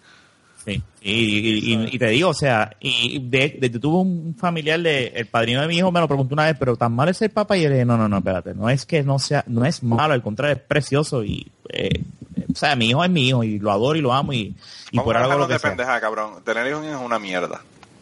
[0.65, 5.61] Sí, y, te digo, o sea, y de, de, tuve un familiar de, el padrino
[5.61, 7.61] de mi hijo me lo preguntó una vez, pero tan malo es el papá y
[7.61, 10.13] yo le dije, no, no, no, espérate, no es que no sea, no es malo,
[10.13, 12.03] al contrario, es precioso y, eh,
[12.51, 14.55] o sea, mi hijo es mi hijo y lo adoro y lo amo y,
[14.91, 17.61] y por algo lo que de pendeja, cabrón, tener hijos es una mierda.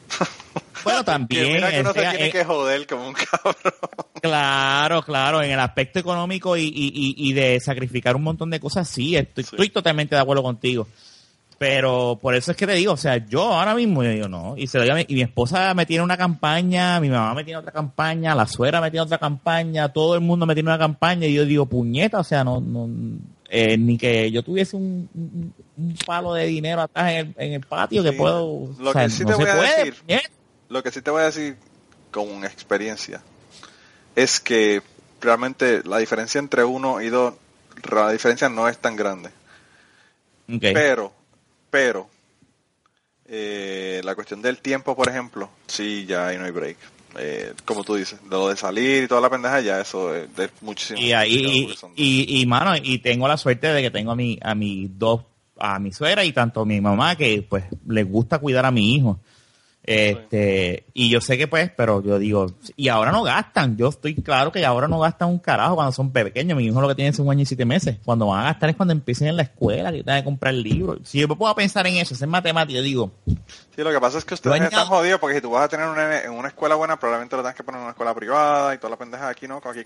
[0.86, 1.54] Bueno, también.
[1.54, 3.74] mira que uno se tiene que joder como un cabrón.
[4.22, 8.88] Claro, claro, en el aspecto económico y, y, y, de sacrificar un montón de cosas,
[8.88, 10.88] sí, estoy, estoy totalmente de acuerdo contigo.
[11.58, 14.56] Pero por eso es que te digo, o sea, yo ahora mismo yo digo, no,
[14.58, 17.60] y se lo digo y mi esposa me tiene una campaña, mi mamá me tiene
[17.60, 21.28] otra campaña, la suegra me tiene otra campaña, todo el mundo me tiene una campaña
[21.28, 22.90] y yo digo, puñeta, o sea, no, no,
[23.50, 25.10] eh, ni que yo tuviese un,
[25.78, 29.24] un, palo de dinero atrás en el, en el patio que puedo, lo que sí
[29.24, 29.96] te voy a decir,
[30.70, 31.58] lo que sí te voy a decir
[32.12, 33.22] con experiencia
[34.16, 34.82] es que
[35.22, 37.34] realmente la diferencia entre uno y dos,
[37.92, 39.30] la diferencia no es tan grande.
[40.48, 41.12] Pero
[41.76, 42.08] pero
[43.28, 46.78] eh, la cuestión del tiempo, por ejemplo, sí, ya ahí no hay break.
[47.18, 50.30] Eh, como tú dices, lo de salir y toda la pendeja, ya eso es,
[50.62, 51.02] muchísimo.
[51.02, 54.56] Y ahí, y, y, mano, y tengo la suerte de que tengo a mi, a
[54.56, 55.24] mis dos,
[55.58, 58.96] a mi suegra y tanto a mi mamá que pues les gusta cuidar a mi
[58.96, 59.20] hijo.
[59.88, 64.16] Este, y yo sé que pues, pero yo digo, y ahora no gastan, yo estoy
[64.16, 67.12] claro que ahora no gastan un carajo cuando son pequeños, mi hijo lo que tiene
[67.12, 69.44] es un año y siete meses, cuando van a gastar es cuando empiecen en la
[69.44, 71.02] escuela, que tengan que comprar libros.
[71.04, 73.12] Si yo puedo pensar en eso, hacer matemáticas, yo digo.
[73.28, 75.88] Sí, lo que pasa es que ustedes están jodidos porque si tú vas a tener
[75.88, 78.78] una, en una escuela buena, probablemente lo tengas que poner en una escuela privada y
[78.78, 79.58] todas las pendejas aquí, ¿no?
[79.58, 79.84] Aquí,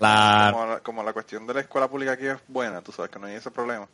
[0.82, 3.34] como, la, cuestión de la escuela pública aquí es buena, tú sabes que no hay
[3.34, 3.86] ese problema.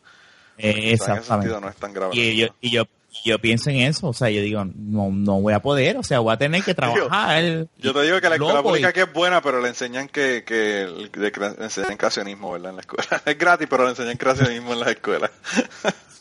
[0.56, 1.60] exactamente.
[1.60, 2.14] no es tan grave.
[2.14, 2.84] Y yo, y yo
[3.24, 6.20] yo pienso en eso, o sea, yo digo, no, no voy a poder, o sea,
[6.20, 7.66] voy a tener que trabajar.
[7.78, 10.86] Yo, te digo que la escuela pública aquí es buena, pero le enseñan que, que
[11.14, 11.32] le,
[11.64, 12.70] enseñan creacionismo, ¿verdad?
[12.70, 13.22] En la escuela.
[13.26, 15.30] Es gratis, pero le enseñan creacionismo en la escuela.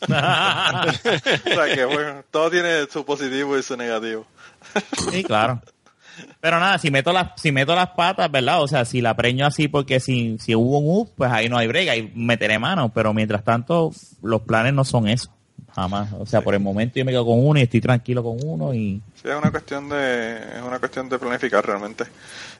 [0.02, 4.26] o sea que, bueno, todo tiene su positivo y su negativo.
[5.10, 5.60] sí, claro.
[6.40, 8.62] Pero nada, si meto las, si meto las patas, ¿verdad?
[8.62, 11.58] O sea, si la preño así porque si, si hubo un up, pues ahí no
[11.58, 13.92] hay brega, ahí meteré mano, pero mientras tanto,
[14.22, 15.35] los planes no son eso
[15.76, 16.10] jamás.
[16.18, 18.74] O sea, por el momento yo me quedo con uno y estoy tranquilo con uno
[18.74, 19.00] y...
[19.14, 22.04] Sí, es una cuestión de, es una cuestión de planificar realmente.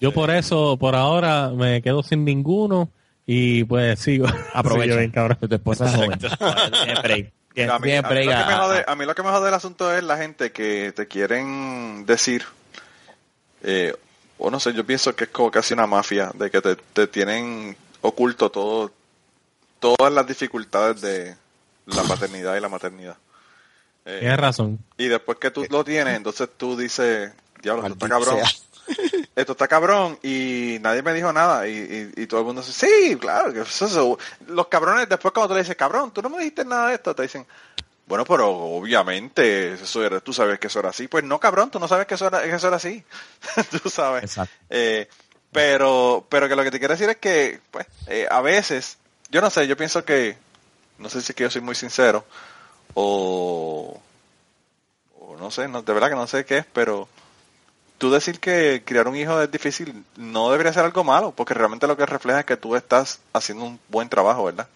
[0.00, 2.90] Yo por eso, por ahora, me quedo sin ninguno
[3.24, 4.26] y pues sigo.
[4.52, 4.98] Aprovecho.
[4.98, 5.38] bien, cabrón.
[5.40, 6.12] Tu esposa es joven.
[7.70, 11.08] a, mí, a, mí lo que me jode el asunto es la gente que te
[11.08, 12.44] quieren decir,
[13.62, 13.94] eh,
[14.36, 17.06] o no sé, yo pienso que es como casi una mafia, de que te, te
[17.06, 18.92] tienen oculto todo,
[19.80, 21.34] todas las dificultades de,
[21.86, 23.16] la paternidad y la maternidad.
[24.04, 24.78] Eh, Tienes razón.
[24.96, 27.32] Y después que tú lo tienes, entonces tú dices,
[27.62, 28.38] diablo, esto está cabrón.
[29.34, 33.16] Esto está cabrón y nadie me dijo nada y, y, todo el mundo dice, sí,
[33.16, 36.64] claro, que eso, Los cabrones, después cuando tú le dices, cabrón, tú no me dijiste
[36.64, 37.44] nada de esto, te dicen,
[38.06, 41.08] bueno, pero obviamente eso era, tú sabes que eso era así.
[41.08, 43.02] Pues no, cabrón, tú no sabes que eso era, que eso era así.
[43.82, 44.22] tú sabes.
[44.22, 44.54] Exacto.
[44.70, 45.08] Eh,
[45.50, 48.98] pero, pero que lo que te quiero decir es que, pues, eh, a veces,
[49.30, 50.36] yo no sé, yo pienso que
[50.98, 52.24] no sé si es que yo soy muy sincero
[52.94, 54.00] o,
[55.20, 57.08] o no sé, no, de verdad que no sé qué es, pero
[57.98, 61.86] tú decir que criar un hijo es difícil no debería ser algo malo, porque realmente
[61.86, 64.68] lo que refleja es que tú estás haciendo un buen trabajo, ¿verdad?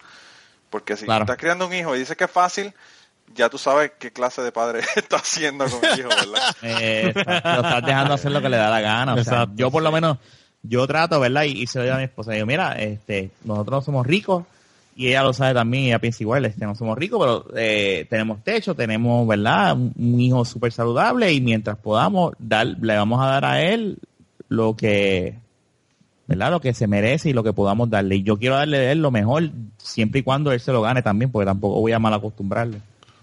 [0.69, 2.73] Porque si estás criando un hijo y dices que es fácil,
[3.35, 6.55] ya tú sabes qué clase de padre está haciendo con el hijo, ¿verdad?
[6.63, 9.13] Eh, está- lo estás dejando hacer lo que le da la gana.
[9.15, 10.17] O sea, yo por lo menos,
[10.63, 11.43] yo trato, ¿verdad?
[11.43, 12.31] Y, y se lo digo a mi esposa.
[12.33, 14.45] Digo, mira, este, nosotros no somos ricos.
[14.95, 18.43] Y ella lo sabe también, ella piensa igual, este, no somos ricos, pero eh, tenemos
[18.43, 19.73] techo, tenemos, ¿verdad?
[19.73, 23.97] Un, un hijo súper saludable y mientras podamos, dar, le vamos a dar a él
[24.49, 25.35] lo que,
[26.27, 26.51] ¿verdad?
[26.51, 28.17] Lo que se merece y lo que podamos darle.
[28.17, 31.01] Y yo quiero darle de él lo mejor, siempre y cuando él se lo gane
[31.01, 32.79] también, porque tampoco voy a mal acostumbrarle.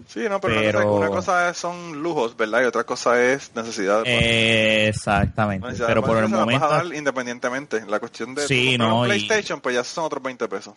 [0.07, 2.63] Sí, no, pero, una Pero- cosa- una cosa es- son lujos, ¿verdad?
[2.63, 4.01] Y otra cosa es necesidad.
[4.05, 5.67] Eh, exactamente.
[5.67, 7.85] Necesidad Pero de por el vas a momento, dar independientemente.
[7.87, 10.73] La cuestión de Sí, no, un y- PlayStation, pues ya son otros 20 pesos.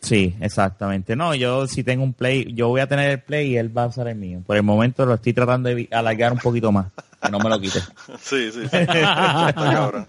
[0.00, 1.14] Sí, exactamente.
[1.14, 3.84] No, yo si tengo un play, yo voy a tener el play y él va
[3.84, 4.42] a usar el mío.
[4.46, 6.86] Por el momento lo estoy tratando de alargar un poquito más,
[7.22, 7.80] que no me lo quite.
[8.20, 8.68] Sí, sí, sí.
[8.76, 10.06] Está cabrón.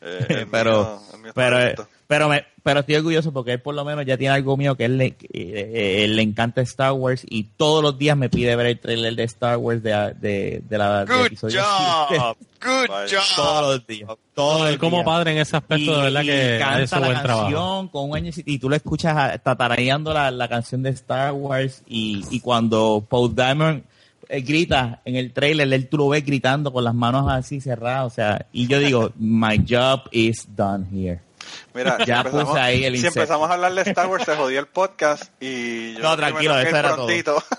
[0.00, 1.88] Eh, el pero, mío- el mío está pero.
[2.10, 4.86] Pero me, pero estoy orgulloso porque él por lo menos ya tiene algo mío que
[4.86, 8.66] él le, eh, él le encanta Star Wars y todos los días me pide ver
[8.66, 12.36] el trailer de Star Wars de, de, de la Good episodio job.
[12.60, 13.36] Good job.
[13.36, 14.10] todos los días.
[14.34, 17.06] Todos Él los como padre en ese aspecto, de verdad y que canta hace la
[17.06, 17.42] buen trabajo.
[17.44, 21.84] canción con un año y tú lo escuchas tatarareando la, la canción de Star Wars
[21.86, 23.84] y, y cuando Paul Diamond
[24.28, 28.06] eh, grita en el trailer, él tú lo ves gritando con las manos así cerradas,
[28.06, 31.20] o sea, y yo digo, my job is done here.
[31.74, 34.36] Mira, Ya si empezamos, puse ahí el si empezamos a hablar de Star Wars, se
[34.36, 37.06] jodía el podcast y yo No, tranquilo, eso era todo.
[37.06, 37.42] prontito.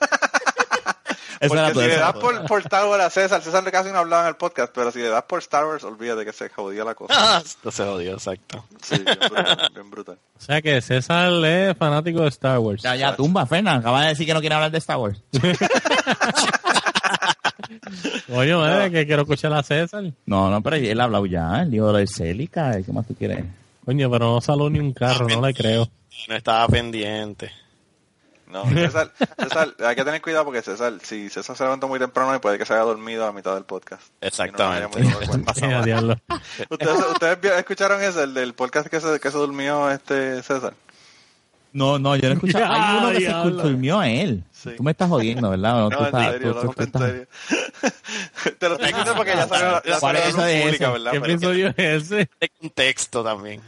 [1.42, 2.22] Eso Porque era si todo, le das todo.
[2.22, 5.00] por, por Star Wars a César, César casi no hablaba en el podcast, pero si
[5.00, 7.16] le das por Star Wars, olvídate que se jodía la cosa.
[7.18, 8.64] Ah, Esto se jodió, exacto.
[8.84, 9.70] Sí, bien brutal.
[9.74, 10.20] Bien brutal.
[10.38, 12.84] O sea que César es fanático de Star Wars.
[12.84, 15.20] Ya, ya, tumba, Fernan, acaba de decir que no quiere hablar de Star Wars.
[18.30, 20.04] Oye, madre, que quiero escuchar a César.
[20.26, 23.44] No, no, pero él ha hablado ya, dijo lo de Celica, ¿qué más tú quieres?
[23.86, 25.88] Coño, pero no salió ni un carro, no le creo.
[26.28, 27.52] No estaba pendiente.
[28.52, 32.36] No, César, César, hay que tener cuidado porque César, si César se levantó muy temprano
[32.36, 34.04] y puede que se haya dormido a mitad del podcast.
[34.20, 35.00] Exactamente.
[35.00, 35.18] No.
[36.70, 40.74] ¿Ustedes, ustedes escucharon ese, el del podcast que se, que se durmió este César?
[41.74, 42.66] No, no, yo no he escuchado.
[42.70, 43.64] Hay uno que se Diablo.
[43.64, 44.44] durmió a él.
[44.52, 44.72] Sí.
[44.76, 45.74] Tú me estás jodiendo, ¿verdad?
[45.74, 47.28] No, tú No, en estás- serio, tú- no, tú- tú en estás- serio.
[48.60, 50.84] Te lo estoy diciendo porque ya salió, ya ¿Cuál salió es la luz de pública,
[50.86, 50.92] ese?
[50.94, 51.12] ¿verdad?
[51.12, 52.30] ¿Qué Pero- episodio es ese?
[52.40, 53.62] De contexto también.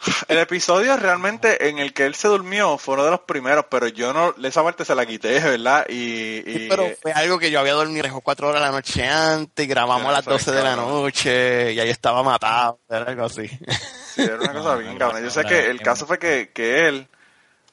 [0.28, 3.88] El episodio realmente en el que él se durmió fue uno de los primeros, pero
[3.88, 5.86] yo no, esa parte se la quité, ¿verdad?
[5.88, 9.06] Y, y- Pero fue algo que yo había dormido tres o cuatro horas la noche
[9.08, 11.02] antes, y grabamos Sí, a las eso es 12 de la cabrón.
[11.02, 13.48] noche, y ahí estaba matado, era algo así.
[13.48, 15.20] sí, era una cosa bien no, cabrona.
[15.24, 17.08] Yo sé que el caso fue que, que él,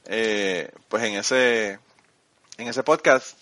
[0.06, 1.80] eh, pues en ese,
[2.58, 3.38] en ese podcast,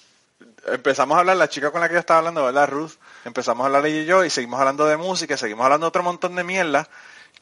[0.68, 2.68] empezamos a hablar, la chica con la que yo estaba hablando, ¿verdad?
[2.70, 2.92] Ruth,
[3.24, 6.04] empezamos a hablar ella y yo, y seguimos hablando de música, seguimos hablando de otro
[6.04, 6.90] montón de mierda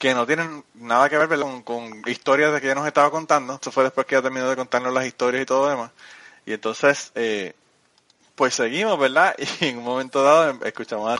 [0.02, 3.53] que no tienen nada que ver con, con historias de que ella nos estaba contando.
[3.53, 5.91] Esto fue después que ella terminó de contarnos las historias y todo lo demás.
[6.44, 7.53] Y entonces, eh,
[8.34, 9.36] pues seguimos, ¿verdad?
[9.61, 11.18] Y en un momento dado em- escuchamos a...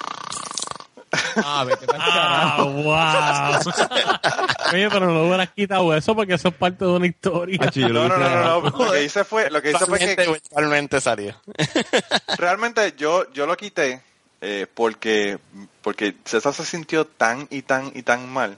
[1.44, 3.74] Ah, vete Ah, wow.
[4.74, 7.60] Oye, pero no hubieras quitado eso porque eso es parte de una historia.
[7.76, 8.86] No, no, no, no, no.
[8.86, 11.36] Lo que hice fue, lo que hice fue Eventualmente, que eventualmente salió.
[12.38, 14.02] realmente yo, yo lo quité
[14.41, 15.38] eh, porque,
[15.84, 18.58] porque César se sintió tan y tan y tan mal.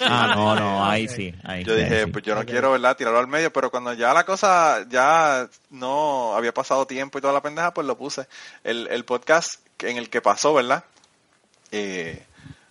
[0.00, 1.34] Ah, no, no, ahí sí.
[1.44, 2.10] Ahí Yo dije, ahí sí.
[2.10, 2.96] pues yo no quiero, ¿verdad?
[2.96, 7.32] Tirarlo al medio, pero cuando ya la cosa ya no había pasado tiempo y toda
[7.32, 8.26] la pendeja, pues lo puse.
[8.64, 10.84] El, el podcast en el que pasó, ¿verdad?
[11.70, 12.24] Eh,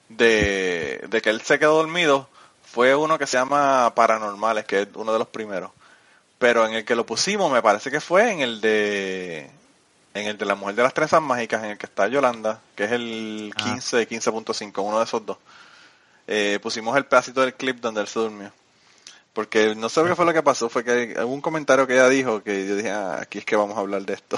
[0.10, 2.30] de, de que él se quedó dormido
[2.64, 5.72] fue uno que se llama Paranormales, que es uno de los primeros.
[6.40, 9.50] Pero en el que lo pusimos, me parece que fue en el de
[10.16, 12.84] en el de la mujer de las trenzas mágicas, en el que está Yolanda, que
[12.84, 13.64] es el Ah.
[13.64, 15.38] 15, 15.5, uno de esos dos.
[16.28, 18.52] Eh, pusimos el pedacito del clip donde él se durmió.
[19.34, 22.44] Porque no sé qué fue lo que pasó, fue que un comentario que ella dijo
[22.44, 24.38] que yo dije, ah, aquí es que vamos a hablar de esto.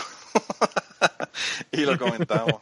[1.71, 2.61] y lo comentamos.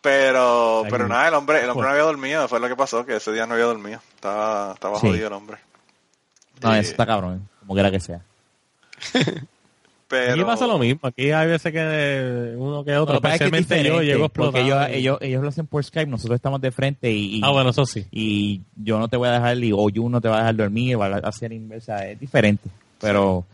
[0.00, 3.16] Pero, pero nada, el hombre, el hombre no había dormido, fue lo que pasó, que
[3.16, 4.00] ese día no había dormido.
[4.14, 5.08] Estaba, estaba Sí.
[5.08, 5.58] jodido el hombre.
[6.62, 8.20] No, Eh, eso está cabrón, como quiera que sea.
[10.10, 11.00] pero, Aquí pasa lo mismo.
[11.06, 14.86] Aquí hay veces que uno que otro, es que es especialmente yo, llego porque ellos,
[14.90, 17.86] ellos, ellos lo hacen por Skype, nosotros estamos de frente y, y- Ah, bueno, eso
[17.86, 18.04] sí.
[18.10, 20.56] y yo no te voy a dejar, y- o yo no te va a dejar
[20.56, 22.68] dormir, o a hacer inversa, es diferente.
[23.00, 23.46] Pero,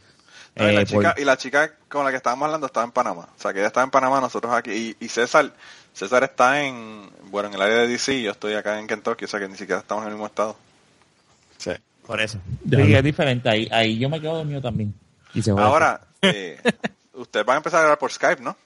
[0.57, 2.87] No, y, la eh, por- chica, y la chica con la que estábamos hablando estaba
[2.87, 3.28] en Panamá.
[3.37, 4.70] O sea, que ella estaba en Panamá, nosotros aquí.
[4.99, 5.53] Y, y César,
[5.93, 9.28] César está en, bueno, en el área de DC, yo estoy acá en Kentucky, o
[9.28, 10.57] sea que ni siquiera estamos en el mismo estado.
[11.59, 11.73] Sí.
[12.07, 12.39] por eso.
[12.70, 14.95] Sí, es diferente, ahí, ahí yo me quedo dormido también.
[15.35, 15.51] Y se.
[15.51, 16.01] Ahora,
[16.35, 16.61] eh,
[17.15, 18.57] ustedes van a empezar a grabar por Skype, ¿no?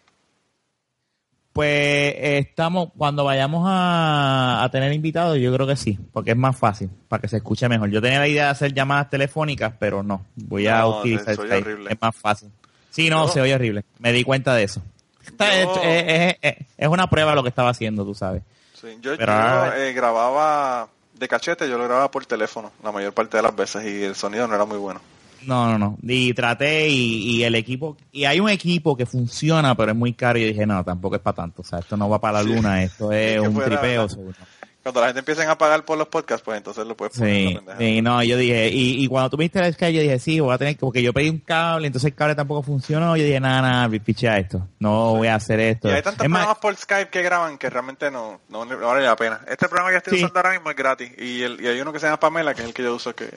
[1.52, 6.36] Pues eh, estamos, cuando vayamos a, a tener invitados, yo creo que sí, porque es
[6.36, 7.90] más fácil, para que se escuche mejor.
[7.90, 11.76] Yo tenía la idea de hacer llamadas telefónicas, pero no, voy a No, utilizar Skype,
[11.90, 12.50] es más fácil.
[12.90, 13.84] Sí, no, Yo- se oye horrible.
[13.98, 14.80] Me di cuenta de eso.
[15.26, 18.42] Esta es, Yo- es- es- es- es una prueba lo que estaba haciendo, tú sabes.
[18.74, 22.92] Sí, yo, Pero yo, ahora- eh, grababa de cachete, yo lo grababa por teléfono la
[22.92, 25.00] mayor parte de las veces y el sonido no era muy bueno.
[25.46, 25.98] No, no, no.
[26.02, 30.12] Y traté y, y el equipo, y hay un equipo que funciona, pero es muy
[30.12, 30.38] caro.
[30.38, 31.62] Y dije, no, tampoco es para tanto.
[31.62, 32.54] O sea, esto no va para la Sí.
[32.54, 34.08] luna, esto Es es que un tripeo.
[34.08, 34.36] seguro.
[34.82, 37.48] Cuando la gente empiece a pagar por los podcasts, pues entonces lo puedes poner.
[37.58, 40.18] Sí, sí, no, yo dije, y, y cuando tú me diste el Skype, yo dije,
[40.18, 43.14] sí, voy a tener que, porque yo pedí un cable, entonces el cable tampoco funcionó,
[43.14, 45.88] yo dije, nada, nada, pichea esto, no voy a hacer esto.
[45.88, 48.78] Y hay tantos Es más, programas por Skype que graban que realmente no, no, no
[48.78, 49.42] vale la pena.
[49.50, 50.24] Este programa que estoy Sí.
[50.24, 51.12] usando ahora mismo es gratis.
[51.18, 53.14] Y, el, y hay uno que se llama Pamela, que es el que yo uso,
[53.14, 53.28] que,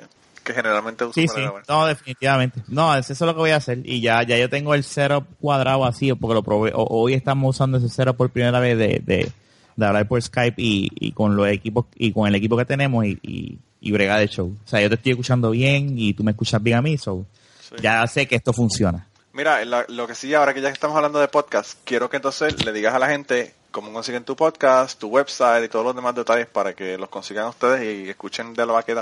[0.44, 1.64] que generalmente uso Sí, para sí, grabar.
[1.68, 2.62] no, definitivamente.
[2.68, 3.80] No, eso es lo que voy a hacer.
[3.84, 6.72] Y ya, ya yo tengo el setup cuadrado así, porque lo probé.
[6.76, 9.32] o- hoy estamos usando ese setup por primera vez de, de,
[9.76, 13.06] de hablar por Skype y, y con los equipos, y con el equipo que tenemos
[13.06, 14.56] y, y, y bregar el show.
[14.64, 17.26] O sea, yo te estoy escuchando bien y tú me escuchas bien a mí, so
[17.70, 17.76] Sí.
[17.82, 19.08] ya sé que esto funciona.
[19.32, 22.64] Mira, la- lo que sí, ahora que ya estamos hablando de podcast, quiero que entonces
[22.64, 26.14] le digas a la gente cómo consiguen tu podcast, tu website y todos los demás
[26.14, 29.02] detalles para que los consigan ustedes y escuchen de la vaqueta.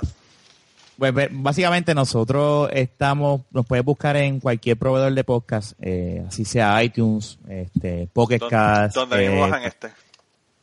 [1.02, 6.46] Pues ve- básicamente nosotros estamos, nos puedes buscar en cualquier proveedor de podcast, eh, así
[6.46, 9.88] sea iTunes, este, Pocket Donde, Cast, donde mismo eh, bajan este.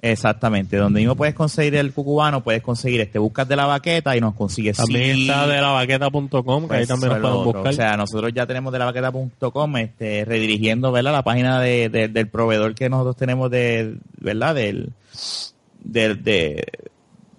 [0.01, 4.21] Exactamente, donde mismo puedes conseguir el cucubano, puedes conseguir este, buscas de la baqueta y
[4.21, 6.31] nos consigues También sí, está de la vaqueta.com,
[6.69, 7.67] que ahí pues, también nos pueden buscar.
[7.67, 11.11] O sea, nosotros ya tenemos de la vaqueta.com este, redirigiendo ¿verdad?
[11.15, 14.55] la página de, de- del proveedor que nosotros tenemos de, ¿verdad?
[14.55, 14.93] Del,
[15.83, 16.65] del- de,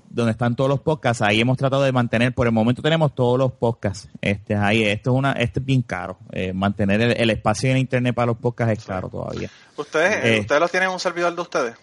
[0.10, 1.22] donde están todos los podcasts.
[1.22, 4.10] Ahí hemos tratado de mantener, por el momento tenemos todos los podcasts.
[4.22, 6.18] Este, ahí, esto es una, este es bien caro.
[6.32, 9.50] Eh, mantener el, el espacio en internet para los podcasts es caro todavía.
[9.78, 10.40] ¿Ustedes, eh.
[10.42, 11.76] ¿Ustedes los tienen en un servidor de ustedes?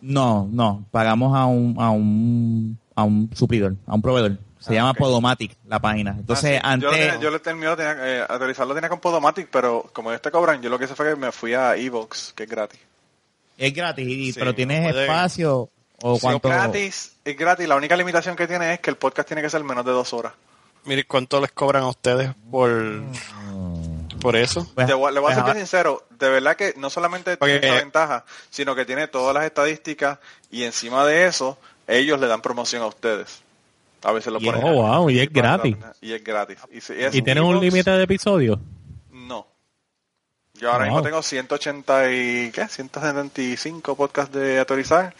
[0.00, 4.38] No, no, pagamos a un, a un, a un suplidor, a un proveedor.
[4.60, 4.94] Se Ah, llama.
[4.94, 6.16] Podomatic, la página.
[6.18, 6.80] Entonces, Ah, sí.
[6.80, 7.06] Yo, lo antes...
[7.10, 10.60] tenía- yo lo terminé, tenía, eh, aterrizarlo tenía con Podomatic, pero como ellos te cobran,
[10.62, 12.80] yo lo que hice fue que me fui a Evox, que es gratis.
[13.56, 15.68] Es gratis, y- Sí, pero tienes puede- espacio
[16.02, 17.68] o Si es gratis, es gratis.
[17.68, 20.12] La única limitación que tiene es que el podcast tiene que ser menos de dos
[20.12, 20.32] horas.
[20.84, 22.70] Mire, ¿cuánto les cobran a ustedes por,
[24.20, 24.66] por eso?
[24.74, 28.24] Pues, le voy a ser bien sincero, de verdad que no solamente tiene esa ventaja,
[28.48, 30.18] sino que tiene todas las estadísticas
[30.50, 33.42] y encima de eso, ellos le dan promoción a ustedes.
[34.04, 34.62] A veces lo Y- ponen.
[34.64, 35.76] oh, wow, y es gratis.
[36.00, 36.58] Y es gratis.
[36.70, 38.58] Y, si es ¿Y tienes un límite de episodios?
[39.10, 39.46] No.
[40.54, 40.94] Yo ahora Wow.
[40.94, 42.66] mismo tengo 180 y, ¿qué?
[42.68, 45.14] 175 podcasts de autorizar.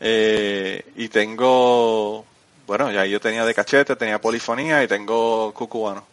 [0.00, 2.24] Eh, y tengo,
[2.66, 6.04] bueno, ya yo tenía de cachete, tenía polifonía y tengo cucubano.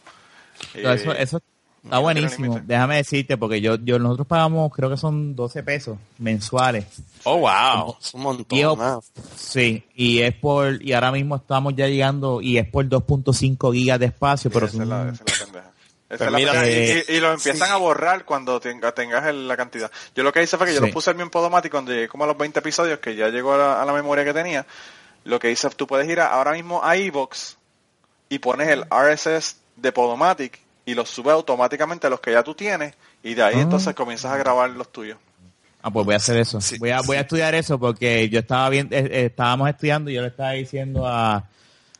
[0.74, 1.40] Eso, Eh, eso
[1.84, 2.60] está buenísimo.
[2.64, 6.86] Déjame decirte, porque yo, yo nosotros pagamos, creo que son 12 pesos mensuales.
[7.24, 7.96] Oh, wow.
[8.00, 8.78] Es un montón.
[8.78, 9.02] ¿no?
[9.36, 14.00] Sí, y es por, y ahora mismo estamos ya llegando, y es por 2.5 gigas
[14.00, 15.75] de espacio, pero es la, es la
[16.08, 19.90] Pues mira, eh, y, y lo empiezan a borrar cuando tenga- tengas el- la cantidad.
[20.14, 20.86] Yo lo que hice fue que yo Sí.
[20.86, 23.54] lo puse en mi Podomatic cuando llegué como a los 20 episodios, que ya llegó
[23.54, 24.64] a la, a la memoria que tenía.
[25.24, 27.56] Lo que hice, tú puedes ir a- ahora mismo a iVoox
[28.28, 32.54] y pones el RSS de Podomatic y los sube automáticamente a los que ya tú
[32.54, 33.62] tienes y de ahí Ah.
[33.62, 35.18] entonces comienzas a grabar los tuyos.
[35.82, 36.60] Ah, pues voy a hacer eso.
[36.60, 40.08] Sí, voy a, voy a estudiar eso porque yo estaba bien, eh, eh, estábamos estudiando
[40.10, 41.44] y yo le estaba diciendo a,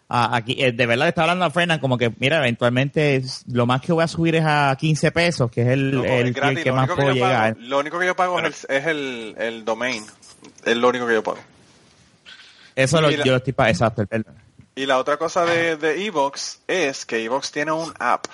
[0.08, 3.44] a- aquí, eh, de verdad le estaba hablando a Fernan como que, mira, eventualmente es-
[3.48, 6.28] lo más que voy a subir es a 15 pesos, que es el, Loco, el
[6.28, 6.54] es gratis.
[6.56, 7.54] tier que Lo más único que, puedo yo llegar.
[7.54, 10.04] pago, lo único que yo pago es, el, es el, el domain.
[10.64, 11.38] Es lo único que yo pago.
[12.74, 14.04] Eso lo, la- yo lo estoy pa- exacto.
[14.74, 18.26] Y la otra cosa de, de Evox es que Evox tiene un app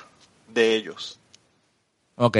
[0.49, 1.19] de ellos.
[2.16, 2.39] ok.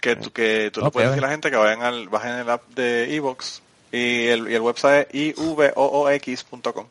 [0.00, 2.32] Que tú, que tú le Ok, puedes decir a la gente que vayan al, bajen
[2.32, 3.60] el app de Evox
[3.92, 6.86] y el, y el website es ivoox.com.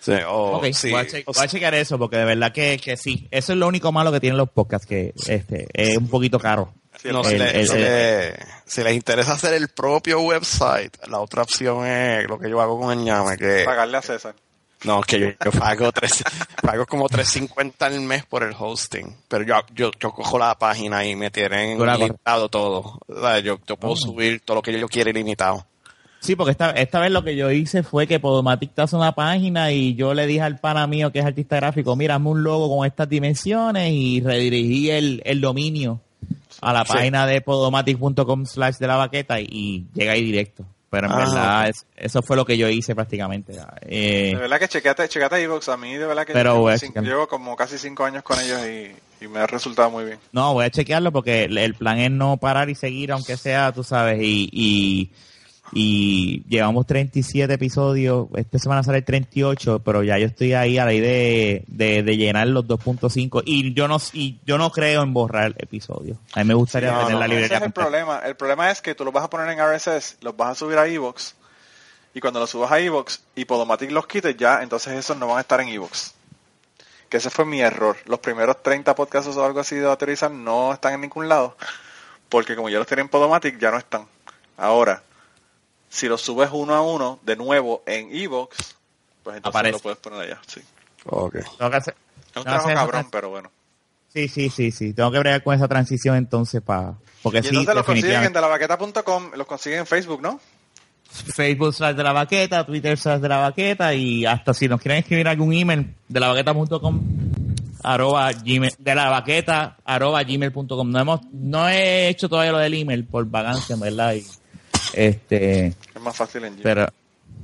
[0.00, 0.90] Sí, oh, Ok, sí.
[0.90, 3.28] voy, a che- O voy a checar eso porque de verdad que, que sí.
[3.30, 6.72] Eso es lo único malo que tienen los podcasts, que este es un poquito caro.
[7.00, 8.34] Sí, No, el- si, el- le- el-
[8.66, 12.78] si les interesa hacer el propio website, la otra opción es lo que yo hago
[12.80, 14.34] con el ñame, que pagarle a César.
[14.84, 16.22] no, que yo, yo pago tres,
[16.62, 21.04] pago como 350 al mes por el hosting, pero yo, yo, yo cojo la página
[21.04, 22.98] y me tienen limitado todo.
[23.06, 25.66] O sea, Yo, yo puedo subir todo lo que yo quiera ilimitado.
[26.20, 29.12] Sí, porque esta, esta vez lo que yo hice fue que Podomatic te hace una
[29.12, 32.42] página y yo le dije al pana mío que es artista gráfico, mira, hazme un
[32.42, 36.00] logo con estas dimensiones y redirigí el, el dominio
[36.60, 36.92] a la Sí.
[36.92, 40.64] página de podomatic.com slash de la baqueta y, llega ahí directo.
[40.90, 43.54] Pero en Ah, verdad es- eso fue lo que yo hice prácticamente.
[43.82, 45.68] Eh, De verdad que chequeate, chequeate Evox.
[45.68, 47.04] A mí de verdad que Pero cinco- checar.
[47.04, 50.18] llevo como casi cinco años con ellos y, y me ha resultado muy bien.
[50.32, 53.72] No, voy a chequearlo porque el, el plan es no parar y seguir, aunque sea,
[53.72, 55.10] tú sabes, y, y,
[55.72, 60.84] y llevamos 37 episodios, esta semana sale el 38, pero ya yo estoy ahí a
[60.84, 65.12] la idea de, de, llenar los 2.5 y yo no y yo no creo en
[65.12, 66.18] borrar episodios.
[66.34, 67.82] A mí me gustaría tener no, la no, librería ese es el completa.
[67.82, 68.18] problema.
[68.26, 70.78] El problema es que tú los vas a poner en RSS, los vas a subir
[70.78, 71.34] a Evox
[72.14, 75.38] y cuando los subas a Evox y Podomatic los quites ya, entonces esos no van
[75.38, 76.14] a estar en Evox.
[77.08, 77.96] Que ese fue mi error.
[78.06, 81.56] Los primeros 30 podcasts o algo así de Baterizar no están en ningún lado
[82.30, 84.06] porque como ya los tienen en Podomatic ya no están.
[84.56, 85.02] Ahora,
[85.90, 88.56] si los subes uno a uno de nuevo en Evox,
[89.22, 89.72] pues entonces Aparece.
[89.74, 90.40] lo puedes poner allá.
[90.46, 90.62] Sí.
[91.04, 91.34] Ok.
[91.58, 91.94] Tengo que hacer-
[92.30, 93.50] Es un trabajo cabrón, pero bueno.
[94.12, 94.92] Sí, sí, sí, sí.
[94.94, 96.94] Tengo que bregar con esa transición entonces para...
[97.22, 100.40] Porque Y sí, entonces los consiguen en delabaqueta.com, los consiguen en Facebook, ¿no?
[101.12, 104.98] Facebook slash de la baqueta, Twitter slash de la baqueta y hasta si nos quieren
[105.00, 107.00] escribir algún email de la baqueta.com
[107.82, 110.90] arroba gmail, de la baqueta arroba gmail.com.
[110.90, 114.14] No hemos, no he hecho todavía lo del email por vagancia, en verdad.
[114.14, 114.24] Y,
[114.94, 116.62] este, Es más fácil en Gmail.
[116.62, 116.86] pero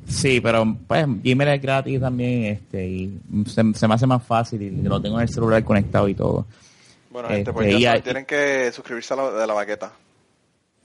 [0.06, 4.62] sí, pero pues Gmail es gratis también, este, y se, se me hace más fácil
[4.62, 6.46] y lo tengo en el celular conectado y todo.
[7.10, 9.92] Bueno, gente, Este, pues ya y saben, tienen que suscribirse a la, de la baqueta.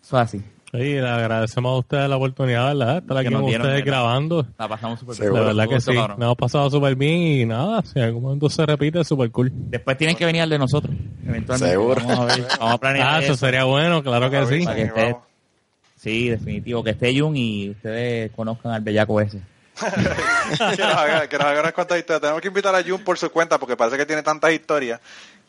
[0.04, 0.42] Eso es así.
[0.72, 2.98] Sí, le agradecemos a ustedes la oportunidad, ¿verdad?
[3.00, 4.48] Estar aquí Que nos con ustedes grabando.
[4.58, 5.46] La pasamos súper De Seguro.
[5.48, 5.94] verdad que sí.
[5.94, 9.52] Nos hemos pasado súper bien y nada, si en algún momento se repite, súper cool.
[9.54, 10.96] Después tienen que venir al de nosotros.
[11.28, 11.72] Eventualmente.
[11.74, 12.02] Seguro.
[12.08, 13.46] Vamos a ver, vamos a planear Ah, eso eso.
[13.46, 14.64] sería bueno, claro que sí.
[14.64, 15.24] Para que ahí esté- vamos.
[16.02, 16.84] Sí, definitivo.
[16.84, 19.40] Que esté Jun y ustedes conozcan al bellaco ese.
[19.80, 22.22] que, nos haga, que nos haga unas cuantas historias.
[22.22, 25.00] Tenemos que invitar a Jun por su cuenta porque parece que tiene tantas historias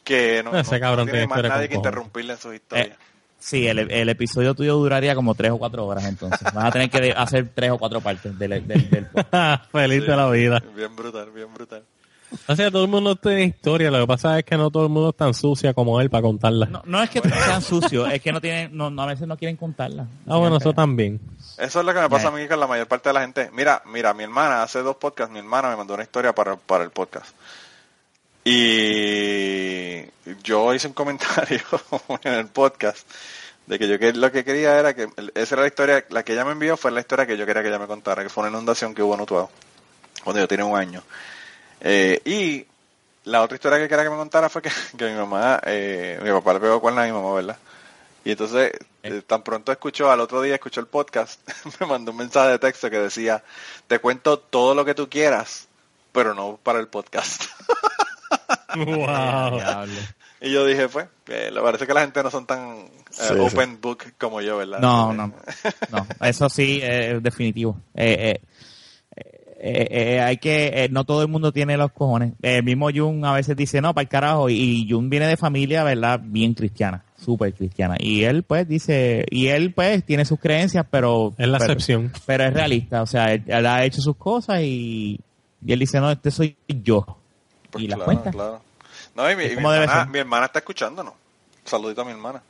[0.04, 2.88] que no, Ese no- cabrón no tiene más nadie que interrumpirle en sus historias.
[2.88, 2.96] Eh,
[3.38, 6.40] sí, el, el episodio tuyo duraría como tres o cuatro horas entonces.
[6.52, 8.66] Vas a tener que hacer tres o cuatro partes del...
[8.66, 9.06] del, del-
[9.72, 10.62] Feliz Sí, de la vida.
[10.76, 11.82] Bien brutal, bien brutal.
[12.48, 14.88] O sea, todo el mundo tiene historia, lo que pasa es que no todo el
[14.88, 16.66] mundo es tan sucia como él para contarla.
[16.66, 19.36] No, no es que sean sucios, es que no tienen, no, no, a veces no
[19.36, 20.06] quieren contarla.
[20.26, 21.20] ah, bueno, eso también.
[21.58, 22.28] Eso es lo que me pasa Ya.
[22.28, 23.50] a mí con la mayor parte de la gente.
[23.52, 26.84] Mira, mira, mi hermana hace dos podcasts, mi hermana me mandó una historia para, para
[26.84, 27.34] el podcast.
[28.44, 30.02] Y
[30.42, 31.60] yo hice un comentario
[32.24, 33.06] en el podcast
[33.66, 36.32] de que yo que lo que quería era que esa era la historia, la que
[36.32, 38.42] ella me envió fue la historia que yo quería que ella me contara, que fue
[38.42, 39.50] una inundación que hubo en Utuado,
[40.24, 41.02] cuando yo tenía un año.
[41.84, 42.66] Eh, y
[43.24, 46.30] la otra historia que quería que me contara fue que, que mi mamá, eh, mi
[46.30, 47.56] papá le pegó cuerno a mi mamá, ¿verdad?
[48.24, 48.72] Y entonces,
[49.02, 51.40] eh, tan pronto escuchó, al otro día escuchó el podcast,
[51.80, 53.42] me mandó un mensaje de texto que decía,
[53.88, 55.66] te cuento todo lo que tú quieras,
[56.12, 57.44] pero no para el podcast.
[58.76, 59.58] wow.
[60.40, 63.34] Y yo dije, pues, que le parece que la gente no son tan eh, Sí,
[63.38, 64.78] open book como yo, ¿verdad?
[64.78, 65.32] No, no,
[65.90, 67.80] no, eso sí es definitivo.
[67.94, 68.40] Eh,
[69.64, 72.32] eh, eh, hay que, eh, no todo el mundo tiene los cojones.
[72.42, 75.84] El mismo Jun a veces dice, no, para el carajo, y, Jun viene de familia,
[75.84, 76.20] ¿verdad?
[76.20, 77.94] Bien cristiana, súper cristiana.
[78.00, 81.32] Y él pues dice, y él pues tiene sus creencias, pero...
[81.38, 82.12] Es la pero, excepción.
[82.26, 85.20] Pero es realista, o sea, él, él ha hecho sus cosas y,
[85.64, 87.06] y él dice, no, este soy yo.
[87.70, 88.32] Pues y claro, cuenta.
[88.32, 88.60] claro.
[89.14, 91.14] No, y mi, y mi hermana, mi hermana está escuchándonos.
[91.64, 92.42] Saludito a mi hermana.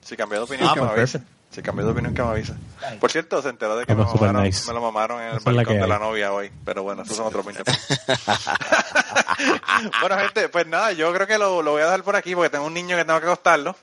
[0.00, 1.06] Si cambió de opinión, Ah,
[1.54, 2.52] Si cambió de opinión, que me avise.
[3.00, 4.66] Por cierto, se enteró de que Ah, me, pues, mamaron, nice.
[4.66, 6.50] me lo mamaron en el Esa la balcón de la novia hoy.
[6.64, 8.00] Pero bueno, esos son otros 20 pesos.
[10.00, 12.50] bueno, gente, pues nada, yo creo que lo, lo voy a dar por aquí porque
[12.50, 13.76] tengo un niño que tengo que acostarlo.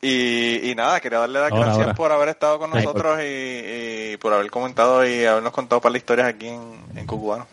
[0.00, 1.94] Y, y nada, quería darle las Ahora, gracias ahora.
[1.96, 5.92] por haber estado con Ay, nosotros y, y por haber comentado y habernos contado para
[5.94, 7.46] las historias aquí en, en Cucubano.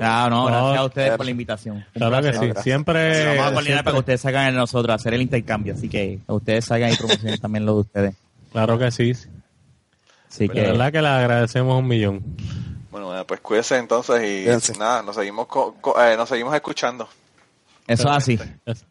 [0.00, 1.84] Ah, no, No, gracias a ustedes por la invitación.
[1.92, 2.52] Claro que sí.
[2.62, 3.26] Siempre.
[3.36, 5.74] Vamos a coordinar siempre- para que ustedes salgan en nosotros, hacer el intercambio.
[5.74, 8.14] Así que ustedes salgan y promocionen también lo de ustedes.
[8.52, 9.12] Claro que sí.
[10.30, 12.22] Así De que, verdad que le agradecemos un millón.
[12.90, 14.76] Bueno, bueno, pues cuídense entonces y Cuídense.
[14.78, 17.08] nada, nos seguimos co- co- eh, nos seguimos escuchando.
[17.86, 18.38] eso es así.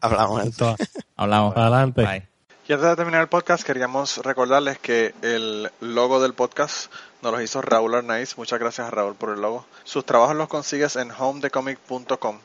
[0.00, 0.46] Hablamos.
[0.46, 0.76] eso.
[1.16, 1.56] Hablamos.
[1.56, 2.02] Adelante.
[2.04, 2.28] Bye.
[2.68, 6.92] Y antes de terminar el podcast, queríamos recordarles que el logo del podcast
[7.22, 8.36] nos lo hizo Raúl Arnaiz.
[8.36, 9.64] Muchas gracias a Raúl por el logo.
[9.84, 12.38] Sus trabajos los consigues en homedecomic.com.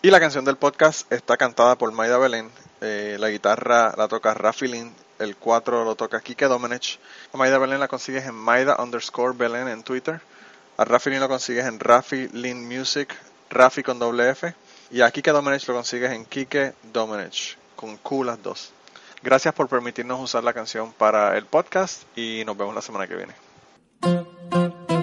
[0.00, 2.50] Y la canción del podcast está cantada por Maida Belén.
[2.80, 4.94] Eh, la guitarra la toca Rafi Lin.
[5.18, 6.98] El 4 lo toca Kike Domenech.
[7.32, 10.20] A Maida Belén la consigues en Maida underscore Belén en Twitter.
[10.78, 13.14] A Rafi Lin lo consigues en Rafi Lin Music,
[13.50, 14.54] Rafi con doble F.
[14.90, 18.72] Y a Kike Domenech lo consigues en Kike Domenech, con Q las dos.
[19.22, 23.16] Gracias por permitirnos usar la canción para el podcast y nos vemos la semana que
[23.16, 23.43] viene.
[24.04, 24.93] Thank you.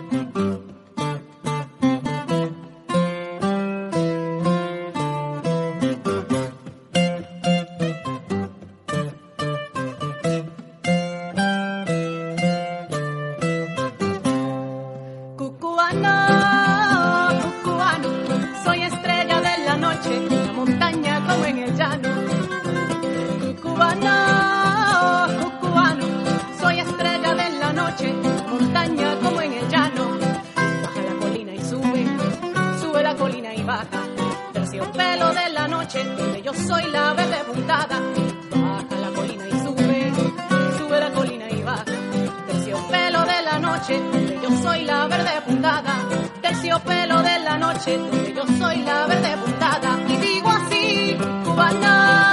[44.41, 45.95] yo soy la verde puntada,
[46.41, 47.99] terciopelo de la noche,
[48.35, 52.30] yo soy la verde puntada, y digo así, cubana.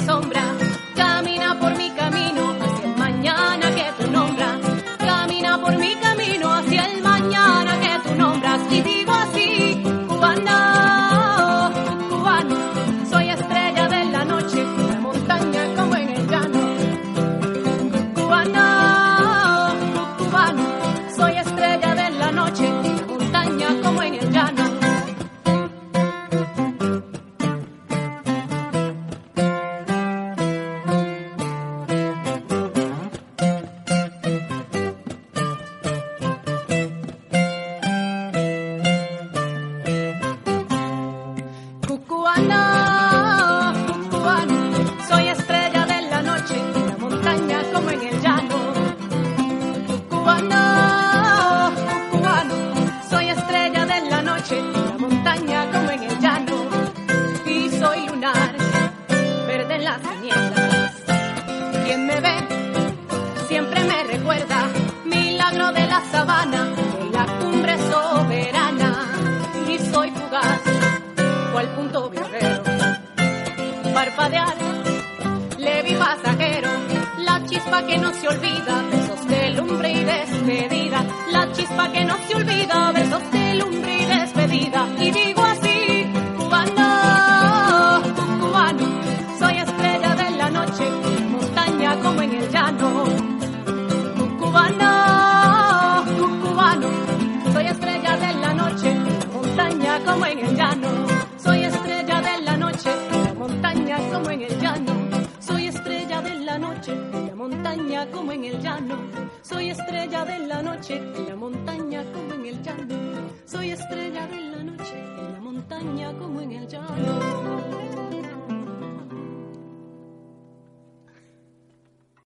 [0.00, 0.47] sombra.